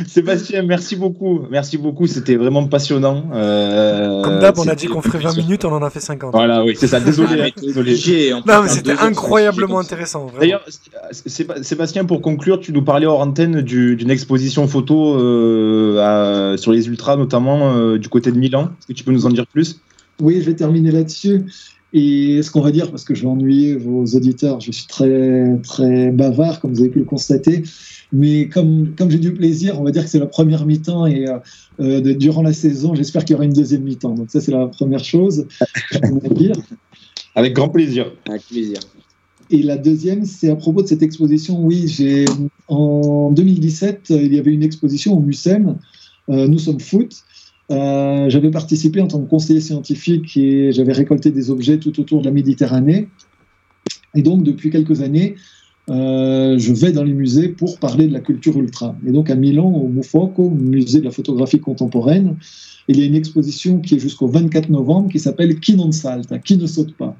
Sébastien, 0.07 0.63
merci 0.63 0.95
beaucoup. 0.95 1.41
Merci 1.49 1.77
beaucoup. 1.77 2.07
C'était 2.07 2.35
vraiment 2.35 2.65
passionnant. 2.67 3.25
Euh, 3.33 4.21
Comme 4.23 4.39
d'hab, 4.39 4.57
on 4.59 4.67
a 4.67 4.75
dit 4.75 4.87
qu'on 4.87 5.01
ferait 5.01 5.19
20 5.19 5.37
minutes, 5.37 5.65
on 5.65 5.71
en 5.73 5.83
a 5.83 5.89
fait 5.89 5.99
50. 5.99 6.31
Voilà, 6.33 6.63
oui, 6.63 6.75
c'est 6.77 6.87
ça. 6.87 6.97
Ah, 7.01 7.05
Désolé. 7.05 7.35
mais 7.35 7.41
hein, 7.43 7.49
désolé. 7.61 8.31
Non, 8.45 8.63
mais 8.63 8.69
c'était 8.69 8.91
incroyablement 8.99 9.79
intéressant. 9.79 10.25
vraiment. 10.25 10.39
D'ailleurs, 10.39 10.65
Séba- 11.11 11.61
Sébastien, 11.63 12.05
pour 12.05 12.21
conclure, 12.21 12.59
tu 12.59 12.71
nous 12.73 12.83
parlais 12.83 13.05
hors 13.05 13.21
antenne 13.21 13.61
du- 13.61 13.95
d'une 13.95 14.11
exposition 14.11 14.67
photo 14.67 15.17
euh, 15.19 16.53
à- 16.53 16.57
sur 16.57 16.71
les 16.71 16.87
ultras, 16.87 17.15
notamment 17.15 17.73
euh, 17.75 17.97
du 17.97 18.09
côté 18.09 18.31
de 18.31 18.37
Milan. 18.37 18.69
Est-ce 18.79 18.87
que 18.87 18.93
tu 18.93 19.03
peux 19.03 19.11
nous 19.11 19.25
en 19.25 19.29
dire 19.29 19.45
plus? 19.47 19.79
Oui, 20.21 20.41
je 20.41 20.45
vais 20.45 20.55
terminer 20.55 20.91
là-dessus. 20.91 21.45
Et 21.91 22.43
ce 22.43 22.51
qu'on 22.51 22.61
va 22.61 22.71
dire, 22.71 22.91
parce 22.91 23.03
que 23.03 23.15
je 23.15 23.23
vais 23.23 23.27
ennuyer 23.27 23.75
vos 23.75 24.05
auditeurs, 24.05 24.59
je 24.59 24.71
suis 24.71 24.85
très, 24.85 25.57
très 25.63 26.11
bavard, 26.11 26.59
comme 26.59 26.73
vous 26.73 26.81
avez 26.81 26.89
pu 26.89 26.99
le 26.99 27.05
constater. 27.05 27.63
Mais 28.11 28.47
comme, 28.47 28.93
comme 28.95 29.09
j'ai 29.09 29.17
du 29.17 29.33
plaisir, 29.33 29.79
on 29.79 29.83
va 29.83 29.91
dire 29.91 30.03
que 30.03 30.09
c'est 30.09 30.19
la 30.19 30.27
première 30.27 30.65
mi-temps 30.65 31.07
et 31.07 31.27
euh, 31.27 31.37
euh, 31.79 32.01
de, 32.01 32.13
durant 32.13 32.43
la 32.43 32.53
saison, 32.53 32.93
j'espère 32.93 33.25
qu'il 33.25 33.33
y 33.33 33.35
aura 33.35 33.45
une 33.45 33.53
deuxième 33.53 33.83
mi-temps. 33.83 34.13
Donc 34.13 34.29
ça, 34.29 34.39
c'est 34.39 34.51
la 34.51 34.67
première 34.67 35.03
chose. 35.03 35.47
dire. 36.31 36.55
Avec 37.35 37.53
grand 37.53 37.69
plaisir. 37.69 38.11
Avec 38.27 38.43
plaisir. 38.47 38.79
Et 39.51 39.63
la 39.63 39.77
deuxième, 39.77 40.25
c'est 40.25 40.49
à 40.49 40.55
propos 40.55 40.83
de 40.83 40.87
cette 40.87 41.01
exposition. 41.01 41.59
Oui, 41.59 41.87
j'ai 41.87 42.25
en 42.67 43.31
2017, 43.31 44.11
il 44.11 44.33
y 44.33 44.39
avait 44.39 44.51
une 44.51 44.63
exposition 44.63 45.17
au 45.17 45.21
MUSEM. 45.21 45.77
Euh, 46.29 46.47
Nous 46.47 46.59
sommes 46.59 46.79
foot. 46.79 47.23
Euh, 47.71 48.29
j'avais 48.29 48.49
participé 48.49 48.99
en 48.99 49.07
tant 49.07 49.19
que 49.21 49.29
conseiller 49.29 49.61
scientifique 49.61 50.35
et 50.37 50.71
j'avais 50.71 50.93
récolté 50.93 51.29
des 51.31 51.51
objets 51.51 51.77
tout 51.77 51.99
autour 51.99 52.21
de 52.21 52.25
la 52.25 52.31
Méditerranée. 52.31 53.09
Et 54.15 54.23
donc, 54.23 54.43
depuis 54.43 54.71
quelques 54.71 55.01
années, 55.01 55.35
euh, 55.89 56.57
je 56.57 56.73
vais 56.73 56.91
dans 56.91 57.03
les 57.03 57.13
musées 57.13 57.49
pour 57.49 57.79
parler 57.79 58.07
de 58.07 58.13
la 58.13 58.21
culture 58.21 58.57
ultra. 58.57 58.95
Et 59.05 59.11
donc, 59.11 59.29
à 59.29 59.35
Milan, 59.35 59.71
au 59.71 59.87
Mufoco, 59.87 60.49
musée 60.49 60.99
de 60.99 61.05
la 61.05 61.11
photographie 61.11 61.59
contemporaine, 61.59 62.37
il 62.87 62.99
y 62.99 63.03
a 63.03 63.05
une 63.05 63.15
exposition 63.15 63.79
qui 63.79 63.95
est 63.95 63.99
jusqu'au 63.99 64.27
24 64.27 64.69
novembre 64.69 65.11
qui 65.11 65.19
s'appelle 65.19 65.59
Qui 65.59 65.75
non 65.75 65.91
salta, 65.91 66.39
qui 66.39 66.57
ne 66.57 66.65
saute 66.65 66.95
pas. 66.95 67.15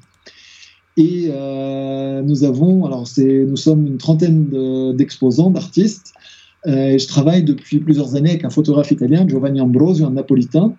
Et 0.96 1.28
euh, 1.30 2.22
nous 2.22 2.42
avons, 2.42 2.84
alors 2.84 3.08
nous 3.16 3.56
sommes 3.56 3.86
une 3.86 3.98
trentaine 3.98 4.48
d'exposants, 4.96 5.50
d'artistes, 5.50 6.12
euh, 6.66 6.98
je 6.98 7.06
travaille 7.06 7.42
depuis 7.42 7.78
plusieurs 7.78 8.16
années 8.16 8.30
avec 8.30 8.44
un 8.44 8.50
photographe 8.50 8.90
italien, 8.90 9.26
Giovanni 9.26 9.60
Ambrosio, 9.60 10.06
un 10.06 10.10
napolitain. 10.10 10.74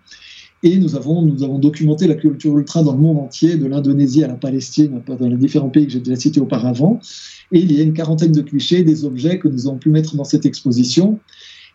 Et 0.64 0.78
nous 0.78 0.96
avons, 0.96 1.24
nous 1.24 1.44
avons 1.44 1.58
documenté 1.58 2.06
la 2.06 2.14
culture 2.14 2.56
ultra 2.56 2.84
dans 2.84 2.94
le 2.94 3.00
monde 3.00 3.18
entier, 3.18 3.58
de 3.58 3.66
l'Indonésie 3.66 4.24
à 4.24 4.28
la 4.28 4.36
Palestine, 4.36 5.02
dans 5.08 5.28
les 5.28 5.36
différents 5.36 5.70
pays 5.70 5.88
que 5.88 5.94
j'ai 5.94 6.00
déjà 6.00 6.16
cités 6.16 6.40
auparavant. 6.40 7.00
Et 7.52 7.60
il 7.60 7.72
y 7.72 7.80
a 7.80 7.84
une 7.84 7.94
quarantaine 7.94 8.32
de 8.32 8.42
clichés, 8.42 8.84
des 8.84 9.04
objets 9.04 9.40
que 9.40 9.48
nous 9.48 9.68
avons 9.68 9.78
pu 9.78 9.90
mettre 9.90 10.16
dans 10.16 10.24
cette 10.24 10.46
exposition. 10.46 11.20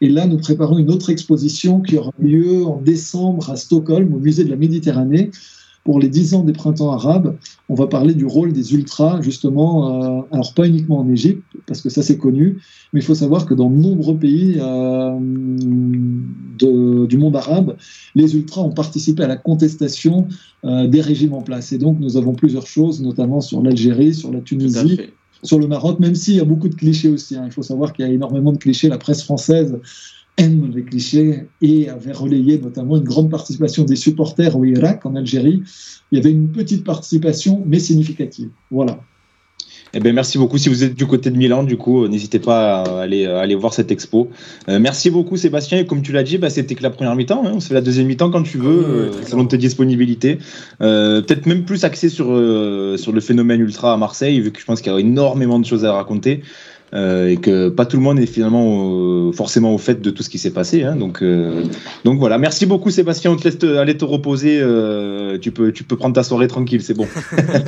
Et 0.00 0.09
là, 0.09 0.26
nous 0.26 0.36
préparons 0.36 0.78
une 0.78 0.90
autre 0.90 1.11
exposition 1.11 1.80
qui 1.80 1.96
aura 1.96 2.12
lieu 2.20 2.64
en 2.64 2.80
décembre 2.80 3.50
à 3.50 3.57
Stockholm, 3.57 4.14
au 4.14 4.20
musée 4.20 4.44
de 4.44 4.50
la 4.50 4.57
Méditerranée, 4.57 5.30
pour 5.87 6.01
les 6.01 6.09
10 6.09 6.34
ans 6.34 6.43
des 6.43 6.53
printemps 6.53 6.91
arabes, 6.91 7.37
on 7.68 7.76
va 7.76 7.87
parler 7.87 8.12
du 8.12 8.26
rôle 8.26 8.53
des 8.53 8.74
ultras, 8.74 9.22
justement, 9.22 10.18
euh, 10.18 10.22
alors 10.32 10.53
pas 10.53 10.66
uniquement 10.66 10.99
en 10.99 11.09
Égypte, 11.09 11.45
parce 11.68 11.80
que 11.80 11.91
ça 11.91 12.03
c'est 12.03 12.18
connu, 12.18 12.59
mais 12.93 12.99
il 12.99 13.05
faut 13.05 13.14
savoir 13.14 13.47
que 13.47 13.55
dans 13.55 13.70
de 13.70 13.76
nombreux 13.76 14.16
pays 14.16 14.57
euh, 14.59 15.16
du 17.07 17.16
monde 17.18 17.37
arabe, 17.37 17.76
les 18.16 18.34
ultras 18.34 18.62
ont 18.62 18.72
participé 18.72 19.22
à 19.22 19.28
la 19.28 19.37
contestation 19.37 20.26
euh, 20.64 20.89
des 20.89 21.01
régimes 21.01 21.34
en 21.34 21.43
place. 21.43 21.70
Et 21.70 21.78
donc 21.78 22.01
nous 22.01 22.16
avons 22.16 22.34
plusieurs 22.34 22.66
choses, 22.66 23.01
notamment 23.01 23.41
sur 23.41 23.62
l'Algérie, 23.62 24.12
sur 24.12 24.32
la 24.32 24.41
Tunisie, 24.41 24.99
sur 25.45 25.61
le 25.61 25.68
Maroc, 25.68 26.01
même 26.01 26.16
s'il 26.16 26.34
y 26.34 26.41
a 26.41 26.45
beaucoup 26.45 26.68
de 26.68 26.74
clichés 26.74 27.11
aussi. 27.11 27.37
Hein. 27.37 27.45
Il 27.47 27.53
faut 27.53 27.62
savoir 27.62 27.93
qu'il 27.93 28.05
y 28.05 28.09
a 28.09 28.12
énormément 28.12 28.51
de 28.51 28.59
clichés. 28.59 28.89
La 28.89 28.99
presse 28.99 29.22
française 29.22 29.78
aime 30.37 30.70
les 30.74 30.82
clichés 30.82 31.49
et 31.62 31.89
avait 31.89 32.12
relayé 32.12 32.59
notamment 32.59 32.97
une 32.97 33.05
grande 33.05 33.30
participation 33.30 33.84
des 33.84 33.97
supporters 33.97 34.57
au 34.57 34.64
Irak, 34.64 35.07
en 35.07 35.16
Algérie. 35.16 35.62
Il 36.12 36.18
y 36.18 36.20
avait 36.20 36.30
une 36.30 36.49
petite 36.49 36.84
participation, 36.84 37.62
mais 37.66 37.78
significative. 37.78 38.51
Voilà. 38.70 39.01
Eh 39.95 40.01
ben, 40.01 40.14
merci 40.14 40.37
beaucoup. 40.37 40.59
Si 40.59 40.68
vous 40.68 40.84
êtes 40.84 40.95
du 40.95 41.07
côté 41.07 41.30
de 41.30 41.37
Milan, 41.37 41.62
du 41.62 41.78
coup, 41.78 42.05
euh, 42.05 42.09
n'hésitez 42.09 42.39
pas 42.39 42.82
à 42.82 43.01
aller, 43.03 43.24
aller 43.24 43.55
voir 43.55 43.72
cette 43.72 43.91
expo. 43.91 44.28
Euh, 44.68 44.78
merci 44.78 45.11
beaucoup, 45.11 45.37
Sébastien. 45.37 45.78
Et 45.78 45.87
comme 45.87 46.03
tu 46.03 46.12
l'as 46.12 46.22
dit, 46.22 46.39
bah, 46.39 46.51
c'était 46.51 46.74
que 46.74 46.82
la 46.82 46.91
première 46.91 47.14
mi-temps. 47.16 47.45
Hein. 47.47 47.53
On 47.55 47.61
se 47.61 47.68
fait 47.68 47.74
la 47.74 47.80
deuxième 47.80 48.07
mi-temps 48.07 48.30
quand 48.30 48.43
tu 48.43 48.59
veux, 48.59 48.84
euh, 48.84 49.12
selon 49.26 49.47
tes 49.47 49.57
disponibilités. 49.57 50.39
Peut-être 50.78 51.47
même 51.47 51.64
plus 51.64 51.84
axé 51.84 52.09
sur, 52.09 52.26
sur 52.26 53.12
le 53.12 53.20
phénomène 53.20 53.61
ultra 53.61 53.95
à 53.95 53.97
Marseille, 53.97 54.41
vu 54.41 54.51
que 54.51 54.61
je 54.61 54.66
pense 54.66 54.82
qu'il 54.82 54.93
y 54.93 54.95
a 54.95 54.99
énormément 54.99 55.59
de 55.59 55.64
choses 55.64 55.84
à 55.84 55.93
raconter. 55.93 56.43
Euh, 56.97 57.28
et 57.28 57.36
que 57.36 57.68
pas 57.68 57.84
tout 57.84 57.99
le 57.99 58.03
monde 58.03 58.18
est 58.18 58.26
finalement 58.26 59.30
forcément 59.32 59.74
au 59.74 59.78
fait 59.78 60.01
de 60.01 60.11
tout 60.11 60.22
ce 60.22 60.30
qui 60.30 60.38
s'est 60.38 60.53
passé. 60.53 60.82
Hein, 60.82 60.97
donc, 60.97 61.22
euh, 61.22 61.64
donc 62.05 62.18
voilà. 62.18 62.38
Merci 62.38 62.64
beaucoup 62.64 62.90
Sébastien. 62.90 63.32
On 63.32 63.36
te 63.36 63.47
laisse 63.47 63.62
aller 63.78 63.97
te 63.99 64.05
reposer. 64.05 64.59
Euh, 64.61 65.38
tu 65.38 65.53
peux, 65.53 65.72
tu 65.72 65.84
peux 65.84 65.97
prendre 65.97 66.14
ta 66.14 66.22
soirée 66.22 66.49
tranquille. 66.49 66.82
C'est 66.82 66.94
bon. 66.94 67.07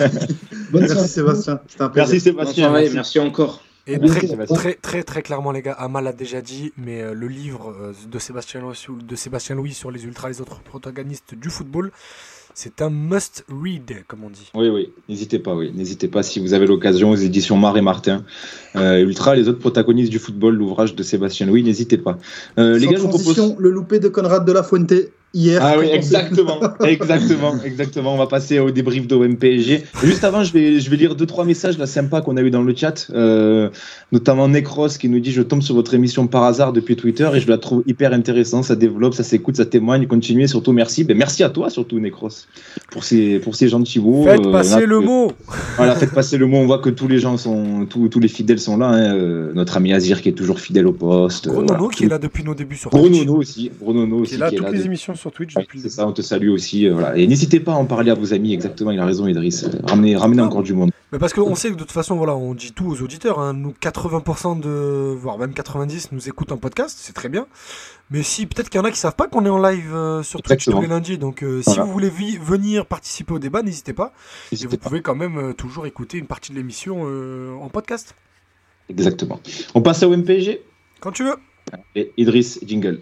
merci 0.72 1.08
Sébastien. 1.08 1.60
merci 1.94 2.20
Sébastien. 2.20 2.72
merci. 2.94 3.18
encore. 3.18 3.62
Et 3.86 3.98
très, 3.98 4.26
très, 4.46 4.74
très, 4.74 5.02
très, 5.02 5.22
clairement, 5.22 5.50
les 5.50 5.62
gars, 5.62 5.72
Amal 5.72 6.06
a 6.06 6.12
déjà 6.12 6.42
dit, 6.42 6.72
mais 6.76 7.14
le 7.14 7.26
livre 7.26 7.74
de 8.10 8.18
Sébastien, 8.18 8.60
de 8.88 9.16
Sébastien 9.16 9.56
Louis 9.56 9.72
sur 9.72 9.90
les 9.90 10.04
ultras, 10.04 10.28
les 10.28 10.42
autres 10.42 10.60
protagonistes 10.60 11.34
du 11.34 11.48
football, 11.48 11.90
c'est 12.60 12.82
un 12.82 12.90
must 12.90 13.44
read, 13.48 14.02
comme 14.08 14.24
on 14.24 14.30
dit. 14.30 14.50
Oui, 14.52 14.68
oui, 14.68 14.90
n'hésitez 15.08 15.38
pas, 15.38 15.54
oui, 15.54 15.70
n'hésitez 15.72 16.08
pas 16.08 16.24
si 16.24 16.40
vous 16.40 16.54
avez 16.54 16.66
l'occasion 16.66 17.10
aux 17.10 17.14
éditions 17.14 17.56
Mar 17.56 17.76
et 17.76 17.82
Martin. 17.82 18.24
Euh, 18.74 18.98
Ultra, 18.98 19.36
les 19.36 19.48
autres 19.48 19.60
protagonistes 19.60 20.10
du 20.10 20.18
football, 20.18 20.56
l'ouvrage 20.56 20.96
de 20.96 21.04
Sébastien 21.04 21.46
Louis, 21.46 21.62
n'hésitez 21.62 21.98
pas. 21.98 22.18
Euh, 22.58 22.76
les 22.76 22.88
gars, 22.88 22.96
je 22.96 23.02
vous 23.02 23.10
propose... 23.10 23.54
le 23.60 23.70
loupé 23.70 24.00
de 24.00 24.08
Conrad 24.08 24.44
de 24.44 24.50
la 24.50 24.64
Fuente 24.64 24.92
hier. 25.34 25.60
Ah 25.62 25.76
oui, 25.78 25.86
exactement, 25.92 26.60
exactement, 26.84 27.54
exactement. 27.64 28.14
On 28.14 28.18
va 28.18 28.26
passer 28.26 28.58
au 28.58 28.70
débrief 28.70 29.06
de 29.06 29.14
OMPG. 29.14 29.84
Juste 30.02 30.24
avant, 30.24 30.44
je 30.44 30.52
vais, 30.52 30.80
je 30.80 30.90
vais 30.90 30.96
lire 30.96 31.14
deux 31.14 31.26
trois 31.26 31.44
messages 31.44 31.78
là 31.78 31.86
sympas 31.86 32.20
qu'on 32.20 32.36
a 32.36 32.42
eu 32.42 32.50
dans 32.50 32.62
le 32.62 32.74
chat, 32.74 33.08
euh, 33.12 33.70
notamment 34.12 34.48
Necros 34.48 34.88
qui 34.88 35.08
nous 35.08 35.20
dit 35.20 35.32
je 35.32 35.42
tombe 35.42 35.62
sur 35.62 35.74
votre 35.74 35.94
émission 35.94 36.26
par 36.26 36.44
hasard 36.44 36.72
depuis 36.72 36.96
Twitter 36.96 37.28
et 37.34 37.40
je 37.40 37.48
la 37.48 37.58
trouve 37.58 37.82
hyper 37.86 38.12
intéressante. 38.12 38.64
Ça 38.64 38.76
développe, 38.76 39.14
ça 39.14 39.22
s'écoute, 39.22 39.56
ça 39.56 39.66
témoigne. 39.66 40.06
Continuez, 40.06 40.46
surtout 40.46 40.72
merci. 40.72 41.04
Ben, 41.04 41.16
merci 41.16 41.42
à 41.42 41.50
toi 41.50 41.70
surtout 41.70 42.00
Necros 42.00 42.46
pour 42.90 43.04
ces 43.04 43.38
pour 43.38 43.54
ces 43.54 43.68
gentils 43.68 44.00
mots. 44.00 44.24
Faites 44.24 44.46
euh, 44.46 44.52
passer 44.52 44.86
le 44.86 45.00
mot. 45.00 45.32
Voilà, 45.76 45.94
faites 45.94 46.12
passer 46.12 46.38
le 46.38 46.46
mot. 46.46 46.58
On 46.58 46.66
voit 46.66 46.78
que 46.78 46.90
tous 46.90 47.08
les 47.08 47.18
gens 47.18 47.36
sont, 47.36 47.86
tous, 47.86 48.08
tous 48.08 48.20
les 48.20 48.28
fidèles 48.28 48.60
sont 48.60 48.76
là. 48.76 48.88
Hein. 48.88 49.14
Euh, 49.14 49.52
notre 49.54 49.76
ami 49.76 49.92
Azir 49.92 50.22
qui 50.22 50.28
est 50.28 50.32
toujours 50.32 50.60
fidèle 50.60 50.86
au 50.86 50.92
poste. 50.92 51.48
Bruno 51.48 51.88
qui 51.88 52.04
est 52.04 52.08
là 52.08 52.18
depuis 52.18 52.44
nos 52.44 52.54
débuts 52.54 52.76
sur 52.76 52.90
Bruno 52.90 53.36
aussi. 53.36 53.70
Bruno 53.80 54.18
aussi. 54.18 54.30
Qui 54.30 54.36
est 54.36 54.38
là 54.38 54.50
toutes 54.50 54.70
les 54.72 54.86
émissions 54.86 55.14
sur 55.18 55.32
Twitch 55.32 55.54
C'est 55.76 55.88
ça, 55.88 56.06
on 56.06 56.12
te 56.12 56.22
salue 56.22 56.48
aussi. 56.48 56.86
Euh, 56.86 56.94
voilà. 56.94 57.16
Et 57.16 57.26
n'hésitez 57.26 57.60
pas 57.60 57.72
à 57.72 57.76
en 57.76 57.84
parler 57.84 58.10
à 58.10 58.14
vos 58.14 58.32
amis, 58.32 58.52
exactement, 58.52 58.90
il 58.90 58.98
a 58.98 59.04
raison, 59.04 59.26
Idriss. 59.26 59.64
Euh, 59.64 59.70
ramenez, 59.84 60.16
ramenez 60.16 60.42
encore 60.42 60.62
du 60.62 60.74
monde. 60.74 60.90
Mais 61.12 61.18
parce 61.18 61.32
qu'on 61.32 61.54
sait 61.54 61.68
que 61.68 61.74
de 61.74 61.80
toute 61.80 61.92
façon, 61.92 62.16
voilà, 62.16 62.34
on 62.36 62.54
dit 62.54 62.72
tout 62.72 62.86
aux 62.86 63.02
auditeurs. 63.02 63.38
Hein. 63.38 63.54
Nous, 63.54 63.72
80% 63.72 64.60
de, 64.60 65.14
voire 65.14 65.38
même 65.38 65.52
90 65.52 66.12
nous 66.12 66.28
écoutent 66.28 66.52
en 66.52 66.58
podcast, 66.58 66.98
c'est 67.00 67.12
très 67.12 67.28
bien. 67.28 67.46
Mais 68.10 68.22
si, 68.22 68.46
peut-être 68.46 68.68
qu'il 68.68 68.78
y 68.78 68.80
en 68.80 68.84
a 68.84 68.90
qui 68.90 68.98
savent 68.98 69.16
pas 69.16 69.26
qu'on 69.26 69.44
est 69.44 69.50
en 69.50 69.60
live 69.60 69.94
euh, 69.94 70.22
sur 70.22 70.40
Twitch 70.42 70.64
tous 70.64 70.80
les 70.80 70.86
lundis. 70.86 71.18
Donc, 71.18 71.44
si 71.62 71.78
vous 71.78 71.92
voulez 71.92 72.10
venir 72.10 72.86
participer 72.86 73.34
au 73.34 73.38
débat, 73.38 73.62
n'hésitez 73.62 73.92
pas. 73.92 74.12
Et 74.52 74.56
vous 74.66 74.76
pouvez 74.78 75.02
quand 75.02 75.14
même 75.14 75.54
toujours 75.54 75.86
écouter 75.86 76.18
une 76.18 76.26
partie 76.26 76.52
de 76.52 76.56
l'émission 76.56 77.02
en 77.60 77.68
podcast. 77.68 78.14
Exactement. 78.88 79.40
On 79.74 79.82
passe 79.82 80.02
à 80.02 80.08
OMPG 80.08 80.60
Quand 81.00 81.12
tu 81.12 81.24
veux. 81.24 81.36
Et 81.94 82.12
Idriss, 82.16 82.60
jingle. 82.64 83.00